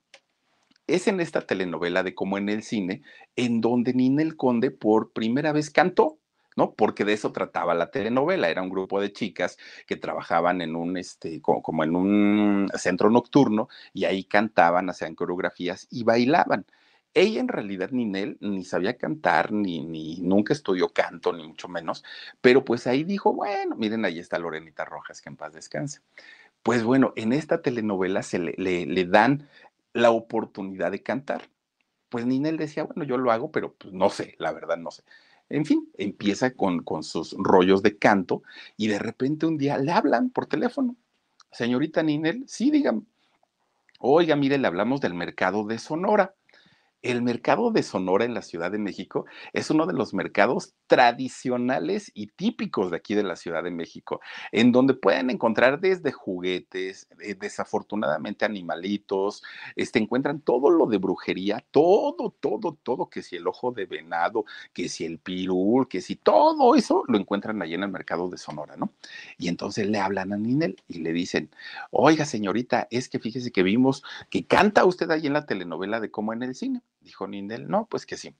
es 0.88 1.07
en 1.07 1.20
esta 1.20 1.42
telenovela 1.42 2.03
de 2.03 2.14
como 2.14 2.38
en 2.38 2.48
el 2.48 2.64
cine, 2.64 3.03
en 3.37 3.61
donde 3.61 3.94
Ninel 3.94 4.37
Conde 4.37 4.70
por 4.72 5.12
primera 5.12 5.53
vez 5.53 5.70
cantó. 5.70 6.18
¿no? 6.57 6.74
Porque 6.74 7.05
de 7.05 7.12
eso 7.12 7.31
trataba 7.31 7.72
la 7.72 7.92
telenovela. 7.92 8.51
Era 8.51 8.62
un 8.62 8.68
grupo 8.68 9.01
de 9.01 9.12
chicas 9.12 9.59
que 9.87 9.94
trabajaban 9.94 10.61
en 10.61 10.74
un, 10.74 10.96
este, 10.96 11.40
como, 11.40 11.85
en 11.85 11.94
un 11.94 12.68
centro 12.74 13.11
nocturno 13.11 13.68
y 13.92 14.07
ahí 14.07 14.24
cantaban, 14.24 14.90
hacían 14.90 15.14
coreografías 15.14 15.87
y 15.88 16.03
bailaban. 16.03 16.66
Ella 17.14 17.40
en 17.40 17.48
realidad, 17.48 17.90
Ninel, 17.92 18.38
ni 18.40 18.64
sabía 18.64 18.96
cantar, 18.96 19.53
ni, 19.53 19.85
ni 19.85 20.20
nunca 20.20 20.53
estudió 20.53 20.88
canto, 20.88 21.33
ni 21.33 21.46
mucho 21.46 21.68
menos, 21.68 22.05
pero 22.40 22.64
pues 22.64 22.88
ahí 22.88 23.05
dijo, 23.05 23.33
bueno, 23.33 23.77
miren, 23.77 24.05
ahí 24.05 24.18
está 24.18 24.38
Lorenita 24.38 24.85
Rojas, 24.85 25.20
que 25.22 25.29
en 25.29 25.37
paz 25.37 25.53
descanse. 25.53 26.01
Pues 26.62 26.83
bueno, 26.83 27.12
en 27.14 27.33
esta 27.33 27.62
telenovela 27.62 28.22
se 28.22 28.40
le, 28.40 28.85
le 28.85 29.05
dan 29.05 29.48
la 29.98 30.11
oportunidad 30.11 30.90
de 30.92 31.02
cantar. 31.02 31.50
Pues 32.08 32.26
Ninel 32.26 32.56
decía, 32.56 32.84
bueno, 32.84 33.04
yo 33.04 33.18
lo 33.18 33.30
hago, 33.32 33.50
pero 33.50 33.74
pues 33.74 33.92
no 33.92 34.11
sé, 34.11 34.34
la 34.38 34.52
verdad 34.52 34.78
no 34.78 34.90
sé. 34.90 35.02
En 35.50 35.64
fin, 35.64 35.90
empieza 35.96 36.52
con, 36.54 36.82
con 36.82 37.02
sus 37.02 37.34
rollos 37.38 37.82
de 37.82 37.96
canto 37.96 38.42
y 38.76 38.88
de 38.88 38.98
repente 38.98 39.46
un 39.46 39.58
día 39.58 39.78
le 39.78 39.92
hablan 39.92 40.30
por 40.30 40.46
teléfono. 40.46 40.96
Señorita 41.50 42.02
Ninel, 42.02 42.44
sí, 42.46 42.70
digan, 42.70 43.06
oiga, 43.98 44.37
mire, 44.37 44.58
le 44.58 44.66
hablamos 44.66 45.00
del 45.00 45.14
mercado 45.14 45.64
de 45.64 45.78
Sonora. 45.78 46.34
El 47.00 47.22
mercado 47.22 47.70
de 47.70 47.84
Sonora 47.84 48.24
en 48.24 48.34
la 48.34 48.42
Ciudad 48.42 48.72
de 48.72 48.78
México 48.78 49.24
es 49.52 49.70
uno 49.70 49.87
de 49.87 49.92
los 49.92 50.14
mercados 50.14 50.74
tradicionales 50.88 52.11
y 52.12 52.26
típicos 52.26 52.90
de 52.90 52.96
aquí 52.96 53.14
de 53.14 53.22
la 53.22 53.37
Ciudad 53.37 53.62
de 53.62 53.70
México, 53.70 54.20
en 54.50 54.72
donde 54.72 54.94
pueden 54.94 55.30
encontrar 55.30 55.78
desde 55.78 56.11
juguetes, 56.11 57.06
eh, 57.20 57.37
desafortunadamente 57.38 58.44
animalitos, 58.44 59.44
este, 59.76 60.00
encuentran 60.00 60.40
todo 60.40 60.70
lo 60.70 60.87
de 60.87 60.98
brujería, 60.98 61.64
todo, 61.70 62.34
todo, 62.40 62.76
todo, 62.82 63.08
que 63.08 63.22
si 63.22 63.37
el 63.37 63.46
ojo 63.46 63.70
de 63.70 63.87
venado, 63.87 64.44
que 64.72 64.88
si 64.88 65.04
el 65.04 65.20
pirul, 65.20 65.87
que 65.87 66.00
si 66.00 66.16
todo 66.16 66.74
eso 66.74 67.04
lo 67.06 67.16
encuentran 67.16 67.62
allí 67.62 67.74
en 67.74 67.84
el 67.84 67.90
mercado 67.90 68.28
de 68.28 68.38
Sonora, 68.38 68.76
¿no? 68.76 68.92
Y 69.38 69.46
entonces 69.46 69.87
le 69.88 70.00
hablan 70.00 70.32
a 70.32 70.37
Ninel 70.37 70.82
y 70.88 70.98
le 70.98 71.12
dicen, 71.12 71.50
oiga 71.92 72.24
señorita, 72.24 72.88
es 72.90 73.08
que 73.08 73.20
fíjese 73.20 73.52
que 73.52 73.62
vimos 73.62 74.02
que 74.30 74.46
canta 74.46 74.84
usted 74.84 75.08
ahí 75.12 75.28
en 75.28 75.34
la 75.34 75.46
telenovela 75.46 76.00
de 76.00 76.11
cómo 76.11 76.32
en 76.32 76.42
el 76.42 76.56
cine. 76.56 76.82
Dijo 77.09 77.27
Nindel, 77.27 77.68
no, 77.68 77.87
pues 77.87 78.05
que 78.05 78.18
sí. 78.18 78.37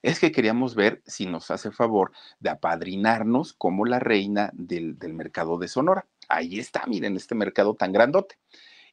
Es 0.00 0.20
que 0.20 0.30
queríamos 0.30 0.76
ver 0.76 1.02
si 1.04 1.26
nos 1.26 1.50
hace 1.50 1.72
favor 1.72 2.12
de 2.38 2.50
apadrinarnos 2.50 3.52
como 3.52 3.84
la 3.84 3.98
reina 3.98 4.52
del, 4.54 4.96
mercado 5.12 5.58
de 5.58 5.66
Sonora. 5.66 6.06
Ahí 6.28 6.60
está, 6.60 6.86
miren, 6.86 7.16
este 7.16 7.34
mercado 7.34 7.74
tan 7.74 7.90
grandote. 7.90 8.36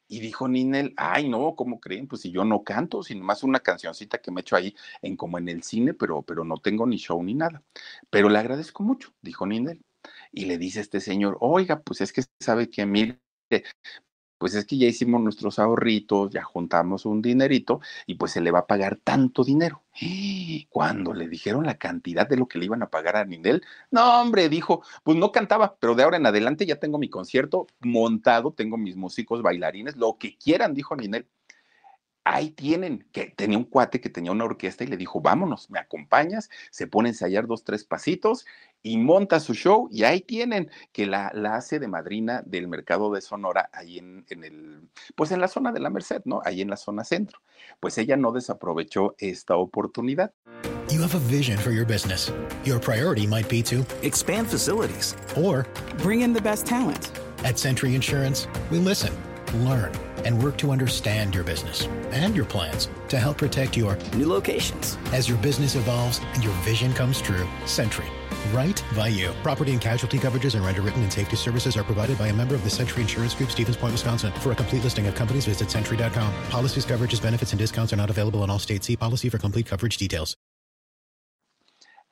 Y 0.08 0.20
dijo 0.20 0.48
Ninel, 0.48 0.96
ay, 0.98 1.30
no, 1.30 1.56
¿cómo 1.56 1.80
creen? 1.80 2.08
Pues 2.08 2.24
si 2.24 2.32
yo 2.32 2.44
no 2.44 2.64
canto, 2.64 3.04
sino 3.04 3.24
más 3.24 3.44
una 3.44 3.60
cancioncita 3.60 4.18
que 4.18 4.32
me 4.32 4.42
echo 4.42 4.56
ahí 4.56 4.76
en 5.04 5.16
como 5.16 5.38
en 5.38 5.48
el 5.48 5.62
cine, 5.62 5.94
pero, 5.94 6.24
pero 6.24 6.44
no 6.44 6.58
tengo 6.58 6.88
ni 6.88 6.98
show 6.98 7.22
ni 7.22 7.36
nada. 7.36 7.62
Pero 8.10 8.30
le 8.30 8.40
agradezco 8.40 8.82
mucho, 8.82 9.14
dijo 9.22 9.46
Ninel. 9.46 9.86
Y 10.32 10.46
le 10.46 10.58
dice 10.58 10.82
este 10.82 11.02
señor, 11.02 11.38
oiga, 11.40 11.82
pues 11.82 12.02
es 12.02 12.12
que 12.12 12.24
sabe 12.40 12.68
que 12.68 12.84
mire, 12.88 13.20
pues 14.40 14.56
es 14.56 14.66
que 14.66 14.78
ya 14.78 14.88
hicimos 14.88 15.22
nuestros 15.22 15.60
ahorritos, 15.60 16.32
ya 16.32 16.44
juntamos 16.44 17.06
un 17.06 17.22
dinerito 17.22 17.82
y 18.08 18.16
pues 18.16 18.32
se 18.32 18.42
le 18.42 18.52
va 18.52 18.60
a 18.60 18.68
pagar 18.68 18.96
tanto 18.98 19.44
dinero. 19.44 19.84
Cuando 20.70 21.14
le 21.14 21.28
dijeron 21.28 21.66
la 21.66 21.78
cantidad 21.78 22.28
de 22.28 22.38
lo 22.38 22.48
que 22.48 22.58
le 22.58 22.66
iban 22.66 22.82
a 22.82 22.90
pagar 22.90 23.18
a 23.18 23.26
Ninel, 23.26 23.64
no, 23.92 24.22
hombre, 24.22 24.50
dijo, 24.50 24.82
pues 25.04 25.18
no 25.18 25.32
cantaba, 25.32 25.78
pero 25.80 25.94
de 25.96 26.04
ahora 26.04 26.18
en 26.18 26.26
adelante 26.26 26.66
ya 26.66 26.78
tengo 26.78 26.98
mi 26.98 27.10
concierto 27.10 27.68
montado, 27.82 28.54
tengo 28.54 28.78
mis 28.78 28.96
músicos, 28.96 29.42
bailarines, 29.44 29.98
lo 29.98 30.18
que 30.18 30.38
quieran, 30.38 30.74
dijo 30.74 30.96
Ninel 30.96 31.28
ahí 32.30 32.52
tienen, 32.52 33.08
que 33.12 33.28
tenía 33.32 33.58
un 33.58 33.64
cuate 33.64 34.00
que 34.00 34.10
tenía 34.10 34.32
una 34.32 34.46
orquesta 34.46 34.84
y 34.84 34.88
le 34.88 34.98
dijo, 34.98 35.22
vámonos, 35.22 35.70
me 35.70 35.80
acompañas, 35.80 36.50
se 36.70 36.88
pone 36.88 37.10
a 37.10 37.12
ensayar 37.12 37.48
dos, 37.48 37.64
tres 37.64 37.84
pasitos 37.84 38.46
y 38.82 38.98
monta 38.98 39.40
su 39.40 39.54
show 39.54 39.90
y 39.92 40.04
ahí 40.04 40.22
tienen 40.22 40.70
que 40.92 41.06
la, 41.06 41.32
la 41.34 41.56
hace 41.56 41.80
de 41.80 41.88
madrina 41.88 42.42
del 42.46 42.68
mercado 42.68 43.12
de 43.12 43.22
Sonora 43.22 43.70
ahí 43.74 43.98
en, 43.98 44.26
en, 44.30 44.44
el, 44.44 44.82
pues 45.16 45.32
en 45.32 45.42
la 45.42 45.48
zona 45.48 45.72
de 45.72 45.80
la 45.80 45.90
Merced, 45.90 46.22
¿no? 46.26 46.42
Ahí 46.46 46.62
en 46.62 46.70
la 46.70 46.78
zona 46.78 47.04
centro. 47.04 47.40
Pues 47.80 47.98
ella 47.98 48.16
no 48.16 48.32
desaprovechó 48.32 49.16
esta 49.18 49.56
oportunidad. 49.56 50.32
You 50.90 51.02
have 51.02 51.14
a 51.14 51.20
vision 51.20 51.58
for 51.58 51.72
your 51.72 51.86
business. 51.86 52.32
Your 52.64 52.80
priority 52.80 53.28
might 53.28 53.48
be 53.48 53.62
to 53.64 53.86
expand 54.02 54.48
facilities 54.48 55.16
or 55.38 55.68
bring 56.02 56.22
in 56.22 56.34
the 56.34 56.42
best 56.42 56.66
talent. 56.66 57.12
At 57.44 57.60
Century 57.60 57.94
Insurance, 57.94 58.48
we 58.72 58.80
listen, 58.80 59.14
learn 59.64 59.92
and 60.26 60.42
work 60.44 60.58
to 60.58 60.72
understand 60.72 61.36
your 61.36 61.44
business 61.44 61.88
and 62.12 62.36
your 62.36 62.46
plans 62.46 62.90
to 63.10 63.18
help 63.18 63.38
protect 63.38 63.78
your 63.78 63.98
new 64.16 64.28
locations. 64.28 64.98
As 65.14 65.30
your 65.30 65.38
business 65.38 65.76
evolves 65.76 66.22
and 66.34 66.44
your 66.44 66.54
vision 66.64 66.92
comes 66.94 67.22
true, 67.22 67.48
Century. 67.66 68.08
Right 68.54 68.84
by 68.96 69.10
you. 69.10 69.32
Property 69.44 69.72
and 69.74 69.82
casualty 69.82 70.18
coverages 70.18 70.56
and 70.56 70.66
underwritten 70.66 71.04
and 71.04 71.12
safety 71.12 71.36
services 71.36 71.78
are 71.78 71.84
provided 71.84 72.18
by 72.18 72.28
a 72.28 72.34
member 72.34 72.56
of 72.56 72.64
the 72.64 72.70
Century 72.70 73.02
Insurance 73.02 73.36
Group, 73.36 73.52
Stevens 73.52 73.78
Point, 73.78 73.94
Wisconsin. 73.94 74.32
For 74.42 74.52
a 74.52 74.56
complete 74.56 74.84
listing 74.84 75.08
of 75.08 75.16
companies, 75.16 75.46
visit 75.46 75.70
century.com. 75.70 76.34
Policies, 76.50 76.86
coverages, 76.86 77.22
benefits, 77.22 77.52
and 77.52 77.60
discounts 77.60 77.94
are 77.94 77.98
not 77.98 78.10
available 78.10 78.44
in 78.44 78.50
all 78.50 78.60
states. 78.60 78.88
See 78.88 78.96
policy 78.96 79.30
for 79.30 79.38
complete 79.38 79.66
coverage 79.68 79.98
details. 79.98 80.36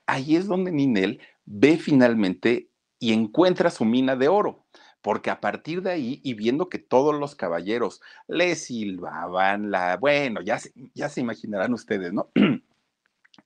Ahí 0.07 0.37
es 0.37 0.47
donde 0.47 0.71
Ninel 0.71 1.19
ve 1.45 1.77
finalmente 1.77 2.69
y 2.99 3.11
encuentra 3.11 3.69
su 3.69 3.83
mina 3.83 4.15
de 4.15 4.27
oro. 4.29 4.65
porque 5.07 5.29
a 5.29 5.39
partir 5.39 5.81
de 5.81 5.91
ahí, 5.91 6.19
y 6.21 6.33
viendo 6.33 6.67
que 6.67 6.79
todos 6.79 7.17
los 7.17 7.33
caballeros 7.33 8.01
le 8.27 8.55
silbaban 8.55 9.71
la, 9.71 9.95
bueno, 9.95 10.41
ya 10.41 10.59
se, 10.59 10.73
ya 10.93 11.07
se 11.07 11.21
imaginarán 11.21 11.73
ustedes, 11.73 12.11
¿no? 12.11 12.29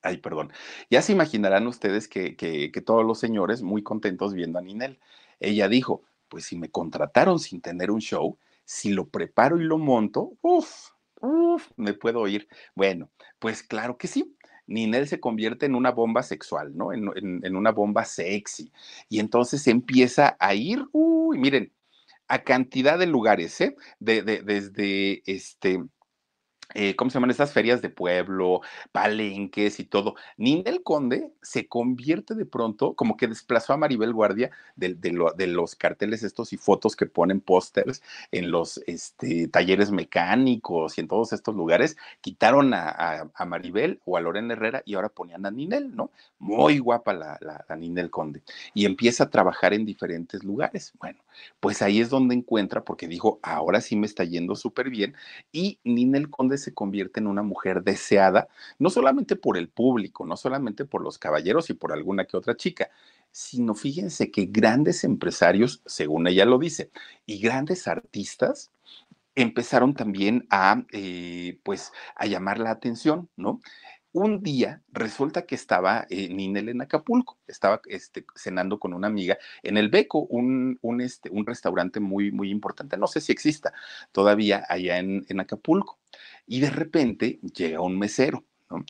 Ay, 0.02 0.18
perdón. 0.18 0.52
Ya 0.90 1.00
se 1.00 1.12
imaginarán 1.12 1.66
ustedes 1.66 2.08
que, 2.08 2.36
que, 2.36 2.80
todos 2.84 3.04
los 3.04 3.20
señores 3.20 3.62
muy 3.62 3.82
contentos 3.82 4.34
viendo 4.34 4.58
a 4.58 4.62
Ninel. 4.62 4.98
Ella 5.38 5.68
dijo, 5.68 6.02
pues 6.28 6.44
si 6.44 6.56
me 6.56 6.70
contrataron 6.70 7.38
sin 7.38 7.60
tener 7.60 7.90
un 7.90 8.00
show, 8.00 8.38
si 8.64 8.90
lo 8.90 9.08
preparo 9.08 9.60
y 9.60 9.64
lo 9.64 9.78
monto, 9.78 10.32
uff, 10.42 10.90
uff, 11.20 11.70
me 11.76 11.94
puedo 11.94 12.26
ir. 12.26 12.48
Bueno, 12.74 13.10
pues 13.38 13.62
claro 13.62 13.96
que 13.96 14.08
sí. 14.08 14.36
Ninel 14.66 15.06
se 15.06 15.20
convierte 15.20 15.66
en 15.66 15.74
una 15.74 15.92
bomba 15.92 16.22
sexual, 16.22 16.76
¿no? 16.76 16.92
En, 16.92 17.56
una 17.56 17.70
bomba 17.72 18.04
sexy. 18.04 18.72
Y 19.08 19.20
entonces 19.20 19.66
empieza 19.68 20.36
a 20.40 20.54
ir, 20.54 20.84
uy, 20.92 21.38
miren, 21.38 21.72
a 22.28 22.42
cantidad 22.42 22.98
de 22.98 23.06
lugares, 23.06 23.60
¿eh? 23.60 23.76
De, 24.00 24.22
desde 24.22 25.22
este 25.26 25.84
eh, 26.74 26.96
¿cómo 26.96 27.10
se 27.10 27.14
llaman 27.14 27.30
estas 27.30 27.52
ferias 27.52 27.82
de 27.82 27.90
pueblo, 27.90 28.60
palenques 28.92 29.80
y 29.80 29.84
todo? 29.84 30.14
Ninel 30.36 30.82
Conde 30.82 31.32
se 31.42 31.68
convierte 31.68 32.34
de 32.34 32.46
pronto, 32.46 32.94
como 32.94 33.16
que 33.16 33.28
desplazó 33.28 33.72
a 33.72 33.76
Maribel 33.76 34.12
Guardia 34.12 34.50
de, 34.76 34.94
de, 34.94 35.12
lo, 35.12 35.32
de 35.32 35.46
los 35.46 35.74
carteles 35.74 36.22
estos 36.22 36.52
y 36.52 36.56
fotos 36.56 36.96
que 36.96 37.06
ponen 37.06 37.40
pósters 37.40 38.02
en 38.30 38.50
los 38.50 38.82
este, 38.86 39.48
talleres 39.48 39.90
mecánicos 39.90 40.98
y 40.98 41.00
en 41.00 41.08
todos 41.08 41.32
estos 41.32 41.54
lugares, 41.54 41.96
quitaron 42.20 42.72
a, 42.74 43.30
Maribel 43.46 44.00
o 44.04 44.16
a 44.16 44.20
Lorena 44.20 44.54
Herrera 44.54 44.82
y 44.86 44.94
ahora 44.94 45.08
ponían 45.08 45.44
a 45.46 45.50
Ninel, 45.50 45.94
¿no? 45.94 46.10
Muy 46.38 46.78
guapa 46.78 47.12
la, 47.12 47.38
la, 47.40 47.64
la 47.68 47.76
Ninel 47.76 48.10
Conde. 48.10 48.42
Y 48.72 48.86
empieza 48.86 49.24
a 49.24 49.30
trabajar 49.30 49.74
en 49.74 49.84
diferentes 49.84 50.42
lugares. 50.44 50.92
Bueno, 50.98 51.18
pues 51.60 51.82
ahí 51.82 52.00
es 52.00 52.10
donde 52.10 52.34
encuentra, 52.34 52.84
porque 52.84 53.08
dijo, 53.08 53.38
ahora 53.42 53.80
sí 53.80 53.96
me 53.96 54.06
está 54.06 54.24
yendo 54.24 54.56
súper 54.56 54.90
bien, 54.90 55.14
y 55.52 55.78
Ninel 55.84 56.30
Conde 56.30 56.58
se 56.62 56.74
convierte 56.74 57.20
en 57.20 57.26
una 57.26 57.42
mujer 57.42 57.82
deseada, 57.82 58.48
no 58.78 58.90
solamente 58.90 59.36
por 59.36 59.58
el 59.58 59.68
público, 59.68 60.26
no 60.26 60.36
solamente 60.36 60.84
por 60.84 61.02
los 61.02 61.18
caballeros 61.18 61.70
y 61.70 61.74
por 61.74 61.92
alguna 61.92 62.24
que 62.24 62.36
otra 62.36 62.56
chica, 62.56 62.90
sino 63.30 63.74
fíjense 63.74 64.30
que 64.30 64.46
grandes 64.46 65.04
empresarios, 65.04 65.82
según 65.86 66.26
ella 66.26 66.44
lo 66.44 66.58
dice, 66.58 66.90
y 67.26 67.38
grandes 67.40 67.88
artistas 67.88 68.70
empezaron 69.34 69.94
también 69.94 70.46
a, 70.50 70.84
eh, 70.92 71.58
pues, 71.62 71.92
a 72.16 72.26
llamar 72.26 72.58
la 72.58 72.70
atención, 72.70 73.28
¿no? 73.36 73.60
un 74.12 74.42
día 74.42 74.82
resulta 74.92 75.46
que 75.46 75.54
estaba 75.54 76.06
eh, 76.10 76.28
Ninel 76.28 76.68
en 76.68 76.82
Acapulco, 76.82 77.38
estaba 77.46 77.80
este, 77.86 78.26
cenando 78.34 78.78
con 78.78 78.92
una 78.92 79.06
amiga 79.06 79.38
en 79.62 79.78
el 79.78 79.88
Beco, 79.88 80.20
un, 80.20 80.78
un, 80.82 81.00
este, 81.00 81.30
un 81.30 81.46
restaurante 81.46 81.98
muy, 81.98 82.30
muy 82.30 82.50
importante, 82.50 82.96
no 82.96 83.06
sé 83.06 83.20
si 83.20 83.32
exista 83.32 83.72
todavía 84.12 84.64
allá 84.68 84.98
en, 84.98 85.24
en 85.28 85.40
Acapulco. 85.40 85.98
Y 86.46 86.60
de 86.60 86.70
repente 86.70 87.40
llega 87.54 87.80
un 87.80 87.98
mesero 87.98 88.44
¿no? 88.70 88.84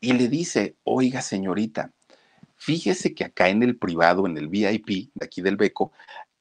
y 0.00 0.12
le 0.12 0.28
dice, 0.28 0.76
oiga 0.84 1.22
señorita, 1.22 1.92
fíjese 2.56 3.14
que 3.14 3.24
acá 3.24 3.48
en 3.48 3.62
el 3.62 3.76
privado, 3.76 4.26
en 4.26 4.36
el 4.36 4.48
VIP 4.48 5.10
de 5.14 5.24
aquí 5.24 5.42
del 5.42 5.56
Beco, 5.56 5.92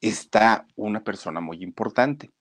está 0.01 0.68
una 0.76 1.03
persona 1.03 1.39
muy 1.39 1.64
importante. 1.64 2.32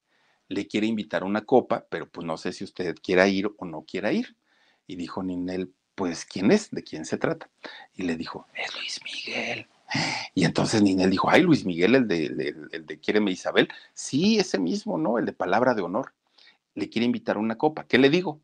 Le 0.48 0.66
quiere 0.66 0.86
invitar 0.86 1.24
una 1.24 1.42
copa, 1.42 1.86
pero 1.88 2.08
pues 2.08 2.26
no 2.26 2.36
sé 2.36 2.52
si 2.52 2.64
usted 2.64 2.96
quiera 3.02 3.28
ir 3.28 3.50
o 3.56 3.64
no 3.64 3.82
quiera 3.82 4.12
ir. 4.12 4.36
Y 4.86 4.96
dijo 4.96 5.22
Ninel, 5.22 5.72
pues, 5.94 6.24
¿quién 6.24 6.50
es? 6.50 6.70
¿De 6.70 6.82
quién 6.82 7.04
se 7.04 7.18
trata? 7.18 7.48
Y 7.94 8.02
le 8.02 8.16
dijo, 8.16 8.46
es 8.54 8.74
Luis 8.74 9.00
Miguel. 9.04 9.66
Y 10.34 10.46
entonces 10.46 10.80
Ninel 10.80 11.10
dijo, 11.10 11.28
ay, 11.30 11.42
Luis 11.42 11.66
Miguel, 11.66 11.94
el 11.94 12.08
de, 12.08 12.24
el, 12.24 12.68
el 12.72 12.86
de 12.86 12.98
Quiéreme 12.98 13.30
Isabel. 13.30 13.68
Sí, 13.92 14.38
ese 14.38 14.58
mismo, 14.58 14.96
¿no? 14.96 15.18
El 15.18 15.26
de 15.26 15.34
Palabra 15.34 15.74
de 15.74 15.82
Honor. 15.82 16.14
Le 16.74 16.88
quiere 16.88 17.06
invitar 17.06 17.36
a 17.36 17.40
una 17.40 17.58
copa. 17.58 17.86
¿Qué 17.86 17.98
le 17.98 18.10
digo? 18.10 18.42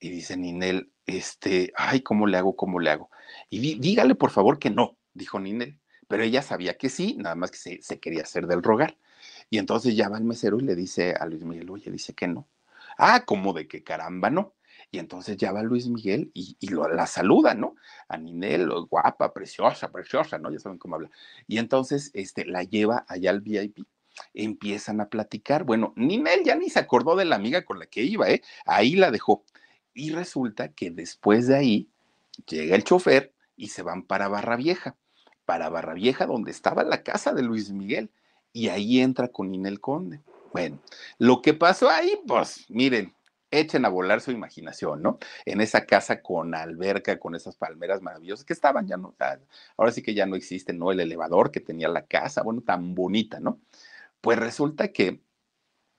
Y 0.00 0.08
dice 0.10 0.36
Ninel, 0.36 0.92
este, 1.06 1.72
ay, 1.76 2.00
¿cómo 2.00 2.26
le 2.26 2.38
hago? 2.38 2.56
¿Cómo 2.56 2.80
le 2.80 2.90
hago? 2.90 3.10
Y 3.50 3.60
di, 3.60 3.74
dígale, 3.74 4.14
por 4.14 4.30
favor, 4.30 4.58
que 4.58 4.70
no, 4.70 4.96
dijo 5.12 5.38
Ninel. 5.38 5.78
Pero 6.08 6.24
ella 6.24 6.42
sabía 6.42 6.76
que 6.76 6.88
sí, 6.88 7.16
nada 7.18 7.36
más 7.36 7.50
que 7.50 7.80
se, 7.82 8.00
quería 8.00 8.22
hacer 8.22 8.46
del 8.46 8.62
rogar. 8.62 8.96
Y 9.50 9.58
entonces 9.58 9.94
ya 9.94 10.08
va 10.08 10.18
el 10.18 10.24
mesero 10.24 10.58
y 10.58 10.62
le 10.62 10.74
dice 10.74 11.12
a 11.12 11.26
Luis 11.26 11.44
Miguel, 11.44 11.70
oye, 11.70 11.90
dice 11.90 12.14
que 12.14 12.26
no. 12.26 12.48
Ah, 12.98 13.24
¿cómo 13.26 13.52
de 13.52 13.68
que 13.68 13.84
caramba 13.84 14.30
no? 14.30 14.54
Y 14.90 14.98
entonces 14.98 15.36
ya 15.36 15.52
va 15.52 15.62
Luis 15.62 15.86
Miguel 15.86 16.30
y, 16.34 16.56
y 16.58 16.68
lo, 16.68 16.88
la 16.88 17.06
saluda, 17.06 17.54
¿no? 17.54 17.76
A 18.08 18.16
Ninel, 18.16 18.68
guapa, 18.88 19.32
preciosa, 19.32 19.92
preciosa, 19.92 20.38
¿no? 20.38 20.50
Ya 20.50 20.58
saben 20.58 20.78
cómo 20.78 20.96
habla. 20.96 21.10
Y 21.46 21.58
entonces 21.58 22.10
este, 22.14 22.44
la 22.44 22.64
lleva 22.64 23.04
allá 23.06 23.30
al 23.30 23.40
VIP. 23.40 23.86
Empiezan 24.34 25.00
a 25.00 25.08
platicar. 25.08 25.64
Bueno, 25.64 25.92
Ninel 25.96 26.44
ya 26.44 26.56
ni 26.56 26.70
se 26.70 26.78
acordó 26.78 27.16
de 27.16 27.24
la 27.24 27.36
amiga 27.36 27.64
con 27.64 27.78
la 27.78 27.86
que 27.86 28.02
iba, 28.02 28.28
¿eh? 28.28 28.42
Ahí 28.64 28.96
la 28.96 29.10
dejó. 29.10 29.44
Y 29.94 30.10
resulta 30.10 30.68
que 30.72 30.90
después 30.90 31.46
de 31.46 31.56
ahí 31.56 31.88
llega 32.46 32.76
el 32.76 32.84
chofer 32.84 33.32
y 33.56 33.68
se 33.68 33.82
van 33.82 34.02
para 34.02 34.28
Barra 34.28 34.56
Vieja. 34.56 34.96
Para 35.44 35.68
Barra 35.68 35.94
Vieja, 35.94 36.26
donde 36.26 36.50
estaba 36.50 36.84
la 36.84 37.02
casa 37.02 37.32
de 37.32 37.42
Luis 37.42 37.70
Miguel. 37.70 38.10
Y 38.52 38.68
ahí 38.68 39.00
entra 39.00 39.28
con 39.28 39.50
Ninel 39.50 39.80
Conde. 39.80 40.20
Bueno, 40.52 40.80
lo 41.18 41.42
que 41.42 41.54
pasó 41.54 41.88
ahí, 41.88 42.18
pues 42.26 42.66
miren, 42.68 43.14
echen 43.50 43.84
a 43.84 43.88
volar 43.88 44.20
su 44.20 44.30
imaginación, 44.30 45.02
¿no? 45.02 45.18
En 45.44 45.60
esa 45.60 45.84
casa 45.84 46.22
con 46.22 46.54
alberca, 46.54 47.18
con 47.18 47.34
esas 47.34 47.56
palmeras 47.56 48.02
maravillosas 48.02 48.44
que 48.44 48.52
estaban, 48.52 48.86
ya 48.86 48.96
no, 48.96 49.14
ahora 49.76 49.92
sí 49.92 50.02
que 50.02 50.14
ya 50.14 50.26
no 50.26 50.36
existe, 50.36 50.72
¿no? 50.72 50.92
El 50.92 51.00
elevador 51.00 51.50
que 51.50 51.60
tenía 51.60 51.88
la 51.88 52.06
casa, 52.06 52.42
bueno, 52.42 52.62
tan 52.62 52.94
bonita, 52.94 53.40
¿no? 53.40 53.60
Pues 54.20 54.38
resulta 54.38 54.92
que 54.92 55.22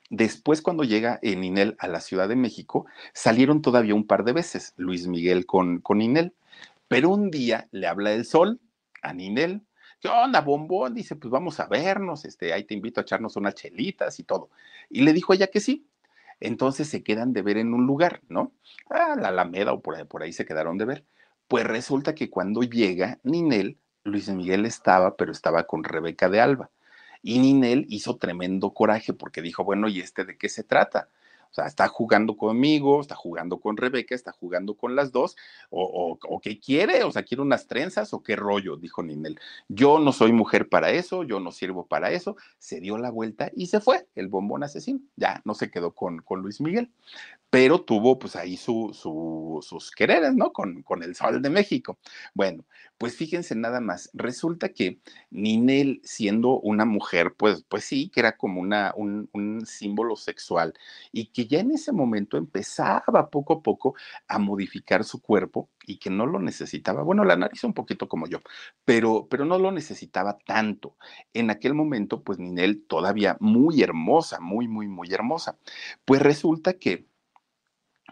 después 0.10 0.62
cuando 0.62 0.84
llega 0.84 1.20
Ninel 1.24 1.76
a 1.80 1.88
la 1.88 2.02
Ciudad 2.02 2.28
de 2.30 2.36
México, 2.36 2.86
salieron 3.14 3.62
todavía 3.62 3.96
un 3.96 4.06
par 4.06 4.24
de 4.24 4.34
veces, 4.34 4.74
Luis 4.78 5.08
Miguel 5.08 5.46
con, 5.46 5.80
con 5.80 6.00
Ninel, 6.00 6.34
pero 6.88 7.10
un 7.10 7.32
día 7.32 7.68
le 7.72 7.88
habla 7.88 8.14
el 8.14 8.26
sol 8.26 8.60
a 9.02 9.14
Ninel, 9.14 9.62
¿qué 10.00 10.10
onda, 10.10 10.42
bombón? 10.42 10.94
Dice, 10.94 11.16
pues 11.16 11.32
vamos 11.32 11.60
a 11.60 11.68
vernos, 11.68 12.26
este, 12.26 12.54
ahí 12.54 12.66
te 12.66 12.74
invito 12.74 13.00
a 13.00 13.04
echarnos 13.04 13.36
unas 13.38 13.56
chelitas 13.56 14.20
y 14.20 14.24
todo. 14.24 14.50
Y 14.90 15.02
le 15.02 15.14
dijo 15.14 15.34
ella 15.34 15.48
que 15.48 15.62
sí, 15.62 15.88
entonces 16.42 16.90
se 16.90 17.04
quedan 17.04 17.34
de 17.34 17.44
ver 17.44 17.58
en 17.58 17.74
un 17.74 17.86
lugar, 17.86 18.22
¿no? 18.28 18.52
Ah, 18.90 19.16
la 19.18 19.30
Alameda 19.30 19.74
o 19.74 19.82
por 19.82 19.96
ahí, 19.96 20.04
por 20.04 20.24
ahí 20.24 20.34
se 20.34 20.46
quedaron 20.46 20.78
de 20.78 20.86
ver. 20.86 21.06
Pues 21.48 21.66
resulta 21.66 22.16
que 22.16 22.30
cuando 22.30 22.62
llega 22.64 23.20
Ninel, 23.24 23.78
Luis 24.04 24.30
Miguel 24.30 24.66
estaba, 24.66 25.16
pero 25.16 25.32
estaba 25.32 25.68
con 25.68 25.84
Rebeca 25.84 26.30
de 26.30 26.42
Alba. 26.42 26.72
Y 27.22 27.40
Ninel 27.40 27.86
hizo 27.90 28.18
tremendo 28.18 28.74
coraje 28.74 29.14
porque 29.14 29.42
dijo, 29.42 29.64
bueno, 29.64 29.88
¿y 29.88 30.00
este 30.00 30.26
de 30.26 30.38
qué 30.38 30.50
se 30.50 30.64
trata? 30.64 31.10
O 31.52 31.54
sea, 31.54 31.66
está 31.66 31.90
jugando 31.90 32.38
conmigo, 32.38 33.02
está 33.02 33.16
jugando 33.16 33.60
con 33.60 33.76
Rebeca, 33.76 34.16
está 34.16 34.32
jugando 34.32 34.76
con 34.76 34.96
las 34.96 35.12
dos, 35.12 35.36
o, 35.70 35.84
o, 35.84 36.18
o, 36.34 36.40
qué 36.40 36.60
quiere, 36.60 37.04
o 37.04 37.12
sea, 37.12 37.24
quiere 37.24 37.42
unas 37.42 37.68
trenzas 37.68 38.14
o 38.14 38.24
qué 38.24 38.38
rollo, 38.38 38.78
dijo 38.78 39.04
Ninel. 39.04 39.38
Yo 39.68 40.00
no 40.00 40.14
soy 40.14 40.32
mujer 40.32 40.70
para 40.70 40.92
eso, 40.92 41.24
yo 41.24 41.42
no 41.42 41.52
sirvo 41.52 41.88
para 41.88 42.12
eso. 42.12 42.38
Se 42.58 42.80
dio 42.80 42.98
la 42.98 43.12
vuelta 43.12 43.52
y 43.54 43.68
se 43.68 43.82
fue, 43.82 44.08
el 44.16 44.30
bombón 44.30 44.64
asesino. 44.64 45.02
Ya 45.18 45.42
no 45.44 45.54
se 45.54 45.70
quedó 45.70 45.94
con, 45.94 46.20
con 46.20 46.42
Luis 46.42 46.62
Miguel, 46.62 46.90
pero 47.52 47.82
tuvo 47.84 48.18
pues 48.18 48.36
ahí 48.38 48.58
su, 48.58 48.92
su, 48.94 49.60
sus 49.62 49.92
quereres, 49.92 50.34
¿no? 50.36 50.54
Con, 50.54 50.82
con 50.84 51.04
el 51.04 51.16
Sol 51.16 51.42
de 51.42 51.50
México. 51.52 52.00
Bueno, 52.34 52.66
pues 52.98 53.16
fíjense 53.18 53.56
nada 53.56 53.82
más, 53.82 54.10
resulta 54.14 54.70
que 54.70 55.00
Ninel, 55.32 56.02
siendo 56.04 56.60
una 56.62 56.86
mujer, 56.86 57.36
pues, 57.38 57.66
pues 57.68 57.84
sí, 57.84 58.10
que 58.10 58.22
era 58.22 58.38
como 58.38 58.62
una, 58.62 58.94
un, 58.96 59.30
un 59.34 59.66
símbolo 59.66 60.16
sexual 60.16 60.74
y 61.12 61.28
que 61.28 61.46
ya 61.48 61.60
en 61.60 61.72
ese 61.72 61.92
momento 61.92 62.38
empezaba 62.38 63.30
poco 63.30 63.54
a 63.56 63.62
poco 63.62 63.96
a 64.30 64.40
modificar 64.40 65.04
su 65.04 65.22
cuerpo 65.22 65.70
y 65.86 65.98
que 65.98 66.10
no 66.10 66.26
lo 66.28 66.40
necesitaba. 66.40 67.04
Bueno, 67.04 67.26
la 67.26 67.36
nariz 67.36 67.64
un 67.66 67.74
poquito 67.74 68.08
como 68.08 68.28
yo, 68.28 68.40
pero, 68.86 69.28
pero 69.30 69.46
no 69.46 69.60
lo 69.60 69.72
necesitaba 69.72 70.38
tanto. 70.46 70.96
En 71.34 71.50
aquel 71.50 71.74
momento, 71.74 72.24
pues 72.24 72.40
Ninel 72.40 72.84
todavía 72.88 73.38
muy 73.40 73.82
hermosa, 73.82 74.40
muy, 74.40 74.68
muy, 74.68 74.88
muy 74.88 75.12
hermosa. 75.12 75.58
Pues 76.06 76.22
resulta 76.22 76.74
que 76.74 77.08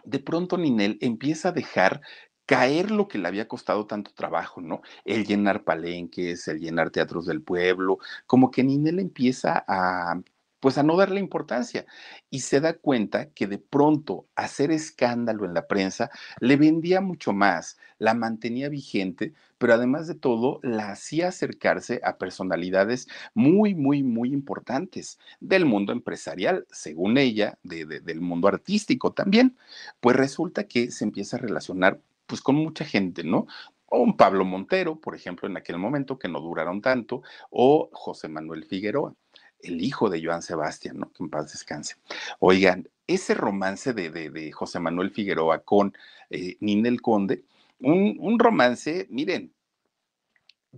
de 0.04 0.18
pronto 0.20 0.58
Ninel 0.58 0.98
empieza 1.00 1.50
a 1.50 1.52
dejar 1.52 2.00
caer 2.46 2.90
lo 2.90 3.06
que 3.08 3.18
le 3.18 3.28
había 3.28 3.46
costado 3.48 3.86
tanto 3.86 4.12
trabajo, 4.12 4.60
¿no? 4.60 4.82
El 5.04 5.24
llenar 5.24 5.62
palenques, 5.64 6.48
el 6.48 6.58
llenar 6.58 6.90
teatros 6.90 7.26
del 7.26 7.42
pueblo, 7.42 7.98
como 8.26 8.50
que 8.50 8.64
Ninel 8.64 8.98
empieza 8.98 9.64
a 9.68 10.20
pues 10.60 10.78
a 10.78 10.82
no 10.82 10.96
darle 10.96 11.20
importancia 11.20 11.86
y 12.30 12.40
se 12.40 12.60
da 12.60 12.74
cuenta 12.74 13.30
que 13.30 13.46
de 13.46 13.58
pronto 13.58 14.26
hacer 14.36 14.70
escándalo 14.70 15.44
en 15.44 15.54
la 15.54 15.66
prensa 15.66 16.10
le 16.38 16.56
vendía 16.56 17.00
mucho 17.00 17.32
más, 17.32 17.78
la 17.98 18.14
mantenía 18.14 18.68
vigente, 18.68 19.32
pero 19.58 19.74
además 19.74 20.06
de 20.06 20.14
todo 20.14 20.60
la 20.62 20.92
hacía 20.92 21.28
acercarse 21.28 22.00
a 22.04 22.18
personalidades 22.18 23.08
muy, 23.34 23.74
muy, 23.74 24.02
muy 24.02 24.32
importantes 24.32 25.18
del 25.40 25.64
mundo 25.64 25.92
empresarial, 25.92 26.66
según 26.70 27.18
ella, 27.18 27.58
de, 27.62 27.86
de, 27.86 28.00
del 28.00 28.20
mundo 28.20 28.48
artístico 28.48 29.12
también. 29.12 29.56
Pues 30.00 30.16
resulta 30.16 30.64
que 30.64 30.90
se 30.90 31.04
empieza 31.04 31.36
a 31.36 31.40
relacionar 31.40 32.00
pues 32.26 32.40
con 32.40 32.54
mucha 32.54 32.84
gente, 32.84 33.24
¿no? 33.24 33.46
O 33.86 33.98
un 34.00 34.16
Pablo 34.16 34.44
Montero, 34.44 35.00
por 35.00 35.16
ejemplo, 35.16 35.48
en 35.48 35.56
aquel 35.56 35.76
momento, 35.76 36.18
que 36.18 36.28
no 36.28 36.40
duraron 36.40 36.80
tanto, 36.80 37.22
o 37.50 37.90
José 37.92 38.28
Manuel 38.28 38.64
Figueroa 38.64 39.14
el 39.62 39.82
hijo 39.82 40.08
de 40.08 40.24
Joan 40.24 40.42
Sebastián, 40.42 40.98
¿no? 40.98 41.12
Que 41.12 41.22
en 41.22 41.30
paz 41.30 41.52
descanse. 41.52 41.96
Oigan, 42.38 42.88
ese 43.06 43.34
romance 43.34 43.92
de, 43.92 44.10
de, 44.10 44.52
José 44.52 44.80
Manuel 44.80 45.10
Figueroa 45.10 45.60
con 45.60 45.96
eh, 46.30 46.56
Ninel 46.60 47.00
Conde, 47.00 47.44
un, 47.80 48.38
romance, 48.38 49.06
miren, 49.10 49.52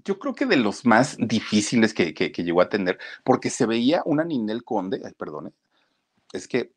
yo 0.05 0.19
creo 0.19 0.35
que 0.35 0.47
de 0.47 0.57
los 0.57 0.87
más 0.87 1.17
difíciles 1.19 1.93
que, 1.93 2.15
que, 2.15 2.31
llegó 2.31 2.63
a 2.63 2.69
tener, 2.69 2.99
porque 3.25 3.51
se 3.51 3.67
veía 3.67 4.03
una 4.07 4.25
Ninel 4.25 4.65
Conde, 4.65 5.03
ay, 5.05 5.13
perdone, 5.13 5.51
es 6.33 6.49
que 6.49 6.73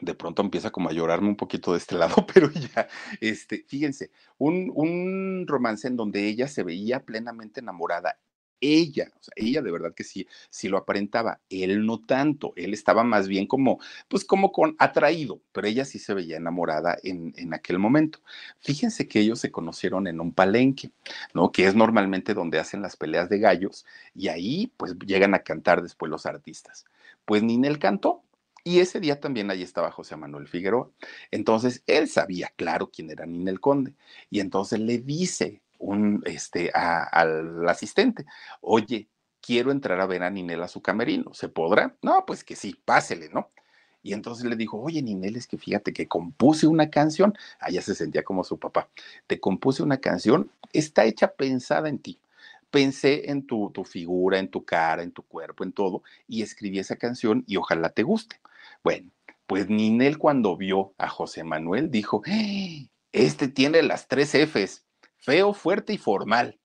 de 0.00 0.14
pronto 0.14 0.42
empieza 0.42 0.70
como 0.70 0.88
a 0.88 0.92
llorarme 0.92 1.28
un 1.28 1.36
poquito 1.36 1.72
de 1.72 1.78
este 1.78 1.96
lado, 1.96 2.26
pero 2.34 2.50
ya, 2.50 2.88
este, 3.20 3.64
fíjense, 3.68 4.10
un 4.38 5.44
romance 5.46 5.86
en 5.86 5.96
donde 5.96 6.26
ella 6.26 6.48
se 6.48 6.64
veía 6.64 7.04
plenamente 7.04 7.60
enamorada 7.60 8.18
ella, 8.60 9.10
o 9.18 9.22
sea, 9.22 9.32
ella 9.36 9.62
de 9.62 9.70
verdad 9.70 9.94
que 9.94 10.04
sí, 10.04 10.26
sí 10.50 10.68
lo 10.68 10.78
aparentaba, 10.78 11.40
él 11.50 11.86
no 11.86 12.00
tanto, 12.00 12.52
él 12.56 12.74
estaba 12.74 13.04
más 13.04 13.28
bien 13.28 13.46
como, 13.46 13.78
pues 14.08 14.24
como 14.24 14.52
con 14.52 14.76
atraído, 14.78 15.40
pero 15.52 15.66
ella 15.66 15.84
sí 15.84 15.98
se 15.98 16.14
veía 16.14 16.36
enamorada 16.36 16.96
en, 17.02 17.34
en 17.36 17.54
aquel 17.54 17.78
momento. 17.78 18.20
Fíjense 18.60 19.08
que 19.08 19.20
ellos 19.20 19.40
se 19.40 19.50
conocieron 19.50 20.06
en 20.06 20.20
un 20.20 20.32
palenque, 20.32 20.90
¿no? 21.34 21.52
Que 21.52 21.66
es 21.66 21.74
normalmente 21.74 22.34
donde 22.34 22.58
hacen 22.58 22.82
las 22.82 22.96
peleas 22.96 23.28
de 23.28 23.38
gallos 23.38 23.86
y 24.14 24.28
ahí 24.28 24.72
pues 24.76 24.96
llegan 25.06 25.34
a 25.34 25.40
cantar 25.40 25.82
después 25.82 26.10
los 26.10 26.26
artistas. 26.26 26.84
Pues 27.24 27.42
Ninel 27.42 27.78
cantó, 27.78 28.22
y 28.64 28.80
ese 28.80 29.00
día 29.00 29.18
también 29.18 29.50
ahí 29.50 29.62
estaba 29.62 29.90
José 29.90 30.16
Manuel 30.16 30.46
Figueroa. 30.46 30.90
Entonces 31.30 31.82
él 31.86 32.06
sabía, 32.06 32.52
claro, 32.54 32.90
quién 32.90 33.10
era 33.10 33.24
Ninel 33.24 33.60
Conde. 33.60 33.94
Y 34.28 34.40
entonces 34.40 34.78
le 34.80 34.98
dice 34.98 35.62
un, 35.78 36.22
este, 36.26 36.70
al 36.74 37.68
asistente, 37.68 38.26
oye, 38.60 39.08
quiero 39.40 39.70
entrar 39.70 40.00
a 40.00 40.06
ver 40.06 40.22
a 40.22 40.30
Ninel 40.30 40.62
a 40.62 40.68
su 40.68 40.82
camerino, 40.82 41.32
¿se 41.34 41.48
podrá? 41.48 41.96
No, 42.02 42.24
pues 42.26 42.44
que 42.44 42.56
sí, 42.56 42.76
pásele, 42.84 43.28
¿no? 43.30 43.50
Y 44.02 44.12
entonces 44.12 44.44
le 44.46 44.56
dijo, 44.56 44.80
oye, 44.80 45.02
Ninel, 45.02 45.36
es 45.36 45.46
que 45.46 45.58
fíjate 45.58 45.92
que 45.92 46.06
compuse 46.06 46.66
una 46.66 46.90
canción, 46.90 47.34
allá 47.60 47.82
se 47.82 47.94
sentía 47.94 48.22
como 48.22 48.44
su 48.44 48.58
papá, 48.58 48.88
te 49.26 49.40
compuse 49.40 49.82
una 49.82 49.98
canción, 49.98 50.50
está 50.72 51.04
hecha 51.04 51.28
pensada 51.32 51.88
en 51.88 51.98
ti. 51.98 52.20
Pensé 52.70 53.30
en 53.30 53.46
tu, 53.46 53.70
tu 53.70 53.84
figura, 53.84 54.38
en 54.38 54.48
tu 54.48 54.64
cara, 54.64 55.02
en 55.02 55.10
tu 55.10 55.22
cuerpo, 55.22 55.64
en 55.64 55.72
todo, 55.72 56.02
y 56.26 56.42
escribí 56.42 56.78
esa 56.78 56.96
canción 56.96 57.42
y 57.46 57.56
ojalá 57.56 57.90
te 57.90 58.02
guste. 58.02 58.40
Bueno, 58.84 59.10
pues 59.46 59.70
Ninel 59.70 60.18
cuando 60.18 60.56
vio 60.56 60.92
a 60.98 61.08
José 61.08 61.44
Manuel 61.44 61.90
dijo, 61.90 62.22
¡Eh! 62.26 62.88
este 63.12 63.48
tiene 63.48 63.82
las 63.82 64.06
tres 64.06 64.34
Fs, 64.34 64.84
feo, 65.18 65.52
fuerte 65.52 65.92
y 65.92 65.98
formal. 65.98 66.58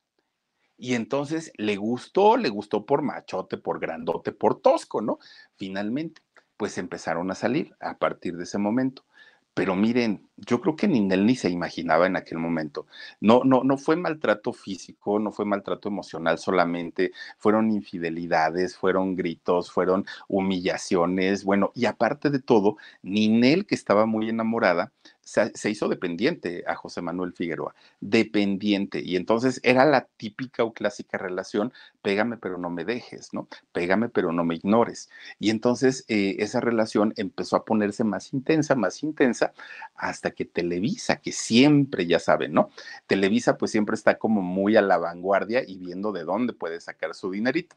Y 0.78 0.96
entonces 0.96 1.52
le 1.58 1.76
gustó, 1.76 2.38
le 2.38 2.50
gustó 2.50 2.86
por 2.86 3.02
machote, 3.04 3.58
por 3.58 3.80
grandote, 3.80 4.32
por 4.32 4.60
tosco, 4.60 5.02
¿no? 5.02 5.20
Finalmente, 5.56 6.22
pues 6.58 6.78
empezaron 6.78 7.30
a 7.32 7.36
salir 7.36 7.76
a 7.80 7.98
partir 7.98 8.38
de 8.38 8.44
ese 8.44 8.58
momento. 8.58 9.06
Pero 9.54 9.76
miren, 9.76 10.28
yo 10.36 10.62
creo 10.62 10.76
que 10.76 10.88
ni 10.88 11.08
él 11.14 11.26
ni 11.28 11.36
se 11.36 11.50
imaginaba 11.50 12.08
en 12.08 12.16
aquel 12.16 12.40
momento. 12.40 12.88
No, 13.22 13.44
no, 13.44 13.64
no 13.64 13.78
fue 13.78 13.96
maltrato 13.96 14.52
físico, 14.52 15.20
no 15.20 15.32
fue 15.32 15.46
maltrato 15.46 15.90
emocional 15.90 16.40
solamente, 16.40 17.12
fueron 17.38 17.72
infidelidades, 17.72 18.76
fueron 18.76 19.16
gritos, 19.16 19.72
fueron 19.72 20.06
humillaciones, 20.28 21.44
bueno, 21.44 21.72
y 21.76 21.86
aparte 21.86 22.32
de 22.32 22.40
todo, 22.40 22.78
Ninel, 23.04 23.68
que 23.68 23.76
estaba 23.76 24.08
muy 24.08 24.28
enamorada, 24.30 24.92
se, 25.24 25.70
hizo 25.70 25.88
dependiente 25.88 26.64
a 26.68 26.76
José 26.76 27.02
Manuel 27.02 27.34
Figueroa, 27.34 27.74
dependiente. 28.02 29.02
Y 29.04 29.16
entonces 29.16 29.60
era 29.64 29.86
la 29.86 30.08
típica 30.18 30.64
o 30.64 30.74
clásica 30.74 31.18
relación, 31.18 31.74
pégame 32.02 32.38
pero 32.38 32.58
no 32.58 32.70
me 32.70 32.86
dejes, 32.86 33.34
¿no? 33.34 33.48
Pégame 33.72 34.10
pero 34.10 34.32
no 34.34 34.44
me 34.44 34.56
ignores. 34.56 35.10
Y 35.40 35.50
entonces 35.50 36.06
eh, 36.08 36.36
esa 36.40 36.60
relación 36.60 37.14
empezó 37.16 37.56
a 37.56 37.66
ponerse 37.66 38.04
más 38.04 38.34
intensa, 38.34 38.76
más 38.76 39.02
intensa, 39.04 39.54
hasta 39.96 40.32
que 40.32 40.46
Televisa, 40.46 41.18
que 41.18 41.32
siempre, 41.32 42.06
ya 42.06 42.20
saben, 42.20 42.54
¿no? 42.54 42.70
Televisa 43.08 43.58
pues 43.58 43.72
siempre 43.72 43.96
está 43.96 44.18
como 44.18 44.42
muy 44.42 44.76
a 44.76 44.82
la 44.82 44.98
vanguardia 44.98 45.64
y 45.66 45.78
viendo 45.78 46.12
de 46.12 46.26
dónde 46.26 46.54
puede 46.54 46.82
sacar 46.82 47.16
su 47.16 47.32
dinerito. 47.32 47.76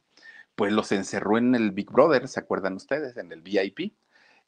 Pues 0.56 0.72
los 0.72 0.90
encerró 0.92 1.38
en 1.38 1.54
el 1.54 1.70
Big 1.72 1.90
Brother, 1.90 2.28
¿se 2.28 2.40
acuerdan 2.40 2.74
ustedes? 2.74 3.16
En 3.18 3.30
el 3.32 3.42
VIP 3.42 3.92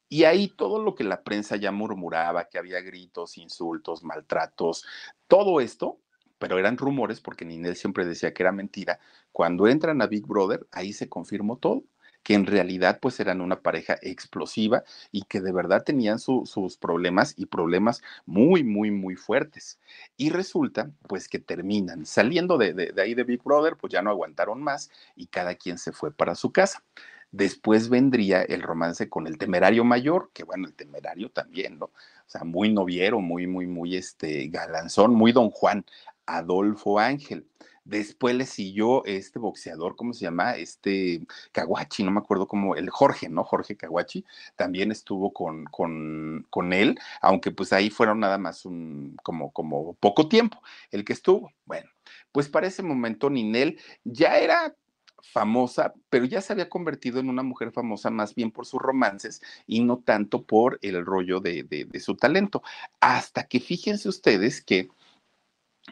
y 0.09 0.23
ahí 0.23 0.49
todo 0.49 0.81
lo 0.83 0.95
que 0.95 1.03
la 1.03 1.23
prensa 1.23 1.55
ya 1.55 1.71
murmuraba, 1.71 2.49
que 2.49 2.57
había 2.57 2.81
gritos, 2.81 3.37
insultos, 3.37 4.03
maltratos, 4.03 4.85
todo 5.27 5.61
esto, 5.61 5.99
pero 6.39 6.57
eran 6.57 6.77
rumores 6.77 7.21
porque 7.21 7.45
Ninel 7.45 7.75
siempre 7.75 8.05
decía 8.05 8.33
que 8.33 8.43
era 8.43 8.51
mentira. 8.51 8.99
Cuando 9.31 9.67
entran 9.67 10.01
a 10.01 10.07
Big 10.07 10.25
Brother, 10.25 10.67
ahí 10.71 10.93
se 10.93 11.09
confirmó 11.09 11.57
todo 11.57 11.83
que 12.23 12.33
en 12.33 12.45
realidad 12.45 12.99
pues 13.01 13.19
eran 13.19 13.41
una 13.41 13.61
pareja 13.61 13.97
explosiva 14.01 14.83
y 15.11 15.23
que 15.23 15.41
de 15.41 15.51
verdad 15.51 15.83
tenían 15.83 16.19
sus 16.19 16.77
problemas 16.77 17.33
y 17.37 17.45
problemas 17.45 18.01
muy, 18.25 18.63
muy, 18.63 18.91
muy 18.91 19.15
fuertes. 19.15 19.79
Y 20.17 20.29
resulta 20.29 20.91
pues 21.07 21.27
que 21.29 21.39
terminan 21.39 22.05
saliendo 22.05 22.57
de, 22.57 22.73
de 22.73 23.01
ahí 23.01 23.13
de 23.13 23.23
Big 23.23 23.41
Brother, 23.43 23.77
pues 23.77 23.93
ya 23.93 24.01
no 24.01 24.09
aguantaron 24.09 24.61
más 24.61 24.89
y 25.15 25.27
cada 25.27 25.55
quien 25.55 25.77
se 25.77 25.91
fue 25.91 26.11
para 26.11 26.35
su 26.35 26.51
casa. 26.51 26.83
Después 27.31 27.89
vendría 27.89 28.41
el 28.41 28.61
romance 28.61 29.09
con 29.09 29.27
el 29.27 29.37
temerario 29.37 29.83
mayor, 29.83 30.31
que 30.33 30.43
bueno, 30.43 30.67
el 30.67 30.73
temerario 30.73 31.29
también, 31.29 31.77
¿no? 31.77 31.85
O 31.85 31.91
sea, 32.31 32.43
muy 32.43 32.73
noviero, 32.73 33.21
muy, 33.21 33.47
muy, 33.47 33.67
muy 33.67 33.95
este 33.95 34.47
galanzón, 34.47 35.13
muy 35.13 35.31
don 35.31 35.49
Juan, 35.51 35.85
Adolfo 36.25 36.99
Ángel. 36.99 37.45
Después 37.89 38.35
le 38.35 38.45
siguió 38.45 39.03
este 39.05 39.39
boxeador, 39.39 39.95
¿cómo 39.95 40.13
se 40.13 40.21
llama? 40.21 40.55
Este 40.57 41.25
Caguachi, 41.51 42.03
no 42.03 42.11
me 42.11 42.19
acuerdo 42.19 42.47
cómo, 42.47 42.75
el 42.75 42.89
Jorge, 42.91 43.29
¿no? 43.29 43.43
Jorge 43.43 43.77
Caguachi, 43.77 44.25
también 44.55 44.91
estuvo 44.91 45.33
con, 45.33 45.65
con, 45.65 46.45
con, 46.51 46.71
él, 46.73 46.99
aunque 47.19 47.49
pues 47.49 47.73
ahí 47.73 47.89
fueron 47.89 48.19
nada 48.19 48.37
más 48.37 48.65
un, 48.65 49.17
como, 49.23 49.51
como 49.51 49.95
poco 49.95 50.27
tiempo 50.27 50.61
el 50.91 51.03
que 51.03 51.13
estuvo. 51.13 51.51
Bueno, 51.65 51.89
pues 52.31 52.47
para 52.47 52.67
ese 52.67 52.83
momento 52.83 53.29
Ninel 53.29 53.79
ya 54.03 54.37
era 54.37 54.75
famosa, 55.23 55.93
pero 56.09 56.25
ya 56.25 56.41
se 56.41 56.53
había 56.53 56.69
convertido 56.69 57.19
en 57.19 57.29
una 57.29 57.43
mujer 57.43 57.71
famosa 57.71 58.09
más 58.09 58.35
bien 58.35 58.51
por 58.51 58.65
sus 58.65 58.81
romances 58.81 59.41
y 59.67 59.81
no 59.81 59.99
tanto 59.99 60.43
por 60.43 60.79
el 60.81 61.05
rollo 61.05 61.39
de, 61.39 61.87
su 61.99 62.15
talento. 62.15 62.61
Hasta 62.99 63.45
que 63.47 63.59
fíjense 63.59 64.09
ustedes 64.09 64.61
que 64.61 64.89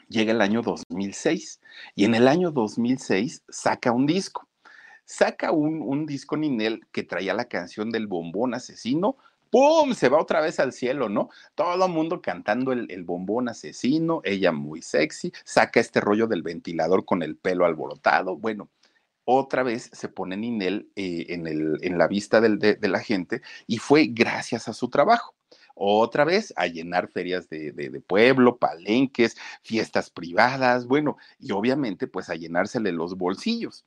llega 0.10 0.32
el 0.32 0.42
año 0.42 0.62
2006 0.62 1.62
y 1.96 2.06
en 2.06 2.16
el 2.16 2.28
año 2.28 2.52
2006 2.52 3.44
saca 3.50 3.92
un 3.92 4.06
disco. 4.06 4.48
Saca 5.06 5.52
un, 5.52 5.82
un 5.82 6.06
disco 6.06 6.36
Ninel 6.36 6.86
que 6.92 7.04
traía 7.04 7.34
la 7.34 7.46
canción 7.46 7.92
del 7.92 8.08
bombón 8.08 8.54
asesino, 8.54 9.16
¡pum! 9.50 9.94
Se 9.94 10.10
va 10.10 10.22
otra 10.22 10.42
vez 10.42 10.60
al 10.60 10.74
cielo, 10.74 11.10
¿no? 11.10 11.30
Todo 11.56 11.86
el 11.86 11.92
mundo 11.92 12.22
cantando 12.22 12.72
el, 12.72 12.92
el, 12.92 13.04
bombón 13.04 13.50
asesino, 13.50 14.22
ella 14.24 14.52
muy 14.52 14.82
sexy, 14.82 15.32
saca 15.44 15.80
este 15.80 16.02
rollo 16.02 16.28
del 16.28 16.44
ventilador 16.44 17.06
con 17.06 17.24
el 17.24 17.38
pelo 17.38 17.66
alborotado. 17.66 18.36
Bueno, 18.36 18.70
otra 19.30 19.62
vez 19.62 19.90
se 19.92 20.08
pone 20.08 20.38
Ninel 20.38 20.90
eh, 20.96 21.26
en, 21.28 21.48
el, 21.48 21.80
en, 21.82 21.98
la 21.98 22.08
vista 22.08 22.40
del, 22.40 22.60
de, 22.60 22.78
la 22.88 23.02
gente 23.02 23.42
y 23.68 23.78
fue 23.78 24.08
gracias 24.08 24.70
a 24.70 24.74
su 24.74 24.90
trabajo. 24.90 25.36
Otra 25.76 26.24
vez 26.24 26.54
a 26.56 26.68
llenar 26.68 27.10
ferias 27.10 27.50
de, 27.50 27.74
de, 27.74 27.90
de, 27.90 28.00
pueblo, 28.00 28.56
palenques, 28.56 29.36
fiestas 29.64 30.10
privadas, 30.10 30.88
bueno, 30.88 31.18
y 31.40 31.52
obviamente 31.52 32.08
pues 32.08 32.30
a 32.30 32.36
llenársele 32.36 32.94
los 32.94 33.18
bolsillos. 33.18 33.84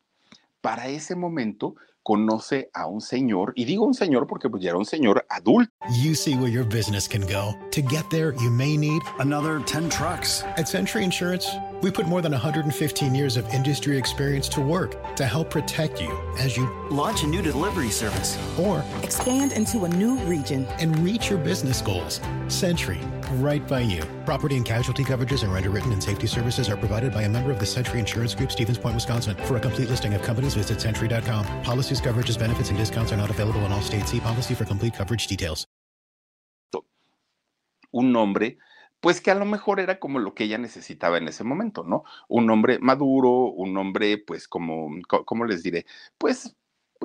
Para 0.61 0.89
ese 0.89 1.17
momento 1.17 1.75
conoce 2.03 2.71
a 2.75 2.87
un 2.87 3.01
señor, 3.01 3.55
y 3.57 3.65
digo 3.65 3.87
un 3.87 3.95
señor 3.95 4.27
porque 4.27 4.51
pues 4.51 4.63
ya 4.63 4.71
era 4.71 4.79
un 4.79 4.85
señor 4.85 5.25
adulto. 5.31 5.73
You 6.03 6.15
see 6.15 6.35
where 6.35 6.53
your 6.53 6.67
business 6.67 7.09
can 7.09 7.23
go. 7.23 7.57
To 7.71 7.81
get 7.81 8.09
there, 8.11 8.35
you 8.43 8.51
may 8.51 8.77
need 8.77 9.01
another 9.19 9.61
10 9.65 9.89
trucks. 9.89 10.45
At 10.59 10.69
Century 10.69 11.03
Insurance, 11.03 11.49
we 11.83 11.91
put 11.91 12.07
more 12.07 12.21
than 12.21 12.33
115 12.33 13.15
years 13.15 13.37
of 13.37 13.49
industry 13.55 13.97
experience 13.97 14.49
to 14.51 14.61
work 14.61 15.15
to 15.17 15.27
help 15.27 15.51
protect 15.51 16.01
you 16.01 16.11
as 16.39 16.57
you 16.57 16.69
launch 16.91 17.23
a 17.23 17.27
new 17.27 17.43
delivery 17.43 17.91
service 17.91 18.39
or 18.59 18.85
expand 19.03 19.53
into 19.53 19.85
a 19.85 19.89
new 19.89 20.17
region 20.21 20.67
and 20.79 20.99
reach 20.99 21.31
your 21.31 21.39
business 21.39 21.81
goals. 21.81 22.21
Century 22.49 23.01
right 23.35 23.67
by 23.67 23.81
you. 23.81 24.03
Property 24.25 24.57
and 24.57 24.67
casualty 24.67 25.05
coverages 25.05 25.43
and 25.43 25.53
underwritten 25.53 25.93
and 25.93 26.03
safety 26.03 26.27
services 26.27 26.69
are 26.69 26.77
provided 26.77 27.13
by 27.13 27.23
a 27.23 27.29
member 27.29 27.51
of 27.51 27.59
the 27.59 27.67
Century 27.67 28.01
Insurance 28.01 28.35
Group, 28.35 28.51
Stevens 28.53 28.79
Point, 28.79 28.95
Wisconsin. 28.95 29.37
For 29.45 29.57
a 29.57 29.61
complete 29.61 29.89
listing 29.89 30.15
of 30.15 30.23
companies, 30.23 30.55
visit 30.55 30.81
century.com. 30.81 31.45
Policies, 31.63 32.01
coverages, 32.01 32.39
benefits, 32.39 32.71
and 32.71 32.79
discounts 32.79 33.13
are 33.13 33.17
not 33.17 33.31
available 33.31 33.65
in 33.65 33.73
all 33.73 33.83
states. 33.83 34.11
See 34.11 34.21
policy 34.21 34.55
for 34.55 34.65
complete 34.65 34.95
coverage 34.95 35.27
details. 35.27 35.67
Un 37.93 38.13
nombre, 38.13 38.53
pues 39.01 39.21
que 39.21 39.31
a 39.31 39.35
lo 39.35 39.45
mejor 39.45 39.81
era 39.81 39.99
como 39.99 40.19
lo 40.19 40.35
que 40.35 40.45
ella 40.45 40.59
necesitaba 40.59 41.19
en 41.19 41.29
ese 41.29 41.45
momento, 41.45 41.85
¿no? 41.85 42.05
Un 42.29 42.51
hombre 42.51 42.79
maduro, 42.79 43.31
un 43.31 43.77
hombre, 43.77 44.19
pues 44.19 44.47
como, 44.47 44.91
¿cómo 45.25 45.45
les 45.45 45.63
diré? 45.63 45.87
Pues 46.19 46.57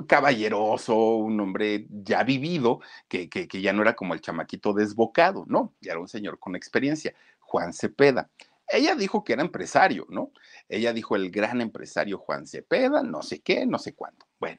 caballeroso, 0.06 0.94
un 1.16 1.40
hombre 1.40 1.86
ya 1.88 2.22
vivido, 2.22 2.80
que, 3.08 3.30
que, 3.30 3.48
que, 3.48 3.62
ya 3.62 3.72
no 3.72 3.82
era 3.82 3.96
como 3.96 4.12
el 4.12 4.20
chamaquito 4.20 4.74
desbocado, 4.74 5.44
¿no? 5.48 5.74
Ya 5.80 5.92
era 5.92 6.00
un 6.00 6.08
señor 6.08 6.38
con 6.38 6.54
experiencia, 6.54 7.14
Juan 7.40 7.72
Cepeda. 7.72 8.30
Ella 8.68 8.94
dijo 8.94 9.24
que 9.24 9.32
era 9.32 9.42
empresario, 9.42 10.06
¿no? 10.10 10.32
Ella 10.68 10.92
dijo 10.92 11.16
el 11.16 11.30
gran 11.30 11.60
empresario 11.60 12.18
Juan 12.18 12.46
Cepeda, 12.46 13.02
no 13.02 13.22
sé 13.22 13.40
qué, 13.40 13.64
no 13.64 13.78
sé 13.78 13.94
cuándo. 13.94 14.26
Bueno, 14.38 14.58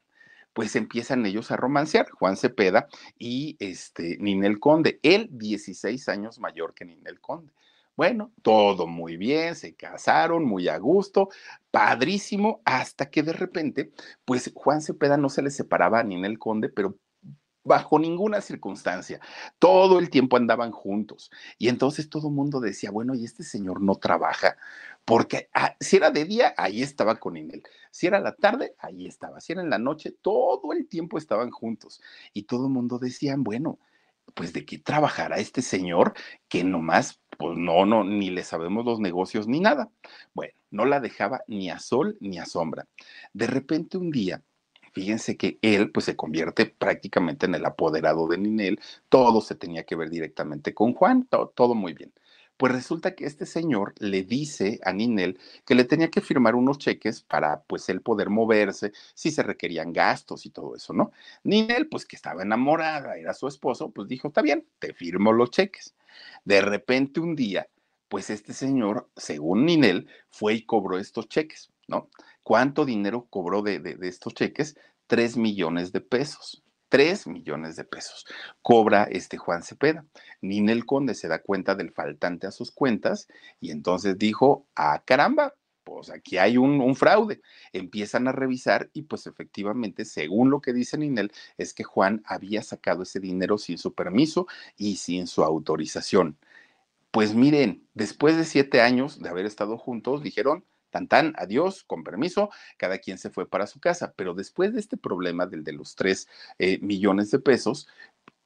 pues 0.58 0.76
empiezan 0.76 1.24
ellos 1.24 1.52
a 1.52 1.56
romancear, 1.56 2.10
Juan 2.10 2.36
Cepeda 2.36 2.88
y 3.16 3.58
este 3.60 4.18
Ninel 4.20 4.60
Conde, 4.60 5.00
él 5.04 5.30
16 5.32 6.10
años 6.10 6.40
mayor 6.40 6.74
que 6.74 6.84
Ninel 6.84 7.22
Conde. 7.22 7.54
Bueno, 7.96 8.32
todo 8.42 8.88
muy 8.88 9.18
bien, 9.18 9.54
se 9.54 9.76
casaron 9.76 10.46
muy 10.46 10.68
a 10.68 10.80
gusto, 10.80 11.30
padrísimo, 11.70 12.64
hasta 12.66 13.12
que 13.12 13.22
de 13.22 13.34
repente, 13.34 13.92
pues 14.26 14.52
Juan 14.56 14.82
Cepeda 14.82 15.16
no 15.16 15.30
se 15.30 15.44
le 15.44 15.52
separaba 15.52 16.00
a 16.00 16.04
Ninel 16.04 16.40
Conde, 16.40 16.70
pero 16.70 16.98
bajo 17.64 18.00
ninguna 18.00 18.42
circunstancia. 18.42 19.20
Todo 19.60 20.00
el 20.00 20.10
tiempo 20.10 20.38
andaban 20.38 20.72
juntos. 20.72 21.30
Y 21.60 21.68
entonces 21.70 22.10
todo 22.10 22.30
el 22.30 22.34
mundo 22.34 22.60
decía, 22.62 22.90
bueno, 22.90 23.14
y 23.14 23.26
este 23.26 23.44
señor 23.44 23.80
no 23.82 23.98
trabaja, 23.98 24.58
porque 25.08 25.50
ah, 25.54 25.74
si 25.80 25.96
era 25.96 26.12
de 26.12 26.26
día, 26.26 26.54
ahí 26.58 26.84
estaba 26.84 27.16
con 27.16 27.38
Inel. 27.38 27.64
Si 27.92 28.08
era 28.08 28.20
la 28.20 28.36
tarde, 28.36 28.76
ahí 28.78 29.08
estaba. 29.08 29.40
Si 29.40 29.54
era 29.54 29.62
en 29.62 29.70
la 29.70 29.80
noche, 29.80 30.12
todo 30.22 30.74
el 30.74 30.86
tiempo 30.90 31.18
estaban 31.18 31.50
juntos. 31.50 32.02
Y 32.34 32.44
todo 32.44 32.66
el 32.66 32.74
mundo 32.74 33.00
decía, 33.00 33.36
bueno, 33.38 33.80
pues 34.34 34.52
de 34.52 34.66
qué 34.66 34.80
trabajará 34.80 35.38
este 35.38 35.62
señor 35.62 36.14
que 36.50 36.66
nomás, 36.66 37.22
pues 37.38 37.58
no, 37.58 37.86
no, 37.86 38.04
ni 38.04 38.32
le 38.32 38.44
sabemos 38.44 38.84
los 38.84 39.00
negocios 39.00 39.48
ni 39.48 39.62
nada. 39.62 39.90
Bueno, 40.34 40.54
no 40.72 40.84
la 40.84 41.00
dejaba 41.00 41.40
ni 41.48 41.70
a 41.70 41.80
sol 41.80 42.18
ni 42.20 42.38
a 42.38 42.46
sombra. 42.46 42.86
De 43.32 43.48
repente 43.48 43.98
un 43.98 44.12
día, 44.12 44.44
fíjense 44.92 45.38
que 45.38 45.58
él 45.62 45.90
pues 45.90 46.06
se 46.06 46.18
convierte 46.18 46.66
prácticamente 46.66 47.46
en 47.46 47.56
el 47.56 47.66
apoderado 47.66 48.28
de 48.28 48.40
Ninel, 48.40 48.82
todo 49.08 49.40
se 49.40 49.56
tenía 49.56 49.86
que 49.86 49.96
ver 49.96 50.10
directamente 50.10 50.74
con 50.74 50.94
Juan, 50.94 51.26
todo, 51.30 51.48
todo 51.56 51.76
muy 51.76 51.94
bien. 51.94 52.12
Pues 52.58 52.74
resulta 52.74 53.14
que 53.16 53.26
este 53.26 53.46
señor 53.46 53.94
le 54.00 54.24
dice 54.24 54.80
a 54.84 54.92
Ninel 54.92 55.40
que 55.66 55.76
le 55.76 55.84
tenía 55.84 56.10
que 56.10 56.22
firmar 56.22 56.56
unos 56.56 56.80
cheques 56.80 57.22
para 57.22 57.62
pues 57.64 57.88
él 57.90 58.02
poder 58.02 58.30
moverse, 58.30 58.92
si 59.14 59.30
se 59.32 59.44
requerían 59.44 59.94
gastos 59.94 60.46
y 60.46 60.50
todo 60.50 60.76
eso, 60.76 60.92
¿no? 60.94 61.12
Ninel, 61.44 61.88
pues 61.88 62.06
que 62.06 62.16
estaba 62.16 62.42
enamorada, 62.42 63.16
era 63.18 63.34
su 63.36 63.48
esposo, 63.48 63.92
pues 63.92 64.08
dijo, 64.08 64.30
está 64.30 64.42
bien, 64.42 64.68
te 64.80 64.94
firmo 64.94 65.32
los 65.34 65.52
cheques. 65.52 65.96
De 66.46 66.62
repente 66.62 67.20
un 67.20 67.36
día, 67.36 67.68
pues 68.10 68.30
este 68.32 68.54
señor, 68.54 69.10
según 69.16 69.66
Ninel, 69.66 70.08
fue 70.32 70.56
y 70.56 70.66
cobró 70.66 70.98
estos 70.98 71.30
cheques, 71.30 71.72
¿no? 71.88 72.10
¿Cuánto 72.42 72.86
dinero 72.86 73.28
cobró 73.30 73.62
de, 73.62 73.80
de, 73.80 73.96
de 73.96 74.08
estos 74.08 74.34
cheques? 74.34 74.78
Tres 75.06 75.38
millones 75.38 75.92
de 75.92 76.02
pesos. 76.02 76.64
3 76.90 77.28
millones 77.28 77.76
de 77.76 77.84
pesos. 77.84 78.26
Cobra 78.62 79.04
este 79.04 79.38
Juan 79.38 79.64
Cepeda. 79.64 80.06
Ninel 80.42 80.86
Conde 80.86 81.14
se 81.16 81.28
da 81.28 81.40
cuenta 81.40 81.76
del 81.76 81.92
faltante 81.92 82.48
a 82.48 82.52
sus 82.52 82.72
cuentas 82.72 83.28
y 83.60 83.72
entonces 83.72 84.18
dijo, 84.18 84.68
ah, 84.76 85.02
caramba, 85.06 85.54
pues 85.84 86.10
aquí 86.10 86.38
hay 86.38 86.58
un, 86.58 86.82
un, 86.82 86.96
fraude. 86.96 87.42
Empiezan 87.72 88.28
a 88.28 88.34
revisar 88.34 88.90
y 88.94 89.04
pues 89.04 89.26
efectivamente, 89.26 90.04
según 90.04 90.50
lo 90.50 90.60
que 90.60 90.74
dice 90.74 90.98
Ninel, 90.98 91.32
es 91.58 91.74
que 91.74 91.84
Juan 91.84 92.22
había 92.26 92.62
sacado 92.62 93.04
ese 93.04 93.20
dinero 93.20 93.58
sin 93.58 93.78
su 93.78 93.94
permiso 93.94 94.48
y 94.76 94.98
sin 94.98 95.28
su 95.28 95.44
autorización. 95.44 96.38
Pues 97.12 97.34
miren, 97.34 97.88
después 97.94 98.36
de 98.38 98.44
siete 98.46 98.82
años 98.82 99.20
de 99.20 99.30
haber 99.30 99.46
estado 99.46 99.78
juntos, 99.78 100.22
dijeron, 100.22 100.66
tan 100.90 101.08
tan, 101.08 101.34
adiós, 101.38 101.84
con 101.84 102.04
permiso, 102.04 102.50
cada 102.78 102.98
quien 103.00 103.18
se 103.18 103.30
fue 103.30 103.48
para 103.48 103.68
su 103.68 103.80
casa. 103.80 104.14
Pero 104.16 104.34
después 104.34 104.74
de 104.74 104.80
este 104.80 104.98
problema 104.98 105.46
del 105.46 105.64
de 105.64 105.74
los 105.74 105.96
tres 105.96 106.28
eh, 106.60 106.80
millones 106.82 107.32
de 107.32 107.40
pesos, 107.40 107.88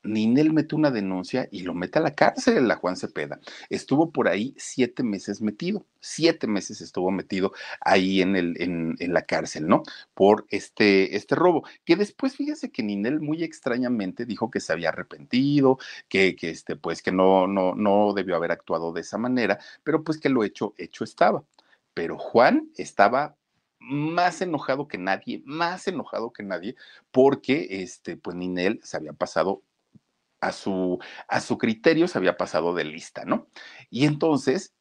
Ninel 0.04 0.52
mete 0.52 0.76
una 0.76 0.92
denuncia 0.92 1.48
y 1.52 1.62
lo 1.62 1.74
mete 1.74 2.00
a 2.00 2.02
la 2.02 2.16
cárcel 2.16 2.70
a 2.72 2.76
Juan 2.76 2.96
Cepeda. 2.96 3.40
Estuvo 3.70 4.12
por 4.12 4.28
ahí 4.28 4.54
siete 4.58 5.04
meses 5.04 5.42
metido, 5.42 5.86
siete 6.00 6.48
meses 6.48 6.82
estuvo 6.82 7.12
metido 7.12 7.54
ahí 7.82 8.22
en, 8.22 8.36
el, 8.36 8.60
en, 8.62 8.96
en, 9.00 9.14
la 9.14 9.24
cárcel, 9.24 9.68
¿no? 9.68 9.84
Por 10.14 10.46
este, 10.50 11.16
este 11.16 11.36
robo, 11.36 11.64
que 11.86 11.96
después 11.96 12.36
fíjese 12.36 12.72
que 12.72 12.84
Ninel 12.84 13.20
muy 13.22 13.44
extrañamente 13.44 14.26
dijo 14.26 14.50
que 14.50 14.60
se 14.60 14.74
había 14.74 14.90
arrepentido, 14.90 15.78
que, 16.10 16.36
que 16.36 16.50
este, 16.50 16.76
pues 16.76 17.02
que 17.04 17.12
no, 17.12 17.48
no, 17.48 17.76
no 17.76 18.14
debió 18.14 18.36
haber 18.36 18.52
actuado 18.52 18.94
de 18.94 19.02
esa 19.02 19.18
manera, 19.18 19.60
pero 19.84 20.04
pues 20.04 20.18
que 20.20 20.30
lo 20.30 20.44
hecho, 20.44 20.74
hecho 20.78 21.04
estaba 21.04 21.44
pero 21.94 22.18
Juan 22.18 22.70
estaba 22.76 23.36
más 23.80 24.42
enojado 24.42 24.88
que 24.88 24.98
nadie, 24.98 25.42
más 25.46 25.88
enojado 25.88 26.32
que 26.32 26.44
nadie, 26.44 26.76
porque 27.12 27.68
este, 27.82 28.16
pues 28.16 28.36
Ninel 28.36 28.80
se 28.84 28.98
había 28.98 29.14
pasado 29.14 29.64
a 30.40 30.52
su, 30.52 31.00
a 31.28 31.40
su 31.42 31.58
criterio, 31.58 32.08
se 32.08 32.18
había 32.18 32.38
pasado 32.38 32.74
de 32.74 32.84
lista, 32.84 33.26
¿no? 33.26 33.48
Y 33.90 34.06
entonces 34.06 34.74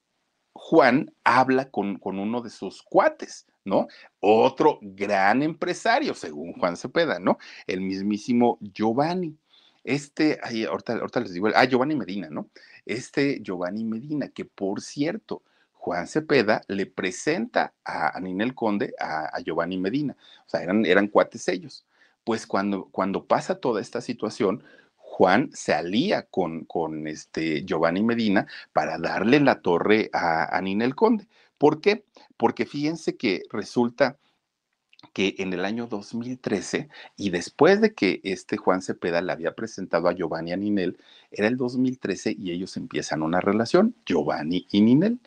Juan 0.53 1.15
habla 1.25 1.71
con, 1.71 1.99
con 1.99 2.19
uno 2.19 2.43
de 2.43 2.51
sus 2.51 2.83
cuates, 2.83 3.47
¿no? 3.65 3.89
Otro 4.21 4.79
gran 4.83 5.43
empresario, 5.43 6.15
según 6.15 6.53
Juan 6.55 6.77
Cepeda, 6.77 7.19
¿no? 7.19 7.39
El 7.67 7.81
mismísimo 7.81 8.59
Giovanni. 8.61 9.37
Este, 9.85 10.39
ahí, 10.43 10.65
ahorita, 10.65 10.95
ahorita 10.95 11.21
les 11.21 11.33
digo, 11.33 11.49
ah, 11.55 11.65
Giovanni 11.65 11.95
Medina, 11.97 12.29
¿no? 12.31 12.51
Este 12.85 13.41
Giovanni 13.43 13.85
Medina, 13.85 14.29
que 14.29 14.45
por 14.45 14.81
cierto, 14.81 15.43
Juan 15.81 16.07
Cepeda 16.07 16.61
le 16.69 16.85
presenta 16.85 17.73
a, 17.87 18.21
Ninel 18.21 18.55
Conde 18.55 18.93
a, 19.01 19.35
a, 19.35 19.41
Giovanni 19.41 19.79
Medina. 19.79 20.15
O 20.47 20.49
sea, 20.49 20.63
eran, 20.63 20.85
eran 20.85 21.09
cuates 21.09 21.49
ellos. 21.49 21.87
Pues 22.23 22.47
cuando, 22.47 22.91
cuando 22.93 23.25
pasa 23.25 23.61
toda 23.61 23.81
esta 23.81 24.03
situación, 24.03 24.63
Juan 24.97 25.49
se 25.55 25.73
alía 25.73 26.25
con, 26.25 26.67
con 26.67 27.07
este 27.07 27.65
Giovanni 27.65 28.03
Medina 28.03 28.47
para 28.75 28.99
darle 28.99 29.41
la 29.41 29.63
torre 29.63 30.11
a, 30.13 30.55
a 30.55 30.61
Ninel 30.61 30.95
Conde. 30.95 31.27
¿Por 31.57 31.81
qué? 31.81 32.05
Porque 32.37 32.67
fíjense 32.67 33.17
que 33.17 33.43
resulta 33.51 34.19
que 35.15 35.37
en 35.39 35.55
el 35.55 35.65
año 35.65 35.87
2013, 35.87 36.91
y 37.17 37.31
después 37.31 37.81
de 37.81 37.95
que 37.95 38.21
este 38.23 38.59
Juan 38.59 38.83
Cepeda 38.83 39.23
le 39.23 39.33
había 39.33 39.55
presentado 39.55 40.09
a 40.09 40.13
Giovanni 40.13 40.53
a 40.53 40.57
Ninel, 40.57 40.99
era 41.31 41.49
el 41.49 41.57
2013 41.57 42.37
y 42.39 42.51
ellos 42.51 42.77
empiezan 42.77 43.23
una 43.23 43.41
relación, 43.41 43.95
Giovanni 44.05 44.67
y 44.71 44.83
Ninel. 44.83 45.21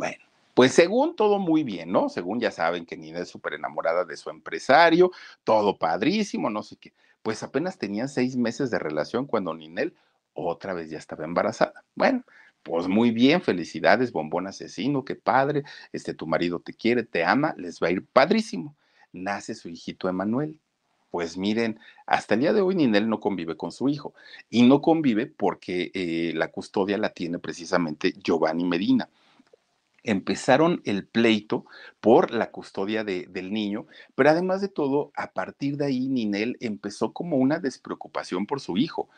Bueno, 0.00 0.24
pues 0.54 0.72
según 0.72 1.14
todo 1.14 1.38
muy 1.38 1.62
bien, 1.62 1.92
¿no? 1.92 2.08
Según 2.08 2.40
ya 2.40 2.50
saben 2.50 2.86
que 2.86 2.96
Nina 2.96 3.18
es 3.18 3.28
súper 3.28 3.52
enamorada 3.52 4.06
de 4.06 4.16
su 4.16 4.30
empresario, 4.30 5.12
todo 5.44 5.76
padrísimo, 5.76 6.48
no 6.48 6.62
sé 6.62 6.76
qué. 6.76 6.94
Pues 7.22 7.42
apenas 7.42 7.76
tenían 7.76 8.08
seis 8.08 8.34
meses 8.34 8.70
de 8.70 8.78
relación 8.78 9.26
cuando 9.26 9.52
Ninel 9.52 9.94
otra 10.32 10.72
vez 10.72 10.88
ya 10.88 10.96
estaba 10.96 11.24
embarazada. 11.24 11.84
Bueno, 11.94 12.24
pues 12.62 12.88
muy 12.88 13.10
bien, 13.10 13.42
felicidades, 13.42 14.10
bombón 14.10 14.46
asesino, 14.46 15.04
qué 15.04 15.16
padre, 15.16 15.64
este 15.92 16.14
tu 16.14 16.26
marido 16.26 16.60
te 16.60 16.72
quiere, 16.72 17.02
te 17.02 17.22
ama, 17.22 17.54
les 17.58 17.78
va 17.78 17.88
a 17.88 17.90
ir 17.90 18.06
padrísimo. 18.06 18.74
Nace 19.12 19.54
su 19.54 19.68
hijito 19.68 20.08
Emanuel. 20.08 20.58
Pues 21.10 21.36
miren, 21.36 21.78
hasta 22.06 22.34
el 22.34 22.40
día 22.40 22.54
de 22.54 22.62
hoy 22.62 22.74
Ninel 22.74 23.06
no 23.06 23.20
convive 23.20 23.54
con 23.54 23.70
su 23.70 23.90
hijo 23.90 24.14
y 24.48 24.62
no 24.62 24.80
convive 24.80 25.26
porque 25.26 25.90
eh, 25.92 26.32
la 26.34 26.48
custodia 26.48 26.96
la 26.96 27.10
tiene 27.10 27.38
precisamente 27.38 28.14
Giovanni 28.24 28.64
Medina 28.64 29.10
empezaron 30.04 30.80
el 30.84 31.06
pleito 31.06 31.64
por 32.00 32.30
la 32.30 32.50
custodia 32.50 33.04
de, 33.04 33.26
del 33.28 33.52
niño, 33.52 33.86
pero 34.14 34.30
además 34.30 34.60
de 34.60 34.68
todo, 34.68 35.12
a 35.14 35.32
partir 35.32 35.76
de 35.76 35.86
ahí 35.86 36.08
Ninel 36.08 36.56
empezó 36.60 37.12
como 37.12 37.36
una 37.36 37.58
despreocupación 37.58 38.46
por 38.46 38.60
su 38.60 38.78
hijo, 38.78 39.08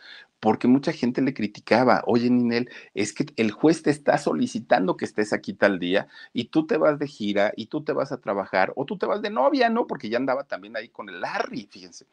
porque 0.41 0.69
mucha 0.69 0.93
gente 0.93 1.23
le 1.23 1.35
criticaba, 1.35 2.03
oye 2.07 2.29
Ninel, 2.31 2.69
es 2.95 3.13
que 3.13 3.27
el 3.37 3.53
juez 3.53 3.83
te 3.83 3.91
está 3.91 4.19
solicitando 4.19 4.97
que 4.97 5.05
estés 5.05 5.33
aquí 5.33 5.55
tal 5.55 5.79
día 5.79 6.09
y 6.33 6.47
tú 6.47 6.67
te 6.67 6.77
vas 6.77 6.99
de 6.99 7.07
gira 7.07 7.53
y 7.57 7.67
tú 7.67 7.85
te 7.85 7.93
vas 7.93 8.13
a 8.13 8.21
trabajar 8.21 8.73
o 8.77 8.85
tú 8.85 8.99
te 8.99 9.07
vas 9.07 9.23
de 9.23 9.31
novia, 9.31 9.71
¿no? 9.71 9.87
Porque 9.87 10.09
ya 10.09 10.19
andaba 10.19 10.45
también 10.45 10.77
ahí 10.77 10.89
con 10.89 11.09
el 11.09 11.21
Larry, 11.21 11.69
fíjense, 11.71 12.07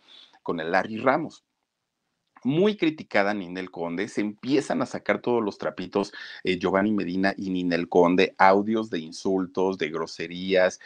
con 0.44 0.60
el 0.60 0.72
Larry 0.72 0.98
Ramos 0.98 1.44
muy 2.44 2.78
criticada 2.78 3.34
Ninel 3.34 3.72
Conde, 3.72 4.08
se 4.08 4.22
empiezan 4.22 4.82
a 4.82 4.86
sacar 4.86 5.22
todos 5.22 5.44
los 5.44 5.58
trapitos 5.58 6.14
eh, 6.44 6.58
Giovanni 6.60 6.92
Medina 6.92 7.34
y 7.38 7.50
Ninel 7.50 7.90
Conde, 7.90 8.36
audios 8.38 8.90
de 8.90 9.00
insultos, 9.00 9.78
de 9.78 9.90
groserías, 9.90 10.80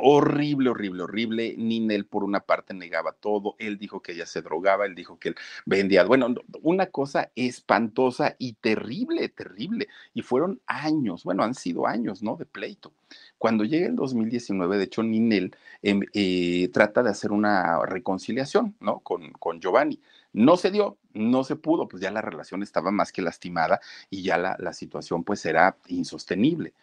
horrible, 0.00 0.70
horrible, 0.70 1.02
horrible. 1.02 1.54
Ninel 1.56 2.06
por 2.06 2.24
una 2.24 2.40
parte 2.40 2.74
negaba 2.74 3.12
todo, 3.12 3.56
él 3.58 3.78
dijo 3.78 4.00
que 4.02 4.12
ella 4.12 4.26
se 4.26 4.42
drogaba, 4.42 4.86
él 4.86 4.94
dijo 4.94 5.18
que 5.18 5.30
él 5.30 5.36
vendía, 5.66 6.04
bueno, 6.04 6.34
una 6.62 6.86
cosa 6.86 7.30
espantosa 7.34 8.36
y 8.38 8.54
terrible, 8.54 9.28
terrible. 9.28 9.88
Y 10.14 10.22
fueron 10.22 10.60
años, 10.66 11.24
bueno, 11.24 11.42
han 11.42 11.54
sido 11.54 11.86
años, 11.86 12.22
¿no? 12.22 12.36
De 12.36 12.46
pleito. 12.46 12.92
Cuando 13.38 13.64
llega 13.64 13.86
el 13.86 13.96
2019, 13.96 14.78
de 14.78 14.84
hecho, 14.84 15.02
Ninel 15.02 15.56
eh, 15.82 15.98
eh, 16.12 16.68
trata 16.72 17.02
de 17.02 17.10
hacer 17.10 17.32
una 17.32 17.84
reconciliación, 17.86 18.74
¿no? 18.80 19.00
Con, 19.00 19.32
con 19.32 19.60
Giovanni 19.60 20.00
no 20.32 20.56
se 20.56 20.70
dio, 20.70 20.98
no 21.12 21.44
se 21.44 21.56
pudo, 21.56 21.88
pues 21.88 22.02
ya 22.02 22.10
la 22.10 22.22
relación 22.22 22.62
estaba 22.62 22.90
más 22.90 23.12
que 23.12 23.22
lastimada 23.22 23.80
y 24.10 24.22
ya 24.22 24.38
la, 24.38 24.72
situación 24.72 25.24
pues 25.24 25.44
era 25.46 25.76
insostenible. 25.88 26.74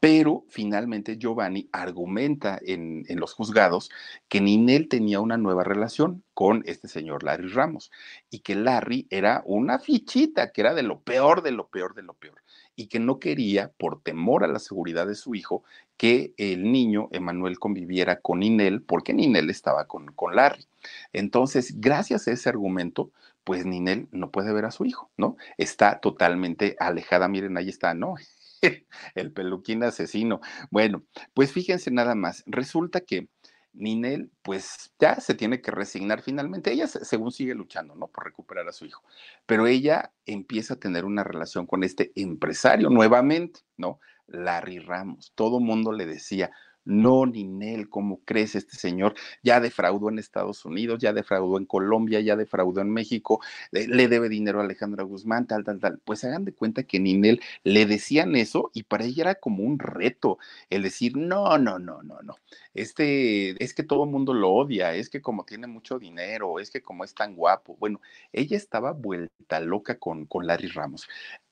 Pero 0.00 0.44
finalmente 0.48 1.18
Giovanni 1.18 1.68
argumenta 1.72 2.58
en, 2.62 3.04
en, 3.08 3.20
los 3.20 3.34
juzgados 3.34 3.90
que 4.28 4.40
Ninel 4.40 4.88
tenía 4.88 5.20
una 5.20 5.36
nueva 5.36 5.62
relación 5.62 6.24
con 6.32 6.62
este 6.64 6.88
señor 6.88 7.22
Larry 7.22 7.48
Ramos 7.48 7.90
y 8.30 8.38
que 8.40 8.54
Larry 8.54 9.06
era 9.10 9.42
una 9.44 9.78
fichita, 9.78 10.52
que 10.52 10.62
era 10.62 10.72
de 10.74 10.84
lo 10.84 11.00
peor, 11.00 11.42
de 11.42 11.50
lo 11.50 11.68
peor, 11.68 11.94
de 11.94 12.02
lo 12.02 12.14
peor 12.14 12.42
y 12.80 12.86
que 12.86 12.98
no 12.98 13.18
quería, 13.18 13.72
por 13.76 14.02
temor 14.02 14.42
a 14.42 14.48
la 14.48 14.58
seguridad 14.58 15.06
de 15.06 15.14
su 15.14 15.34
hijo, 15.34 15.64
que 16.00 16.32
el 16.38 16.72
niño 16.72 17.10
Emanuel 17.12 17.58
conviviera 17.58 18.22
con 18.22 18.38
Ninel, 18.40 18.80
porque 18.80 19.12
Ninel 19.12 19.50
estaba 19.50 19.86
con, 19.86 20.06
con 20.14 20.34
Larry. 20.34 20.66
Entonces, 21.12 21.78
gracias 21.78 22.26
a 22.26 22.30
ese 22.30 22.48
argumento, 22.48 23.12
pues 23.44 23.66
Ninel 23.66 24.08
no 24.10 24.30
puede 24.30 24.50
ver 24.54 24.64
a 24.64 24.70
su 24.70 24.86
hijo, 24.86 25.10
¿no? 25.18 25.36
Está 25.58 26.00
totalmente 26.00 26.74
alejada. 26.80 27.28
Miren, 27.28 27.58
ahí 27.58 27.68
está, 27.68 27.92
¿no? 27.92 28.14
el 29.14 29.32
peluquín 29.32 29.82
asesino. 29.84 30.40
Bueno, 30.70 31.04
pues 31.34 31.52
fíjense 31.52 31.90
nada 31.90 32.14
más. 32.14 32.44
Resulta 32.46 33.02
que 33.02 33.28
Ninel, 33.74 34.30
pues 34.40 34.94
ya 34.98 35.20
se 35.20 35.34
tiene 35.34 35.60
que 35.60 35.70
resignar 35.70 36.22
finalmente. 36.22 36.72
Ella, 36.72 36.86
según 36.86 37.30
sigue 37.30 37.54
luchando, 37.54 37.94
¿no? 37.94 38.06
Por 38.06 38.24
recuperar 38.24 38.66
a 38.66 38.72
su 38.72 38.86
hijo. 38.86 39.02
Pero 39.44 39.66
ella 39.66 40.12
empieza 40.24 40.74
a 40.74 40.80
tener 40.80 41.04
una 41.04 41.24
relación 41.24 41.66
con 41.66 41.84
este 41.84 42.10
empresario 42.14 42.88
nuevamente, 42.88 43.60
¿no? 43.76 44.00
Larry 44.30 44.78
Ramos. 44.78 45.32
Todo 45.34 45.60
mundo 45.60 45.92
le 45.92 46.06
decía, 46.06 46.50
no, 46.84 47.26
Ninel, 47.26 47.88
¿cómo 47.90 48.20
crees? 48.24 48.54
Este 48.54 48.76
señor 48.76 49.14
ya 49.42 49.60
defraudó 49.60 50.08
en 50.08 50.18
Estados 50.18 50.64
Unidos, 50.64 50.98
ya 51.00 51.12
defraudó 51.12 51.58
en 51.58 51.66
Colombia, 51.66 52.20
ya 52.20 52.36
defraudó 52.36 52.80
en 52.80 52.90
México, 52.90 53.40
le, 53.70 54.08
debe 54.08 54.28
dinero 54.28 54.60
a 54.60 54.64
Alejandra 54.64 55.04
Guzmán, 55.04 55.46
tal, 55.46 55.62
tal, 55.62 55.78
tal. 55.78 56.00
Pues 56.04 56.24
hagan 56.24 56.44
de 56.44 56.54
cuenta 56.54 56.84
que 56.84 56.98
Ninel 56.98 57.40
le 57.64 57.86
decían 57.86 58.34
eso 58.34 58.70
y 58.72 58.84
para 58.84 59.04
ella 59.04 59.22
era 59.22 59.34
como 59.34 59.62
un 59.62 59.78
reto 59.78 60.38
el 60.70 60.82
decir, 60.82 61.16
no, 61.16 61.58
no, 61.58 61.78
no, 61.78 62.02
no, 62.02 62.22
no. 62.22 62.36
Este, 62.74 63.62
es 63.62 63.74
que 63.74 63.82
todo 63.82 64.04
el 64.04 64.10
mundo 64.10 64.32
lo 64.32 64.50
odia, 64.50 64.94
es 64.94 65.10
que 65.10 65.20
como 65.20 65.44
tiene 65.44 65.66
mucho 65.66 65.98
dinero, 65.98 66.58
es 66.60 66.70
que 66.70 66.82
como 66.82 67.04
es 67.04 67.14
tan 67.14 67.36
guapo. 67.36 67.76
Bueno, 67.78 68.00
ella 68.32 68.56
estaba 68.56 68.92
vuelta 68.92 69.60
loca 69.60 69.98
con, 69.98 70.26
con 70.26 70.46
Larry 70.46 70.68
Ramos 70.68 71.06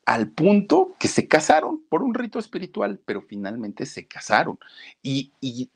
al 0.08 0.30
punto 0.30 0.96
que 0.98 1.06
se 1.06 1.28
casaron 1.28 1.82
por 1.90 2.02
un 2.02 2.14
rito 2.14 2.38
espiritual, 2.38 2.98
pero 3.04 3.20
finalmente 3.20 3.84
se 3.84 4.06
casaron. 4.06 4.58
Y, 5.02 5.32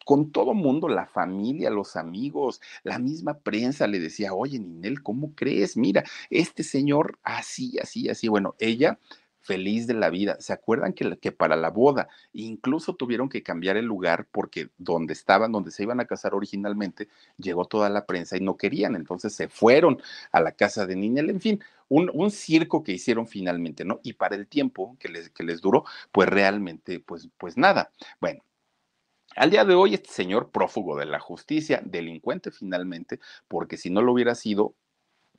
con 0.06 0.32
todo 0.32 0.54
mundo, 0.54 0.88
la 0.88 1.04
familia, 1.04 1.68
los 1.68 1.96
amigos, 1.96 2.62
la 2.82 2.98
misma 2.98 3.34
prensa 3.34 3.86
le 3.86 4.00
decía, 4.00 4.32
oye, 4.32 4.58
Ninel, 4.58 5.02
¿cómo 5.02 5.34
crees? 5.34 5.76
Mira, 5.76 6.02
este 6.30 6.62
señor 6.62 7.18
así, 7.22 7.78
así, 7.78 8.08
así. 8.08 8.28
Bueno, 8.28 8.54
ella 8.58 8.98
feliz 9.42 9.86
de 9.86 9.94
la 9.94 10.10
vida. 10.10 10.36
¿Se 10.40 10.52
acuerdan 10.52 10.92
que, 10.92 11.32
para 11.32 11.56
la 11.56 11.70
boda 11.70 12.08
incluso 12.32 12.94
tuvieron 12.94 13.28
que 13.28 13.42
cambiar 13.42 13.76
el 13.76 13.84
lugar 13.84 14.26
porque 14.30 14.70
donde 14.78 15.12
estaban, 15.12 15.52
donde 15.52 15.70
se 15.70 15.82
iban 15.82 16.00
a 16.00 16.06
casar 16.06 16.34
originalmente, 16.34 17.08
llegó 17.36 17.66
toda 17.66 17.90
la 17.90 18.06
prensa 18.06 18.36
y 18.36 18.40
no 18.40 18.56
querían, 18.56 18.94
entonces 18.96 19.34
se 19.34 19.48
fueron 19.48 20.00
a 20.30 20.40
la 20.40 20.52
casa 20.52 20.86
de 20.86 20.96
Ninel, 20.96 21.30
en 21.30 21.40
fin, 21.40 21.60
un, 21.88 22.10
un 22.14 22.30
circo 22.30 22.82
que 22.82 22.92
hicieron 22.92 23.26
finalmente, 23.26 23.84
¿no? 23.84 24.00
Y 24.02 24.14
para 24.14 24.36
el 24.36 24.46
tiempo 24.46 24.96
que 24.98 25.08
les, 25.08 25.30
que 25.30 25.44
les 25.44 25.60
duró, 25.60 25.84
pues 26.10 26.28
realmente, 26.28 27.00
pues, 27.00 27.28
pues 27.38 27.56
nada. 27.56 27.90
Bueno. 28.20 28.42
Al 29.34 29.50
día 29.50 29.64
de 29.64 29.74
hoy, 29.74 29.94
este 29.94 30.10
señor 30.10 30.50
prófugo 30.50 30.98
de 30.98 31.06
la 31.06 31.18
justicia, 31.18 31.80
delincuente 31.82 32.50
finalmente, 32.50 33.18
porque 33.48 33.78
si 33.78 33.88
no 33.88 34.02
lo 34.02 34.12
hubiera 34.12 34.34
sido, 34.34 34.74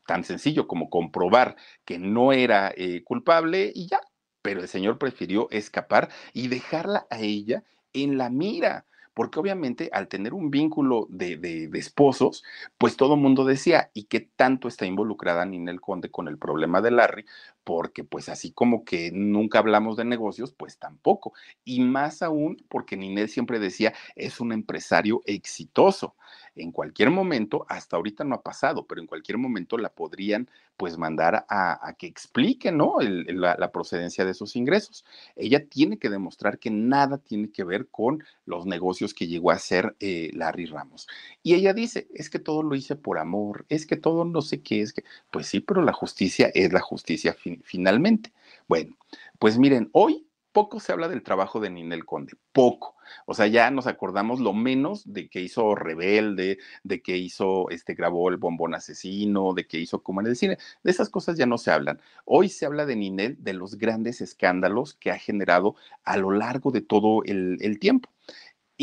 tan 0.05 0.23
sencillo 0.23 0.67
como 0.67 0.89
comprobar 0.89 1.55
que 1.85 1.99
no 1.99 2.33
era 2.33 2.73
eh, 2.75 3.03
culpable 3.03 3.71
y 3.73 3.87
ya, 3.87 4.01
pero 4.41 4.61
el 4.61 4.67
señor 4.67 4.97
prefirió 4.97 5.49
escapar 5.51 6.09
y 6.33 6.47
dejarla 6.47 7.07
a 7.09 7.19
ella 7.19 7.63
en 7.93 8.17
la 8.17 8.29
mira 8.29 8.85
porque 9.13 9.39
obviamente 9.39 9.89
al 9.93 10.07
tener 10.07 10.33
un 10.33 10.49
vínculo 10.49 11.07
de, 11.09 11.37
de, 11.37 11.69
esposos, 11.77 12.43
pues 12.77 12.97
todo 12.97 13.15
mundo 13.15 13.45
decía, 13.45 13.91
¿y 13.93 14.05
qué 14.05 14.21
tanto 14.21 14.67
está 14.67 14.85
involucrada 14.85 15.45
Ninel 15.45 15.81
Conde 15.81 16.09
con 16.09 16.27
el 16.27 16.37
problema 16.37 16.81
de 16.81 16.91
Larry? 16.91 17.25
Porque 17.63 18.03
pues 18.03 18.29
así 18.29 18.51
como 18.51 18.83
que 18.83 19.11
nunca 19.11 19.59
hablamos 19.59 19.97
de 19.97 20.05
negocios, 20.05 20.53
pues 20.53 20.77
tampoco. 20.77 21.33
Y 21.63 21.81
más 21.81 22.21
aún 22.21 22.57
porque 22.69 22.97
Ninel 22.97 23.29
siempre 23.29 23.59
decía, 23.59 23.93
es 24.15 24.39
un 24.39 24.51
empresario 24.51 25.21
exitoso 25.25 26.15
en 26.55 26.71
cualquier 26.71 27.09
momento, 27.09 27.65
hasta 27.67 27.95
ahorita 27.95 28.23
no 28.23 28.35
ha 28.35 28.41
pasado, 28.41 28.85
pero 28.85 29.01
en 29.01 29.07
cualquier 29.07 29.37
momento 29.37 29.77
la 29.77 29.89
podrían 29.89 30.49
pues 30.77 30.97
mandar 30.97 31.45
a, 31.49 31.95
que 31.97 32.07
explique, 32.07 32.71
¿no? 32.71 32.97
la, 32.99 33.71
procedencia 33.71 34.25
de 34.25 34.33
sus 34.33 34.55
ingresos. 34.55 35.05
Ella 35.35 35.65
tiene 35.67 35.97
que 35.97 36.09
demostrar 36.09 36.59
que 36.59 36.71
nada 36.71 37.19
tiene 37.19 37.51
que 37.51 37.63
ver 37.63 37.87
con 37.89 38.23
los 38.45 38.65
negocios 38.65 39.13
que 39.13 39.27
llegó 39.27 39.51
a 39.51 39.55
hacer 39.55 39.95
eh, 39.99 40.31
Larry 40.33 40.65
Ramos. 40.65 41.07
Y 41.43 41.53
ella 41.53 41.73
dice, 41.73 42.07
es 42.13 42.29
que 42.29 42.39
todo 42.39 42.63
lo 42.63 42.75
hice 42.75 42.95
por 42.95 43.19
amor, 43.19 43.65
es 43.69 43.85
que 43.85 43.97
todo 43.97 44.25
no 44.25 44.41
sé 44.41 44.61
qué, 44.61 44.81
es 44.81 44.93
que, 44.93 45.03
pues 45.31 45.47
sí, 45.47 45.59
pero 45.59 45.81
la 45.81 45.93
justicia 45.93 46.51
es 46.53 46.73
la 46.73 46.81
justicia 46.81 47.33
finalmente. 47.63 48.33
Bueno, 48.67 48.97
pues 49.39 49.57
miren, 49.57 49.89
hoy 49.93 50.27
poco 50.53 50.79
se 50.79 50.91
habla 50.93 51.09
del 51.09 51.23
trabajo 51.23 51.59
de 51.59 51.69
Ninel 51.69 52.05
Conde, 52.05 52.33
poco. 52.53 52.95
O 53.25 53.33
sea, 53.33 53.47
ya 53.47 53.69
nos 53.71 53.87
acordamos 53.87 54.39
lo 54.39 54.53
menos 54.53 55.11
de 55.11 55.27
que 55.27 55.41
hizo 55.41 55.75
Rebelde, 55.75 56.59
de 56.83 57.01
que 57.01 57.17
hizo, 57.17 57.69
este, 57.69 57.95
grabó 57.95 58.29
El 58.29 58.37
Bombón 58.37 58.75
Asesino, 58.75 59.53
de 59.53 59.67
que 59.67 59.79
hizo 59.79 60.03
como 60.03 60.21
en 60.21 60.27
el 60.27 60.35
cine. 60.35 60.57
De 60.83 60.91
esas 60.91 61.09
cosas 61.09 61.37
ya 61.37 61.45
no 61.45 61.57
se 61.57 61.71
hablan. 61.71 61.99
Hoy 62.25 62.49
se 62.49 62.65
habla 62.65 62.85
de 62.85 62.95
Ninel, 62.95 63.35
de 63.39 63.53
los 63.53 63.77
grandes 63.77 64.21
escándalos 64.21 64.93
que 64.93 65.11
ha 65.11 65.17
generado 65.17 65.75
a 66.03 66.17
lo 66.17 66.31
largo 66.31 66.71
de 66.71 66.81
todo 66.81 67.23
el, 67.25 67.57
el 67.61 67.79
tiempo. 67.79 68.12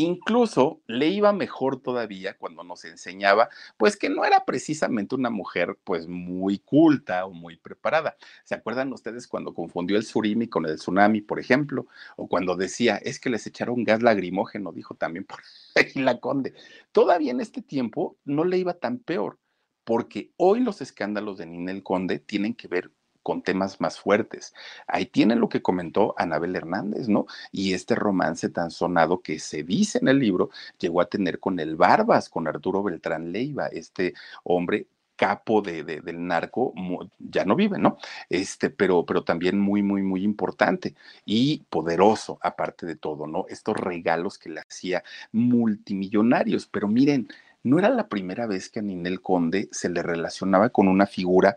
Incluso 0.01 0.81
le 0.87 1.09
iba 1.09 1.31
mejor 1.31 1.79
todavía 1.79 2.35
cuando 2.35 2.63
nos 2.63 2.85
enseñaba, 2.85 3.49
pues 3.77 3.95
que 3.95 4.09
no 4.09 4.25
era 4.25 4.45
precisamente 4.45 5.13
una 5.13 5.29
mujer 5.29 5.77
pues 5.83 6.07
muy 6.07 6.57
culta 6.57 7.25
o 7.27 7.33
muy 7.33 7.57
preparada. 7.57 8.17
¿Se 8.43 8.55
acuerdan 8.55 8.91
ustedes 8.93 9.27
cuando 9.27 9.53
confundió 9.53 9.97
el 9.97 10.03
surimi 10.03 10.47
con 10.47 10.65
el 10.65 10.77
tsunami, 10.77 11.21
por 11.21 11.39
ejemplo? 11.39 11.85
O 12.17 12.27
cuando 12.27 12.55
decía, 12.55 12.97
es 12.97 13.19
que 13.19 13.29
les 13.29 13.45
echaron 13.45 13.83
gas 13.83 14.01
lagrimógeno, 14.01 14.71
dijo 14.71 14.95
también 14.95 15.25
por 15.25 15.41
ahí 15.75 16.01
la 16.01 16.19
conde. 16.19 16.55
Todavía 16.91 17.31
en 17.31 17.41
este 17.41 17.61
tiempo 17.61 18.17
no 18.25 18.43
le 18.43 18.57
iba 18.57 18.73
tan 18.73 18.97
peor, 18.97 19.37
porque 19.83 20.31
hoy 20.37 20.61
los 20.61 20.81
escándalos 20.81 21.37
de 21.37 21.45
Ninel 21.45 21.83
Conde 21.83 22.17
tienen 22.17 22.55
que 22.55 22.67
ver 22.67 22.91
con 23.23 23.41
temas 23.41 23.81
más 23.81 23.99
fuertes. 23.99 24.53
Ahí 24.87 25.05
tienen 25.05 25.39
lo 25.39 25.49
que 25.49 25.61
comentó 25.61 26.13
Anabel 26.17 26.55
Hernández, 26.55 27.07
¿no? 27.07 27.25
Y 27.51 27.73
este 27.73 27.95
romance 27.95 28.49
tan 28.49 28.71
sonado 28.71 29.21
que 29.21 29.39
se 29.39 29.63
dice 29.63 29.99
en 29.99 30.07
el 30.07 30.19
libro 30.19 30.49
llegó 30.79 31.01
a 31.01 31.05
tener 31.05 31.39
con 31.39 31.59
el 31.59 31.75
Barbas, 31.75 32.29
con 32.29 32.47
Arturo 32.47 32.83
Beltrán 32.83 33.31
Leiva, 33.31 33.67
este 33.67 34.13
hombre 34.43 34.87
capo 35.21 35.61
de, 35.61 35.83
del 35.83 36.25
narco, 36.25 36.73
ya 37.19 37.45
no 37.45 37.55
vive, 37.55 37.77
¿no? 37.77 37.97
Este, 38.27 38.71
pero, 38.71 39.05
pero 39.05 39.23
también 39.23 39.59
muy, 39.59 39.83
muy, 39.83 40.01
muy 40.01 40.23
importante 40.23 40.95
y 41.25 41.59
poderoso, 41.69 42.39
aparte 42.41 42.87
de 42.87 42.95
todo, 42.95 43.27
¿no? 43.27 43.45
Estos 43.47 43.77
regalos 43.77 44.39
que 44.39 44.49
le 44.49 44.61
hacía 44.61 45.03
multimillonarios, 45.31 46.65
pero 46.65 46.87
miren, 46.87 47.27
no 47.61 47.77
era 47.77 47.89
la 47.89 48.07
primera 48.07 48.47
vez 48.47 48.69
que 48.69 48.79
a 48.79 48.81
Ninel 48.81 49.21
Conde 49.21 49.69
se 49.71 49.89
le 49.89 50.01
relacionaba 50.01 50.69
con 50.69 50.87
una 50.87 51.05
figura 51.05 51.55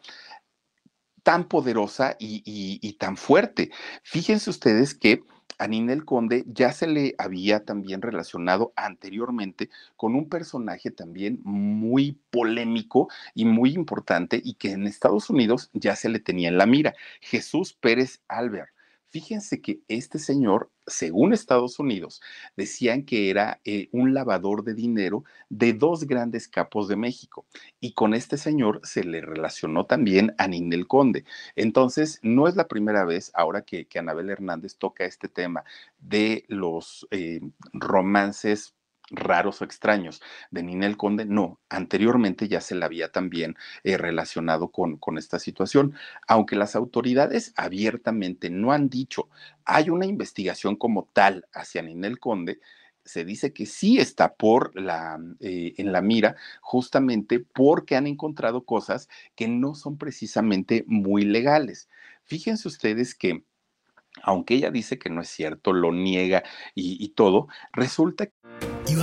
tan 1.25 1.49
poderosa 1.49 2.17
y, 2.21 2.93
tan 3.01 3.17
fuerte. 3.17 3.71
Fíjense 4.05 4.51
ustedes 4.51 4.95
que 4.95 5.25
a 5.59 5.67
Ninel 5.67 6.05
Conde 6.05 6.45
ya 6.47 6.73
se 6.73 6.87
le 6.87 7.15
había 7.19 7.65
también 7.65 8.03
relacionado 8.03 8.73
anteriormente 8.77 9.71
con 9.97 10.15
un 10.15 10.29
personaje 10.29 10.91
también 10.91 11.41
muy 11.45 12.21
polémico 12.31 13.09
y 13.35 13.45
muy 13.45 13.73
importante 13.73 14.41
y 14.45 14.55
que 14.55 14.73
en 14.73 14.87
Estados 14.87 15.31
Unidos 15.31 15.71
ya 15.73 15.97
se 15.97 16.09
le 16.09 16.21
tenía 16.21 16.49
en 16.49 16.59
la 16.59 16.67
mira, 16.67 16.95
Jesús 17.21 17.73
Pérez 17.73 18.21
Albert. 18.29 18.74
Fíjense 19.15 19.61
que 19.61 19.79
este 19.87 20.19
señor, 20.19 20.73
según 20.89 21.33
Estados 21.33 21.79
Unidos, 21.79 22.21
decían 22.57 23.05
que 23.05 23.31
era 23.31 23.61
eh, 23.65 23.89
un 23.93 24.13
lavador 24.13 24.65
de 24.65 24.75
dinero 24.75 25.23
de 25.49 25.73
dos 25.73 26.09
grandes 26.09 26.49
capos 26.49 26.89
de 26.89 26.97
México. 26.97 27.47
Y 27.79 27.93
con 27.93 28.13
este 28.13 28.37
señor 28.37 28.81
se 28.83 29.05
le 29.05 29.21
relacionó 29.21 29.87
también 29.87 30.35
a 30.37 30.49
Ninel 30.49 30.89
Conde. 30.89 31.25
Entonces, 31.55 32.19
no 32.25 32.49
es 32.49 32.57
la 32.57 32.67
primera 32.67 33.05
vez 33.05 33.31
ahora 33.35 33.63
que, 33.63 33.87
Anabel 33.95 34.31
Hernández 34.31 34.79
toca 34.79 35.05
este 35.05 35.29
tema 35.29 35.63
de 36.01 36.45
los 36.49 37.07
eh, 37.13 37.41
romances 37.73 38.74
raros 39.11 39.61
o 39.61 39.65
extraños 39.65 40.23
de 40.51 40.63
Ninel 40.63 40.97
Conde, 40.97 41.25
no, 41.27 41.61
anteriormente 41.69 42.49
ya 42.49 42.61
se 42.61 42.75
la 42.75 42.87
había 42.87 43.13
también 43.13 43.57
eh, 43.83 43.97
relacionado 43.97 44.69
con, 44.69 44.97
con 44.97 45.19
esta 45.19 45.39
situación, 45.39 45.95
aunque 46.27 46.57
las 46.57 46.75
autoridades 46.77 47.53
abiertamente 47.57 48.51
no 48.51 48.73
han 48.73 48.89
dicho, 48.89 49.29
hay 49.65 49.91
una 49.91 50.07
investigación 50.07 50.77
como 50.77 51.09
tal 51.13 51.47
hacia 51.53 51.83
Ninel 51.83 52.19
Conde, 52.19 52.61
se 53.05 53.25
dice 53.25 53.53
que 53.53 53.67
sí 53.67 53.99
está 53.99 54.35
por 54.35 54.79
la, 54.81 55.21
eh, 55.41 55.75
en 55.77 55.93
la 55.93 56.01
mira, 56.01 56.37
justamente 56.63 57.39
porque 57.39 57.97
han 57.97 58.07
encontrado 58.07 58.65
cosas 58.65 59.09
que 59.35 59.47
no 59.47 59.75
son 59.75 59.99
precisamente 59.99 60.85
muy 60.87 61.25
legales. 61.25 61.89
Fíjense 62.25 62.67
ustedes 62.67 63.15
que 63.15 63.45
aunque 64.23 64.55
ella 64.55 64.71
dice 64.71 64.99
que 64.99 65.11
no 65.11 65.21
es 65.21 65.29
cierto, 65.29 65.73
lo 65.73 65.93
niega 65.93 66.45
y, 66.75 67.03
y 67.05 67.09
todo, 67.11 67.49
resulta 67.73 68.27
que... 68.27 68.33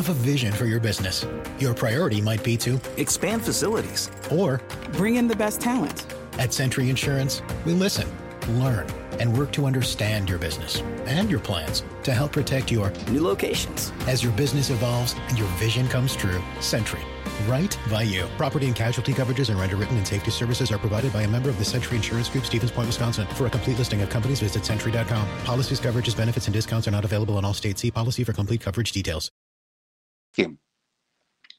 You 0.01 0.07
have 0.07 0.17
a 0.17 0.23
vision 0.23 0.51
for 0.51 0.65
your 0.65 0.79
business. 0.79 1.27
Your 1.59 1.75
priority 1.75 2.21
might 2.21 2.43
be 2.43 2.57
to 2.57 2.81
expand 2.97 3.43
facilities 3.43 4.09
or 4.31 4.59
bring 4.93 5.17
in 5.17 5.27
the 5.27 5.35
best 5.35 5.61
talent. 5.61 6.07
At 6.39 6.51
Century 6.53 6.89
Insurance, 6.89 7.43
we 7.65 7.73
listen, 7.73 8.09
learn, 8.57 8.87
and 9.19 9.37
work 9.37 9.51
to 9.51 9.67
understand 9.67 10.27
your 10.27 10.39
business 10.39 10.81
and 11.05 11.29
your 11.29 11.39
plans 11.39 11.83
to 12.01 12.15
help 12.15 12.31
protect 12.31 12.71
your 12.71 12.89
new 13.11 13.21
locations. 13.21 13.93
As 14.07 14.23
your 14.23 14.31
business 14.31 14.71
evolves 14.71 15.13
and 15.27 15.37
your 15.37 15.47
vision 15.59 15.87
comes 15.87 16.15
true, 16.15 16.41
Century 16.61 17.03
right 17.47 17.77
by 17.89 18.01
you. 18.01 18.27
Property 18.37 18.65
and 18.67 18.75
casualty 18.75 19.13
coverages 19.13 19.49
and 19.49 19.59
render 19.59 19.75
written 19.75 19.97
and 19.97 20.07
safety 20.07 20.31
services 20.31 20.71
are 20.71 20.77
provided 20.77 21.13
by 21.13 21.23
a 21.23 21.27
member 21.27 21.49
of 21.49 21.57
the 21.57 21.65
Century 21.65 21.97
Insurance 21.97 22.29
Group, 22.29 22.45
Stevens 22.45 22.71
Point, 22.71 22.87
Wisconsin. 22.87 23.27
For 23.35 23.45
a 23.45 23.49
complete 23.49 23.77
listing 23.77 24.01
of 24.01 24.09
companies, 24.09 24.39
visit 24.39 24.65
century.com. 24.65 25.27
Policies, 25.43 25.79
coverages, 25.79 26.15
benefits, 26.15 26.47
and 26.47 26.53
discounts 26.53 26.87
are 26.87 26.91
not 26.91 27.05
available 27.05 27.37
in 27.39 27.45
all 27.45 27.53
states. 27.53 27.81
See 27.81 27.91
policy 27.91 28.23
for 28.23 28.33
complete 28.33 28.61
coverage 28.61 28.91
details. 28.91 29.31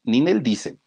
Ninel 0.04 0.42
dice, 0.42 0.78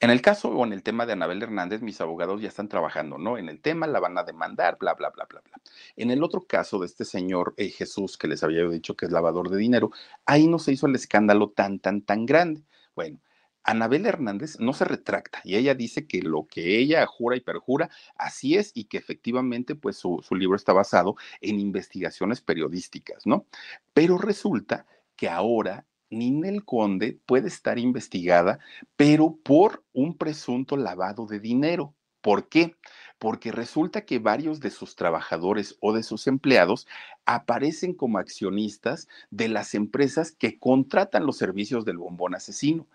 en 0.00 0.10
el 0.10 0.20
caso 0.20 0.48
o 0.48 0.66
en 0.66 0.72
el 0.72 0.82
tema 0.82 1.06
de 1.06 1.12
Anabel 1.12 1.42
Hernández, 1.42 1.80
mis 1.80 2.00
abogados 2.00 2.42
ya 2.42 2.48
están 2.48 2.68
trabajando, 2.68 3.18
¿no? 3.18 3.38
En 3.38 3.48
el 3.48 3.60
tema 3.60 3.86
la 3.86 4.00
van 4.00 4.18
a 4.18 4.24
demandar, 4.24 4.76
bla, 4.78 4.94
bla, 4.94 5.10
bla, 5.10 5.26
bla, 5.26 5.40
bla. 5.40 5.56
En 5.96 6.10
el 6.10 6.22
otro 6.22 6.42
caso 6.42 6.78
de 6.78 6.86
este 6.86 7.04
señor 7.04 7.54
eh, 7.56 7.68
Jesús, 7.68 8.18
que 8.18 8.28
les 8.28 8.42
había 8.42 8.64
dicho 8.68 8.96
que 8.96 9.06
es 9.06 9.12
lavador 9.12 9.48
de 9.48 9.58
dinero, 9.58 9.90
ahí 10.26 10.46
no 10.48 10.58
se 10.58 10.72
hizo 10.72 10.86
el 10.86 10.94
escándalo 10.94 11.50
tan, 11.50 11.78
tan, 11.78 12.02
tan 12.02 12.26
grande. 12.26 12.64
Bueno, 12.94 13.20
Anabel 13.62 14.04
Hernández 14.04 14.58
no 14.60 14.74
se 14.74 14.84
retracta 14.84 15.40
y 15.42 15.56
ella 15.56 15.74
dice 15.74 16.06
que 16.06 16.20
lo 16.20 16.46
que 16.46 16.78
ella 16.78 17.06
jura 17.06 17.36
y 17.36 17.40
perjura, 17.40 17.88
así 18.16 18.56
es 18.56 18.72
y 18.74 18.84
que 18.84 18.98
efectivamente 18.98 19.74
pues 19.74 19.96
su, 19.96 20.20
su 20.22 20.34
libro 20.34 20.56
está 20.56 20.74
basado 20.74 21.16
en 21.40 21.58
investigaciones 21.60 22.42
periodísticas, 22.42 23.26
¿no? 23.26 23.46
Pero 23.94 24.18
resulta 24.18 24.86
que 25.16 25.30
ahora 25.30 25.86
Ninel 26.18 26.64
Conde 26.64 27.18
puede 27.26 27.48
estar 27.48 27.78
investigada, 27.78 28.58
pero 28.96 29.36
por 29.42 29.84
un 29.92 30.16
presunto 30.16 30.76
lavado 30.76 31.26
de 31.26 31.40
dinero. 31.40 31.94
¿Por 32.20 32.48
qué? 32.48 32.74
Porque 33.18 33.52
resulta 33.52 34.06
que 34.06 34.18
varios 34.18 34.60
de 34.60 34.70
sus 34.70 34.96
trabajadores 34.96 35.76
o 35.80 35.92
de 35.92 36.02
sus 36.02 36.26
empleados 36.26 36.86
aparecen 37.26 37.94
como 37.94 38.18
accionistas 38.18 39.08
de 39.30 39.48
las 39.48 39.74
empresas 39.74 40.32
que 40.32 40.58
contratan 40.58 41.26
los 41.26 41.36
servicios 41.36 41.84
del 41.84 41.98
bombón 41.98 42.34
asesino. 42.34 42.86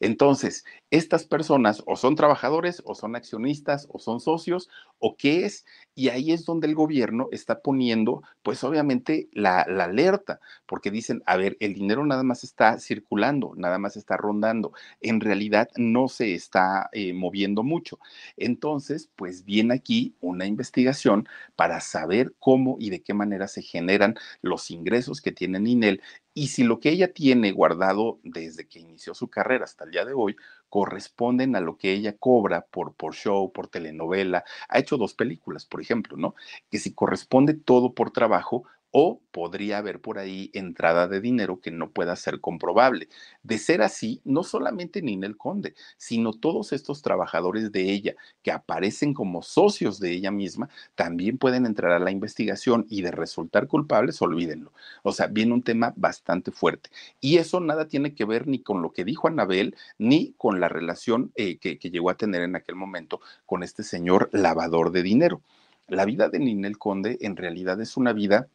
Entonces, 0.00 0.64
estas 0.90 1.24
personas 1.24 1.82
o 1.86 1.96
son 1.96 2.16
trabajadores 2.16 2.82
o 2.84 2.94
son 2.94 3.16
accionistas 3.16 3.86
o 3.90 3.98
son 3.98 4.20
socios 4.20 4.68
o 4.98 5.16
qué 5.16 5.44
es, 5.44 5.64
y 5.94 6.08
ahí 6.08 6.32
es 6.32 6.44
donde 6.44 6.66
el 6.66 6.74
gobierno 6.74 7.28
está 7.30 7.60
poniendo, 7.60 8.22
pues 8.42 8.64
obviamente, 8.64 9.28
la, 9.32 9.60
alerta, 9.60 10.40
porque 10.66 10.90
dicen, 10.90 11.22
a 11.26 11.36
ver, 11.36 11.56
el 11.60 11.74
dinero 11.74 12.04
nada 12.04 12.24
más 12.24 12.42
está 12.44 12.78
circulando, 12.80 13.52
nada 13.56 13.78
más 13.78 13.96
está 13.96 14.16
rondando, 14.16 14.72
en 15.00 15.20
realidad 15.20 15.68
no 15.76 16.08
se 16.08 16.34
está 16.34 16.88
eh, 16.92 17.12
moviendo 17.12 17.62
mucho. 17.62 17.98
Entonces, 18.36 19.08
pues 19.14 19.44
viene 19.44 19.74
aquí 19.74 20.14
una 20.20 20.46
investigación 20.46 21.28
para 21.54 21.80
saber 21.80 22.34
cómo 22.40 22.76
y 22.80 22.90
de 22.90 23.02
qué 23.02 23.14
manera 23.14 23.46
se 23.48 23.62
generan 23.78 24.16
los 24.42 24.70
ingresos 24.70 25.20
que 25.20 25.32
tiene 25.32 25.60
Ninel 25.60 26.02
y 26.34 26.48
si 26.48 26.64
lo 26.64 26.78
que 26.78 26.90
ella 26.90 27.12
tiene 27.12 27.52
guardado 27.52 28.18
desde 28.22 28.68
que 28.68 28.80
inició 28.80 29.14
su 29.14 29.28
carrera 29.28 29.64
hasta 29.64 29.84
el 29.84 29.90
día 29.90 30.04
de 30.04 30.12
hoy 30.12 30.36
corresponden 30.68 31.56
a 31.56 31.60
lo 31.60 31.78
que 31.78 31.92
ella 31.92 32.16
cobra 32.16 32.66
por, 32.70 32.94
por 32.94 33.14
show, 33.14 33.52
por 33.52 33.68
telenovela, 33.68 34.44
ha 34.68 34.78
hecho 34.78 34.96
dos 34.96 35.14
películas, 35.14 35.64
por 35.64 35.80
ejemplo, 35.80 36.16
¿no? 36.16 36.34
Que 36.70 36.78
si 36.78 36.92
corresponde 36.92 37.54
todo 37.54 37.94
por 37.94 38.10
trabajo, 38.10 38.64
o 38.90 39.20
podría 39.32 39.78
haber 39.78 40.00
por 40.00 40.18
ahí 40.18 40.50
entrada 40.54 41.08
de 41.08 41.20
dinero 41.20 41.60
que 41.60 41.70
no 41.70 41.90
pueda 41.90 42.16
ser 42.16 42.40
comprobable. 42.40 43.08
De 43.42 43.58
ser 43.58 43.82
así, 43.82 44.20
no 44.24 44.42
solamente 44.42 45.02
Ninel 45.02 45.36
Conde, 45.36 45.74
sino 45.96 46.32
todos 46.32 46.72
estos 46.72 47.02
trabajadores 47.02 47.70
de 47.72 47.92
ella 47.92 48.14
que 48.42 48.50
aparecen 48.52 49.14
como 49.14 49.42
socios 49.42 50.00
de 50.00 50.12
ella 50.12 50.30
misma, 50.30 50.68
también 50.94 51.38
pueden 51.38 51.66
entrar 51.66 51.92
a 51.92 51.98
la 51.98 52.10
investigación 52.10 52.86
y 52.88 53.02
de 53.02 53.10
resultar 53.10 53.66
culpables, 53.66 54.22
olvídenlo. 54.22 54.72
O 55.02 55.12
sea, 55.12 55.26
viene 55.26 55.52
un 55.52 55.62
tema 55.62 55.92
bastante 55.96 56.50
fuerte. 56.50 56.90
Y 57.20 57.36
eso 57.38 57.60
nada 57.60 57.88
tiene 57.88 58.14
que 58.14 58.24
ver 58.24 58.46
ni 58.46 58.60
con 58.60 58.82
lo 58.82 58.92
que 58.92 59.04
dijo 59.04 59.28
Anabel, 59.28 59.76
ni 59.98 60.32
con 60.36 60.60
la 60.60 60.68
relación 60.68 61.32
eh, 61.34 61.58
que, 61.58 61.78
que 61.78 61.90
llegó 61.90 62.10
a 62.10 62.16
tener 62.16 62.42
en 62.42 62.56
aquel 62.56 62.76
momento 62.76 63.20
con 63.46 63.62
este 63.62 63.82
señor 63.82 64.30
lavador 64.32 64.92
de 64.92 65.02
dinero. 65.02 65.42
La 65.88 66.04
vida 66.04 66.28
de 66.28 66.38
Ninel 66.38 66.76
Conde 66.76 67.18
en 67.22 67.36
realidad 67.36 67.80
es 67.80 67.96
una 67.96 68.12
vida 68.12 68.48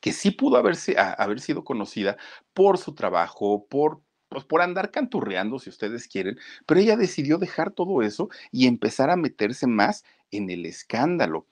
que 0.00 0.12
sí 0.12 0.30
pudo 0.30 0.56
haberse, 0.56 0.98
a, 0.98 1.12
haber 1.12 1.40
sido 1.40 1.64
conocida 1.64 2.16
por 2.54 2.78
su 2.78 2.94
trabajo, 2.94 3.66
por 3.68 4.02
pues 4.28 4.44
por 4.44 4.60
andar 4.60 4.90
canturreando, 4.90 5.58
si 5.58 5.70
ustedes 5.70 6.06
quieren, 6.06 6.38
pero 6.66 6.80
ella 6.80 6.96
decidió 6.96 7.38
dejar 7.38 7.70
todo 7.70 8.02
eso 8.02 8.28
y 8.52 8.66
empezar 8.66 9.08
a 9.08 9.16
meterse 9.16 9.66
más 9.66 10.04
en 10.30 10.50
el 10.50 10.66
escándalo 10.66 11.46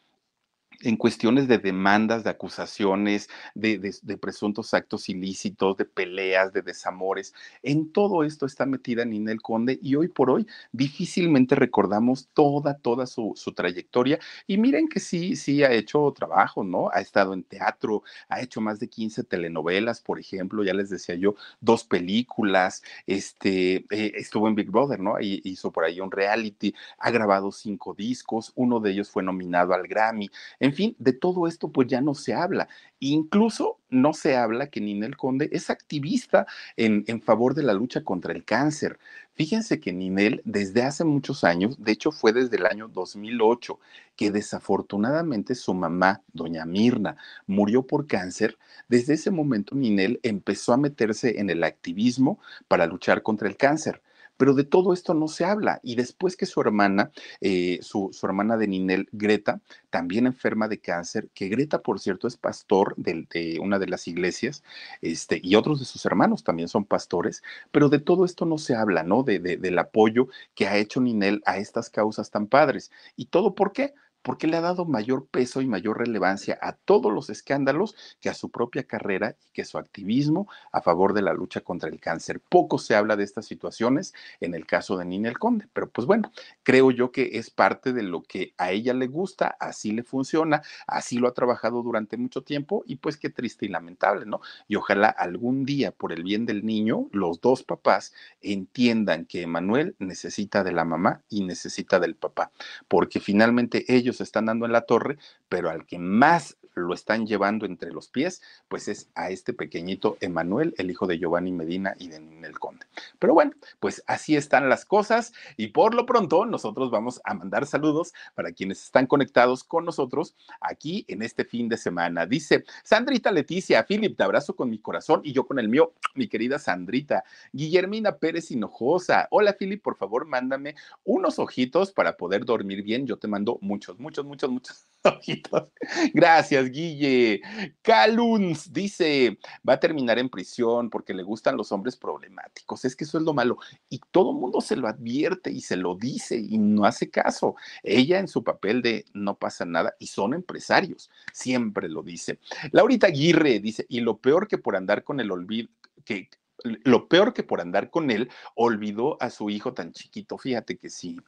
en 0.80 0.96
cuestiones 0.96 1.48
de 1.48 1.58
demandas, 1.58 2.24
de 2.24 2.30
acusaciones, 2.30 3.28
de, 3.54 3.78
presuntos 4.20 4.74
actos 4.74 5.08
ilícitos, 5.08 5.76
de 5.76 5.84
peleas, 5.84 6.52
de 6.52 6.62
desamores. 6.62 7.34
En 7.62 7.92
todo 7.92 8.24
esto 8.24 8.46
está 8.46 8.66
metida 8.66 9.04
Ninel 9.04 9.40
Conde 9.40 9.78
y 9.82 9.94
hoy 9.94 10.08
por 10.08 10.30
hoy 10.30 10.46
difícilmente 10.72 11.54
recordamos 11.54 12.28
toda, 12.34 12.78
toda 12.78 13.06
su, 13.06 13.32
su, 13.36 13.52
trayectoria. 13.52 14.18
Y 14.46 14.58
miren 14.58 14.88
que 14.88 15.00
sí, 15.00 15.36
sí 15.36 15.62
ha 15.62 15.72
hecho 15.72 16.12
trabajo, 16.12 16.64
¿no? 16.64 16.90
Ha 16.92 17.00
estado 17.00 17.34
en 17.34 17.42
teatro, 17.42 18.02
ha 18.28 18.40
hecho 18.40 18.60
más 18.60 18.80
de 18.80 18.88
15 18.88 19.24
telenovelas, 19.24 20.00
por 20.00 20.18
ejemplo, 20.18 20.64
ya 20.64 20.74
les 20.74 20.90
decía 20.90 21.14
yo, 21.14 21.34
dos 21.60 21.84
películas, 21.84 22.82
este, 23.06 23.86
eh, 23.90 24.12
estuvo 24.16 24.48
en 24.48 24.54
Big 24.54 24.70
Brother, 24.70 25.00
¿no? 25.00 25.16
Hizo 25.20 25.70
por 25.72 25.84
ahí 25.84 26.00
un 26.00 26.10
reality, 26.10 26.74
ha 26.98 27.10
grabado 27.10 27.52
cinco 27.52 27.94
discos, 27.94 28.52
uno 28.54 28.80
de 28.80 28.90
ellos 28.90 29.10
fue 29.10 29.22
nominado 29.22 29.74
al 29.74 29.86
Grammy. 29.86 30.30
Fin, 30.72 30.96
de 30.98 31.12
todo 31.12 31.46
esto 31.46 31.70
pues 31.70 31.88
ya 31.88 32.00
no 32.00 32.14
se 32.14 32.34
habla. 32.34 32.68
Incluso 32.98 33.78
no 33.90 34.14
se 34.14 34.36
habla 34.36 34.68
que 34.68 34.80
Ninel 34.80 35.16
Conde 35.16 35.48
es 35.52 35.70
activista 35.70 36.46
en, 36.76 37.04
en, 37.06 37.20
favor 37.20 37.54
de 37.54 37.62
la 37.62 37.74
lucha 37.74 38.02
contra 38.02 38.32
el 38.32 38.44
cáncer. 38.44 38.98
Fíjense 39.34 39.80
que 39.80 39.92
Ninel 39.92 40.42
desde 40.44 40.82
hace 40.82 41.04
muchos 41.04 41.44
años, 41.44 41.76
de 41.82 41.92
hecho 41.92 42.10
fue 42.10 42.32
desde 42.32 42.56
el 42.56 42.66
año 42.66 42.88
2008, 42.88 43.78
que 44.16 44.30
desafortunadamente 44.30 45.54
su 45.54 45.74
mamá, 45.74 46.22
doña 46.32 46.64
Mirna, 46.64 47.16
murió 47.46 47.86
por 47.86 48.06
cáncer. 48.06 48.58
Desde 48.88 49.14
ese 49.14 49.30
momento 49.30 49.74
Ninel 49.74 50.20
empezó 50.22 50.72
a 50.72 50.78
meterse 50.78 51.38
en 51.38 51.50
el 51.50 51.64
activismo 51.64 52.40
para 52.66 52.86
luchar 52.86 53.22
contra 53.22 53.48
el 53.48 53.56
cáncer 53.56 54.00
pero 54.36 54.54
de 54.54 54.64
todo 54.64 54.92
esto 54.92 55.14
no 55.14 55.28
se 55.28 55.44
habla. 55.44 55.80
Y 55.82 55.96
después 55.96 56.36
que 56.36 56.46
su 56.46 56.60
hermana, 56.60 57.10
eh, 57.40 57.78
su, 57.82 58.10
su, 58.12 58.26
hermana 58.26 58.56
de 58.56 58.68
Ninel, 58.68 59.08
Greta, 59.12 59.60
también 59.90 60.26
enferma 60.26 60.68
de 60.68 60.78
cáncer, 60.78 61.28
que 61.34 61.48
Greta, 61.48 61.82
por 61.82 62.00
cierto, 62.00 62.28
es 62.28 62.36
pastor 62.36 62.94
de, 62.96 63.26
de, 63.30 63.58
una 63.60 63.78
de 63.78 63.88
las 63.88 64.08
iglesias, 64.08 64.62
este, 65.00 65.40
y 65.42 65.54
otros 65.54 65.78
de 65.78 65.84
sus 65.86 66.04
hermanos 66.06 66.44
también 66.44 66.68
son 66.68 66.84
pastores, 66.84 67.42
pero 67.70 67.88
de 67.88 67.98
todo 67.98 68.24
esto 68.24 68.44
no 68.46 68.58
se 68.58 68.74
habla, 68.74 69.02
¿no? 69.02 69.22
De, 69.22 69.38
de, 69.38 69.56
del 69.56 69.78
apoyo 69.78 70.28
que 70.54 70.66
ha 70.66 70.76
hecho 70.76 71.00
Ninel 71.00 71.42
a 71.46 71.58
estas 71.58 71.90
causas 71.90 72.30
tan 72.30 72.46
padres. 72.46 72.90
¿Y 73.16 73.26
todo 73.26 73.54
por 73.54 73.72
qué? 73.72 73.94
Porque 74.26 74.48
le 74.48 74.56
ha 74.56 74.60
dado 74.60 74.86
mayor 74.86 75.28
peso 75.28 75.60
y 75.60 75.68
mayor 75.68 75.98
relevancia 75.98 76.58
a 76.60 76.72
todos 76.72 77.12
los 77.12 77.30
escándalos 77.30 77.94
que 78.20 78.28
a 78.28 78.34
su 78.34 78.50
propia 78.50 78.82
carrera 78.82 79.36
y 79.46 79.52
que 79.52 79.64
su 79.64 79.78
activismo 79.78 80.48
a 80.72 80.82
favor 80.82 81.12
de 81.12 81.22
la 81.22 81.32
lucha 81.32 81.60
contra 81.60 81.88
el 81.88 82.00
cáncer. 82.00 82.40
Poco 82.40 82.78
se 82.78 82.96
habla 82.96 83.14
de 83.14 83.22
estas 83.22 83.46
situaciones 83.46 84.14
en 84.40 84.56
el 84.56 84.66
caso 84.66 84.96
de 84.96 85.04
Ninel 85.04 85.38
Conde, 85.38 85.68
pero 85.72 85.88
pues 85.88 86.08
bueno, 86.08 86.32
creo 86.64 86.90
yo 86.90 87.12
que 87.12 87.38
es 87.38 87.50
parte 87.50 87.92
de 87.92 88.02
lo 88.02 88.24
que 88.24 88.52
a 88.58 88.72
ella 88.72 88.94
le 88.94 89.06
gusta, 89.06 89.56
así 89.60 89.92
le 89.92 90.02
funciona, 90.02 90.60
así 90.88 91.18
lo 91.18 91.28
ha 91.28 91.32
trabajado 91.32 91.84
durante 91.84 92.16
mucho 92.16 92.42
tiempo 92.42 92.82
y 92.84 92.96
pues 92.96 93.18
qué 93.18 93.30
triste 93.30 93.66
y 93.66 93.68
lamentable, 93.68 94.26
¿no? 94.26 94.40
Y 94.66 94.74
ojalá 94.74 95.06
algún 95.06 95.64
día, 95.64 95.92
por 95.92 96.12
el 96.12 96.24
bien 96.24 96.46
del 96.46 96.66
niño, 96.66 97.06
los 97.12 97.40
dos 97.40 97.62
papás 97.62 98.12
entiendan 98.40 99.24
que 99.24 99.42
Emanuel 99.42 99.94
necesita 100.00 100.64
de 100.64 100.72
la 100.72 100.84
mamá 100.84 101.22
y 101.28 101.44
necesita 101.44 102.00
del 102.00 102.16
papá, 102.16 102.50
porque 102.88 103.20
finalmente 103.20 103.84
ellos 103.86 104.15
están 104.20 104.46
dando 104.46 104.66
en 104.66 104.72
la 104.72 104.82
torre, 104.82 105.18
pero 105.48 105.70
al 105.70 105.86
que 105.86 105.98
más 105.98 106.56
lo 106.76 106.94
están 106.94 107.26
llevando 107.26 107.66
entre 107.66 107.90
los 107.90 108.08
pies, 108.08 108.42
pues 108.68 108.88
es 108.88 109.08
a 109.14 109.30
este 109.30 109.52
pequeñito 109.52 110.18
Emanuel, 110.20 110.74
el 110.78 110.90
hijo 110.90 111.06
de 111.06 111.18
Giovanni 111.18 111.52
Medina 111.52 111.94
y 111.98 112.08
de 112.08 112.20
Ninel 112.20 112.58
Conde. 112.58 112.86
Pero 113.18 113.34
bueno, 113.34 113.52
pues 113.80 114.02
así 114.06 114.36
están 114.36 114.68
las 114.68 114.84
cosas 114.84 115.32
y 115.56 115.68
por 115.68 115.94
lo 115.94 116.06
pronto 116.06 116.44
nosotros 116.44 116.90
vamos 116.90 117.20
a 117.24 117.34
mandar 117.34 117.66
saludos 117.66 118.12
para 118.34 118.52
quienes 118.52 118.84
están 118.84 119.06
conectados 119.06 119.64
con 119.64 119.84
nosotros 119.84 120.36
aquí 120.60 121.04
en 121.08 121.22
este 121.22 121.44
fin 121.44 121.68
de 121.68 121.78
semana. 121.78 122.26
Dice 122.26 122.64
Sandrita 122.84 123.30
Leticia, 123.32 123.84
Philip, 123.84 124.16
te 124.16 124.22
abrazo 124.22 124.54
con 124.54 124.68
mi 124.68 124.78
corazón 124.78 125.22
y 125.24 125.32
yo 125.32 125.46
con 125.46 125.58
el 125.58 125.68
mío, 125.68 125.94
mi 126.14 126.28
querida 126.28 126.58
Sandrita. 126.58 127.24
Guillermina 127.52 128.16
Pérez 128.16 128.50
Hinojosa, 128.50 129.28
hola 129.30 129.54
Philip, 129.54 129.82
por 129.82 129.96
favor 129.96 130.26
mándame 130.26 130.74
unos 131.04 131.38
ojitos 131.38 131.92
para 131.92 132.16
poder 132.16 132.44
dormir 132.44 132.82
bien. 132.82 133.06
Yo 133.06 133.16
te 133.16 133.28
mando 133.28 133.58
muchos, 133.62 133.98
muchos, 133.98 134.24
muchos, 134.26 134.50
muchos 134.50 134.86
ojitos. 135.06 135.68
Gracias, 136.12 136.70
Guille. 136.70 137.40
Caluns 137.82 138.72
dice, 138.72 139.38
va 139.66 139.74
a 139.74 139.80
terminar 139.80 140.18
en 140.18 140.28
prisión 140.28 140.90
porque 140.90 141.14
le 141.14 141.22
gustan 141.22 141.56
los 141.56 141.72
hombres 141.72 141.96
problemáticos. 141.96 142.84
Es 142.84 142.96
que 142.96 143.04
eso 143.04 143.18
es 143.18 143.24
lo 143.24 143.32
malo. 143.32 143.58
Y 143.88 144.00
todo 144.10 144.32
el 144.32 144.36
mundo 144.36 144.60
se 144.60 144.76
lo 144.76 144.88
advierte 144.88 145.50
y 145.50 145.60
se 145.60 145.76
lo 145.76 145.94
dice 145.94 146.36
y 146.36 146.58
no 146.58 146.84
hace 146.84 147.10
caso. 147.10 147.56
Ella 147.82 148.18
en 148.18 148.28
su 148.28 148.44
papel 148.44 148.82
de 148.82 149.04
no 149.14 149.38
pasa 149.38 149.64
nada 149.64 149.94
y 149.98 150.08
son 150.08 150.34
empresarios, 150.34 151.10
siempre 151.32 151.88
lo 151.88 152.02
dice. 152.02 152.38
Laurita 152.72 153.06
Aguirre 153.06 153.60
dice, 153.60 153.86
y 153.88 154.00
lo 154.00 154.18
peor 154.18 154.48
que 154.48 154.58
por 154.58 154.76
andar 154.76 155.04
con 155.04 155.20
el 155.20 155.30
olvido, 155.30 155.68
que 156.04 156.28
lo 156.64 157.08
peor 157.08 157.32
que 157.32 157.42
por 157.42 157.60
andar 157.60 157.90
con 157.90 158.10
él, 158.10 158.30
olvidó 158.54 159.20
a 159.20 159.30
su 159.30 159.50
hijo 159.50 159.74
tan 159.74 159.92
chiquito. 159.92 160.38
Fíjate 160.38 160.78
que 160.78 160.90
sí, 160.90 161.20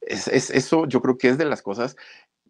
es, 0.00 0.28
es, 0.28 0.50
eso 0.50 0.86
yo 0.86 1.00
creo 1.00 1.18
que 1.18 1.28
es 1.28 1.38
de 1.38 1.46
las 1.46 1.62
cosas 1.62 1.96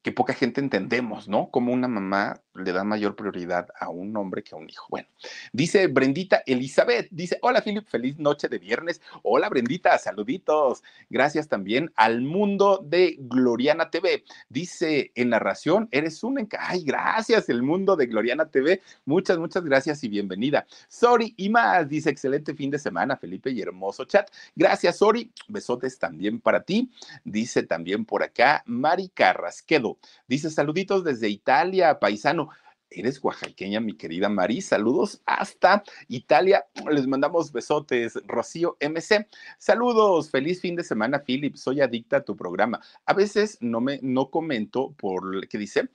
que 0.05 0.13
poca 0.13 0.35
gente 0.35 0.61
entendemos, 0.61 1.29
¿no? 1.29 1.51
Como 1.51 1.73
una 1.73 1.89
mamá 1.89 2.43
le 2.53 2.73
dan 2.73 2.87
mayor 2.87 3.17
prioridad 3.17 3.69
a 3.81 3.89
un 3.89 4.15
hombre 4.19 4.43
que 4.43 4.55
a 4.55 4.59
un 4.59 4.69
hijo. 4.69 4.87
Bueno, 4.91 5.09
dice 5.51 5.87
Brendita 5.87 6.43
Elizabeth, 6.45 7.09
dice, 7.11 7.39
hola 7.41 7.63
Philip, 7.63 7.87
feliz 7.89 8.19
noche 8.19 8.49
de 8.49 8.59
viernes. 8.59 9.01
Hola 9.23 9.49
Brendita, 9.49 9.97
saluditos. 9.97 10.83
Gracias 11.09 11.49
también 11.49 11.91
al 11.97 12.21
mundo 12.21 12.85
de 12.85 13.17
Gloriana 13.19 13.89
TV. 13.89 14.25
Dice, 14.51 15.11
en 15.15 15.31
narración, 15.31 15.89
eres 15.91 16.23
un... 16.23 16.47
Ay, 16.59 16.85
gracias, 16.85 17.49
el 17.49 17.63
mundo 17.63 17.97
de 17.97 18.05
Gloriana 18.05 18.45
TV. 18.45 18.83
Muchas, 19.07 19.39
muchas 19.39 19.65
gracias 19.65 20.05
y 20.05 20.09
bienvenida. 20.09 20.67
Sorry 20.87 21.33
y 21.39 21.49
más, 21.49 21.89
dice, 21.89 22.11
excelente 22.11 22.53
fin 22.53 22.71
de 22.71 22.79
semana, 22.79 23.17
Felipe, 23.17 23.51
y 23.51 23.63
hermoso 23.63 24.05
chat. 24.05 24.31
Gracias, 24.55 24.99
Sori. 24.99 25.33
Besotes 25.49 25.99
también 25.99 26.41
para 26.41 26.63
ti. 26.63 26.91
Dice 27.25 27.63
también 27.63 28.05
por 28.05 28.23
acá, 28.23 28.63
Mari 28.67 29.09
Carrasquedo. 29.09 29.94
Dice, 30.27 30.51
saluditos 30.51 31.05
desde 31.05 31.29
Italia, 31.29 31.99
paisano. 31.99 32.51
Eres 32.97 33.23
oaxaqueña, 33.23 33.81
mi 33.81 33.95
querida 33.95 34.29
Mari. 34.29 34.61
Saludos 34.61 35.21
hasta 35.27 35.83
Italia. 36.09 36.65
Les 36.91 37.07
mandamos 37.07 37.51
besotes. 37.51 38.15
Rocío 38.27 38.77
MC. 38.81 39.27
Saludos. 39.59 40.31
Feliz 40.31 40.61
fin 40.61 40.77
de 40.77 40.85
semana, 40.85 41.25
Philip. 41.25 41.57
Soy 41.57 41.81
adicta 41.81 42.19
a 42.19 42.25
tu 42.25 42.37
programa. 42.37 42.81
A 43.05 43.13
veces 43.13 43.59
no 43.61 43.81
me 43.81 43.99
no 44.03 44.31
comento 44.31 44.93
por 44.93 45.49
qué 45.49 45.59
dice, 45.59 45.89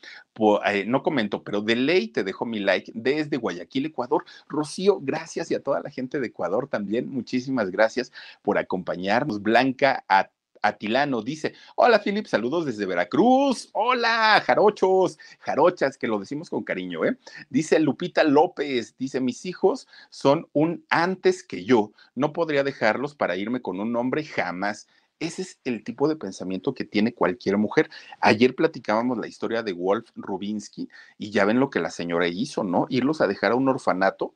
eh, 0.66 0.86
no 0.86 1.04
comento, 1.04 1.44
pero 1.44 1.62
de 1.62 1.76
ley 1.76 2.10
te 2.10 2.24
dejo 2.24 2.46
mi 2.46 2.60
like 2.60 2.92
desde 2.94 3.38
Guayaquil, 3.38 3.86
Ecuador. 3.88 4.26
Rocío, 4.48 5.00
gracias 5.02 5.52
y 5.52 5.56
a 5.56 5.64
toda 5.64 5.82
la 5.82 5.90
gente 5.90 6.20
de 6.20 6.28
Ecuador 6.28 6.68
también. 6.68 7.10
Muchísimas 7.10 7.72
gracias 7.72 8.12
por 8.42 8.58
acompañarnos. 8.58 9.42
Blanca 9.42 10.04
a 10.10 10.32
Atilano 10.62 11.22
dice, 11.22 11.54
hola 11.76 12.00
Philip, 12.00 12.26
saludos 12.26 12.66
desde 12.66 12.86
Veracruz, 12.86 13.70
hola 13.74 14.42
jarochos, 14.46 15.18
jarochas, 15.40 15.98
que 15.98 16.08
lo 16.08 16.20
decimos 16.20 16.50
con 16.50 16.64
cariño, 16.64 17.06
¿eh? 17.06 17.18
Dice 17.50 17.80
Lupita 17.80 18.24
López, 18.24 18.96
dice, 18.98 19.22
mis 19.22 19.46
hijos 19.46 19.88
son 20.10 20.48
un 20.54 20.86
antes 20.90 21.44
que 21.44 21.64
yo, 21.66 21.92
no 22.16 22.34
podría 22.34 22.64
dejarlos 22.64 23.16
para 23.16 23.38
irme 23.38 23.62
con 23.62 23.80
un 23.80 23.96
hombre 23.96 24.24
jamás. 24.24 24.88
Ese 25.20 25.42
es 25.42 25.60
el 25.66 25.84
tipo 25.84 26.08
de 26.08 26.16
pensamiento 26.16 26.74
que 26.74 26.86
tiene 26.86 27.14
cualquier 27.14 27.58
mujer. 27.58 27.90
Ayer 28.22 28.56
platicábamos 28.56 29.18
la 29.18 29.28
historia 29.28 29.64
de 29.64 29.74
Wolf 29.74 30.10
Rubinsky 30.16 30.88
y 31.18 31.32
ya 31.32 31.44
ven 31.44 31.60
lo 31.60 31.70
que 31.70 31.82
la 31.82 31.92
señora 31.92 32.28
hizo, 32.30 32.64
¿no? 32.64 32.88
Irlos 32.90 33.20
a 33.20 33.28
dejar 33.28 33.52
a 33.52 33.56
un 33.56 33.68
orfanato 33.68 34.34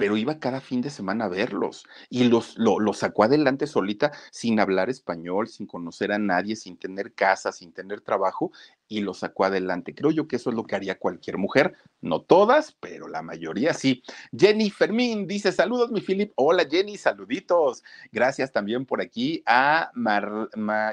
pero 0.00 0.16
iba 0.16 0.38
cada 0.38 0.62
fin 0.62 0.80
de 0.80 0.88
semana 0.88 1.26
a 1.26 1.28
verlos 1.28 1.84
y 2.08 2.24
los, 2.24 2.56
lo, 2.56 2.94
sacó 2.94 3.24
adelante 3.24 3.66
solita 3.66 4.12
sin 4.30 4.58
hablar 4.58 4.88
español, 4.88 5.46
sin 5.46 5.66
conocer 5.66 6.10
a 6.10 6.18
nadie, 6.18 6.56
sin 6.56 6.78
tener 6.78 7.12
casa, 7.12 7.52
sin 7.52 7.74
tener 7.74 8.00
trabajo 8.00 8.50
y 8.90 9.00
lo 9.00 9.14
sacó 9.14 9.44
adelante. 9.44 9.94
Creo 9.94 10.10
yo 10.10 10.26
que 10.26 10.36
eso 10.36 10.50
es 10.50 10.56
lo 10.56 10.64
que 10.64 10.74
haría 10.74 10.98
cualquier 10.98 11.38
mujer, 11.38 11.74
no 12.00 12.22
todas, 12.22 12.76
pero 12.80 13.06
la 13.06 13.22
mayoría 13.22 13.72
sí. 13.72 14.02
Jenny 14.36 14.68
Fermín 14.68 15.28
dice, 15.28 15.52
saludos 15.52 15.92
mi 15.92 16.00
Philip, 16.00 16.32
hola 16.34 16.66
Jenny, 16.68 16.98
saluditos. 16.98 17.84
Gracias 18.10 18.50
también 18.50 18.84
por 18.84 19.00
aquí 19.00 19.44
a, 19.46 19.92
Mar, 19.94 20.48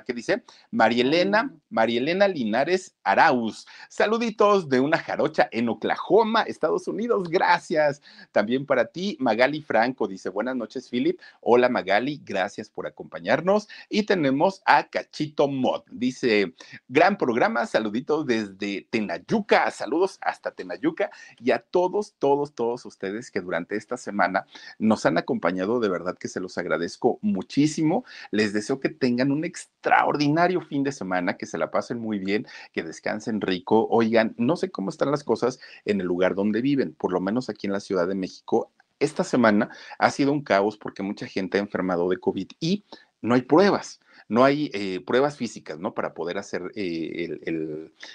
¿qué 0.06 0.14
dice? 0.14 0.44
Marielena, 0.70 1.52
Marielena 1.72 2.28
Linares 2.28 2.96
Arauz. 3.04 3.66
Saluditos 3.90 4.70
de 4.70 4.80
una 4.80 5.00
jarocha 5.00 5.50
en 5.52 5.68
Oklahoma, 5.68 6.44
Estados 6.44 6.88
Unidos, 6.88 7.28
gracias. 7.30 8.04
También 8.32 8.68
para 8.68 8.86
ti, 8.86 9.18
Magali 9.20 9.64
Franco 9.64 10.08
dice, 10.08 10.30
buenas 10.30 10.56
noches 10.56 10.88
Philip, 10.88 11.20
hola 11.42 11.68
Magali, 11.68 12.22
gracias 12.24 12.70
por 12.70 12.86
acompañarnos. 12.86 13.68
Y 13.90 14.04
tenemos 14.04 14.62
a 14.66 14.88
Cachito 14.88 15.48
Mod, 15.48 15.82
dice, 15.90 16.54
gran 16.88 17.18
programa, 17.18 17.66
saludos 17.66 17.87
desde 18.26 18.88
Tenayuca, 18.90 19.72
saludos 19.72 20.18
hasta 20.22 20.52
Tenayuca 20.52 21.10
y 21.40 21.52
a 21.52 21.60
todos, 21.60 22.16
todos, 22.20 22.54
todos 22.54 22.86
ustedes 22.86 23.32
que 23.32 23.42
durante 23.42 23.76
esta 23.76 23.98
semana 23.98 24.46
nos 24.78 25.06
han 25.06 25.18
acompañado, 25.18 25.80
de 25.80 25.90
verdad 25.90 26.18
que 26.18 26.28
se 26.28 26.40
los 26.40 26.58
agradezco 26.58 27.20
muchísimo. 27.22 28.06
Les 28.32 28.54
deseo 28.54 28.80
que 28.80 28.90
tengan 28.90 29.32
un 29.32 29.46
extraordinario 29.46 30.62
fin 30.62 30.84
de 30.84 30.92
semana, 30.92 31.38
que 31.38 31.46
se 31.46 31.58
la 31.58 31.72
pasen 31.72 32.00
muy 32.00 32.20
bien, 32.20 32.46
que 32.74 32.84
descansen 32.84 33.42
rico. 33.42 33.88
Oigan, 33.90 34.36
no 34.38 34.56
sé 34.56 34.70
cómo 34.70 34.90
están 34.90 35.12
las 35.12 35.24
cosas 35.24 35.60
en 35.86 36.02
el 36.02 36.08
lugar 36.08 36.36
donde 36.36 36.62
viven, 36.62 36.94
por 36.94 37.12
lo 37.12 37.20
menos 37.20 37.50
aquí 37.50 37.68
en 37.68 37.74
la 37.74 37.80
Ciudad 37.80 38.08
de 38.08 38.16
México. 38.16 38.72
Esta 39.00 39.24
semana 39.24 39.70
ha 40.00 40.12
sido 40.12 40.32
un 40.32 40.42
caos 40.42 40.78
porque 40.78 41.04
mucha 41.04 41.28
gente 41.28 41.58
ha 41.58 41.62
enfermado 41.62 42.10
de 42.10 42.18
COVID 42.18 42.48
y 42.60 42.84
no 43.22 43.36
hay 43.36 43.42
pruebas 43.42 44.00
no 44.28 44.44
hay 44.44 44.70
eh, 44.74 45.02
pruebas 45.06 45.38
físicas, 45.38 45.80
¿no? 45.80 45.94
Para 45.94 46.14
poder 46.14 46.38
hacer 46.38 46.72
eh, 46.76 47.40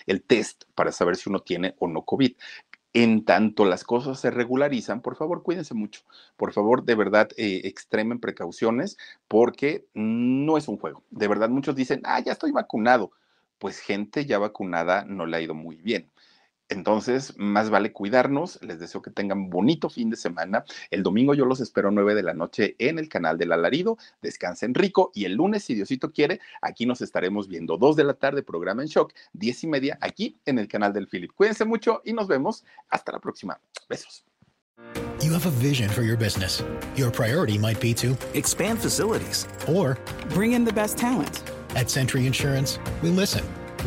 el, 0.07 0.23
test 0.23 0.65
para 0.75 0.93
saber 0.93 1.17
si 1.17 1.29
uno 1.29 1.41
tiene 1.41 1.75
o 1.79 1.89
no 1.89 2.05
COVID. 2.05 2.33
En 2.95 3.25
tanto 3.25 3.65
las 3.65 3.85
cosas 3.85 4.21
se 4.21 4.31
regularizan, 4.31 5.01
por 5.01 5.17
favor, 5.17 5.43
cuídense 5.43 5.73
mucho. 5.73 6.03
Por 6.37 6.53
favor, 6.53 6.85
de 6.85 6.95
verdad, 6.95 7.31
eh, 7.39 7.63
extremen 7.65 8.21
precauciones 8.21 8.99
porque 9.29 9.87
no 9.95 10.59
es 10.59 10.69
un 10.69 10.77
juego. 10.77 11.03
De 11.11 11.27
verdad, 11.29 11.49
muchos 11.49 11.75
dicen, 11.75 12.03
ah, 12.05 12.21
ya 12.21 12.33
estoy 12.33 12.53
vacunado. 12.53 13.13
Pues 13.59 13.79
gente 13.79 14.27
ya 14.27 14.39
vacunada 14.39 15.05
no 15.07 15.25
le 15.25 15.37
ha 15.37 15.41
ido 15.41 15.55
muy 15.55 15.77
bien. 15.77 16.11
Entonces, 16.69 17.35
más 17.37 17.71
vale 17.71 17.93
cuidarnos. 17.93 18.59
Les 18.63 18.79
deseo 18.79 19.03
que 19.03 19.11
tengan 19.11 19.51
bonito 19.51 19.91
fin 19.91 20.11
de 20.11 20.17
semana. 20.17 20.65
El 20.91 21.03
domingo 21.03 21.35
yo 21.35 21.45
los 21.45 21.61
espero 21.61 21.89
a 21.89 21.91
9 21.91 22.15
de 22.15 22.23
la 22.23 22.35
noche 22.35 22.77
en 22.79 22.99
el 22.99 23.09
canal 23.09 23.37
del 23.37 23.53
Alarido. 23.53 23.99
Descansen 24.23 24.75
rico. 24.75 25.11
Y 25.15 25.25
el 25.27 25.35
lunes, 25.35 25.65
si 25.65 25.75
Diosito 25.75 26.13
quiere, 26.13 26.41
aquí 26.63 26.87
nos 26.87 27.03
estaremos 27.03 27.49
viendo. 27.49 27.77
2 27.77 27.97
de 27.97 28.05
la 28.05 28.15
tarde, 28.15 28.43
programa 28.43 28.83
en 28.83 28.89
shock. 28.89 29.13
10 29.35 29.65
y 29.65 29.67
media 29.67 29.99
aquí 30.01 30.39
en 30.47 30.59
el 30.59 30.69
canal 30.69 30.93
del 30.93 31.09
Philip. 31.09 31.33
Cuídense 31.35 31.65
mucho 31.65 32.01
y 32.05 32.13
nos 32.13 32.27
vemos. 32.27 32.65
Hasta 32.89 33.13
la 33.13 33.21
próxima. 33.21 33.61
Besos. 33.89 34.25
You 35.21 35.33
have 35.35 35.47
a 35.47 35.51
vision 35.51 35.89
for 35.89 36.03
your 36.03 36.17
business. 36.17 36.65
Your 36.97 37.11
priority 37.13 37.57
might 37.57 37.81
be 37.81 37.95
to 37.95 38.17
expand 38.35 38.81
facilities 38.81 39.47
or 39.69 39.97
bring 40.31 40.53
in 40.53 40.65
the 40.65 40.73
best 40.73 40.99
talent. 40.99 41.43
At 41.77 41.89
Century 41.89 42.27
Insurance, 42.27 42.81
we 43.03 43.11
listen, 43.11 43.45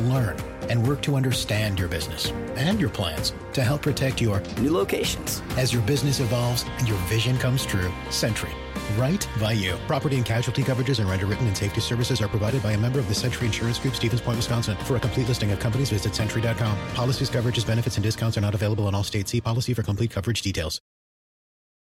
learn 0.07 0.38
and 0.70 0.88
work 0.88 1.01
to 1.03 1.16
understand 1.16 1.80
your 1.80 1.88
business 1.88 2.32
and 2.55 2.80
your 2.80 2.89
plans 2.89 3.34
to 3.53 3.63
help 3.63 3.82
protect 3.82 4.22
your 4.22 4.41
new 4.59 4.72
locations. 4.72 5.41
As 5.57 5.74
your 5.74 5.82
business 5.84 6.20
evolves 6.20 6.66
and 6.78 6.88
your 6.88 6.97
vision 7.07 7.38
comes 7.38 7.66
true, 7.66 7.91
Sentry. 8.09 8.51
Right 8.97 9.28
by 9.39 9.53
you. 9.53 9.78
Property 9.88 10.18
and 10.18 10.26
casualty 10.26 10.63
coverages 10.63 10.99
and 10.99 11.09
underwritten 11.09 11.47
and 11.47 11.57
safety 11.57 11.82
services 11.82 12.22
are 12.22 12.28
provided 12.28 12.61
by 12.63 12.74
a 12.74 12.78
member 12.78 12.99
of 12.99 13.07
the 13.07 13.16
Century 13.16 13.47
Insurance 13.47 13.80
Group, 13.80 13.95
Stevens 13.95 14.22
Point, 14.22 14.38
Wisconsin. 14.38 14.78
For 14.86 14.95
a 14.95 14.99
complete 14.99 15.28
listing 15.28 15.51
of 15.51 15.59
companies, 15.59 15.89
visit 15.89 16.16
Century.com. 16.16 16.78
Policies, 16.93 17.30
coverages, 17.30 17.66
benefits, 17.66 17.97
and 17.97 18.03
discounts 18.03 18.38
are 18.38 18.41
not 18.41 18.53
available 18.53 18.88
in 18.88 18.95
all 18.95 19.03
states. 19.03 19.32
See 19.32 19.41
policy 19.41 19.74
for 19.74 19.84
complete 19.84 20.11
coverage 20.11 20.41
details. 20.41 20.82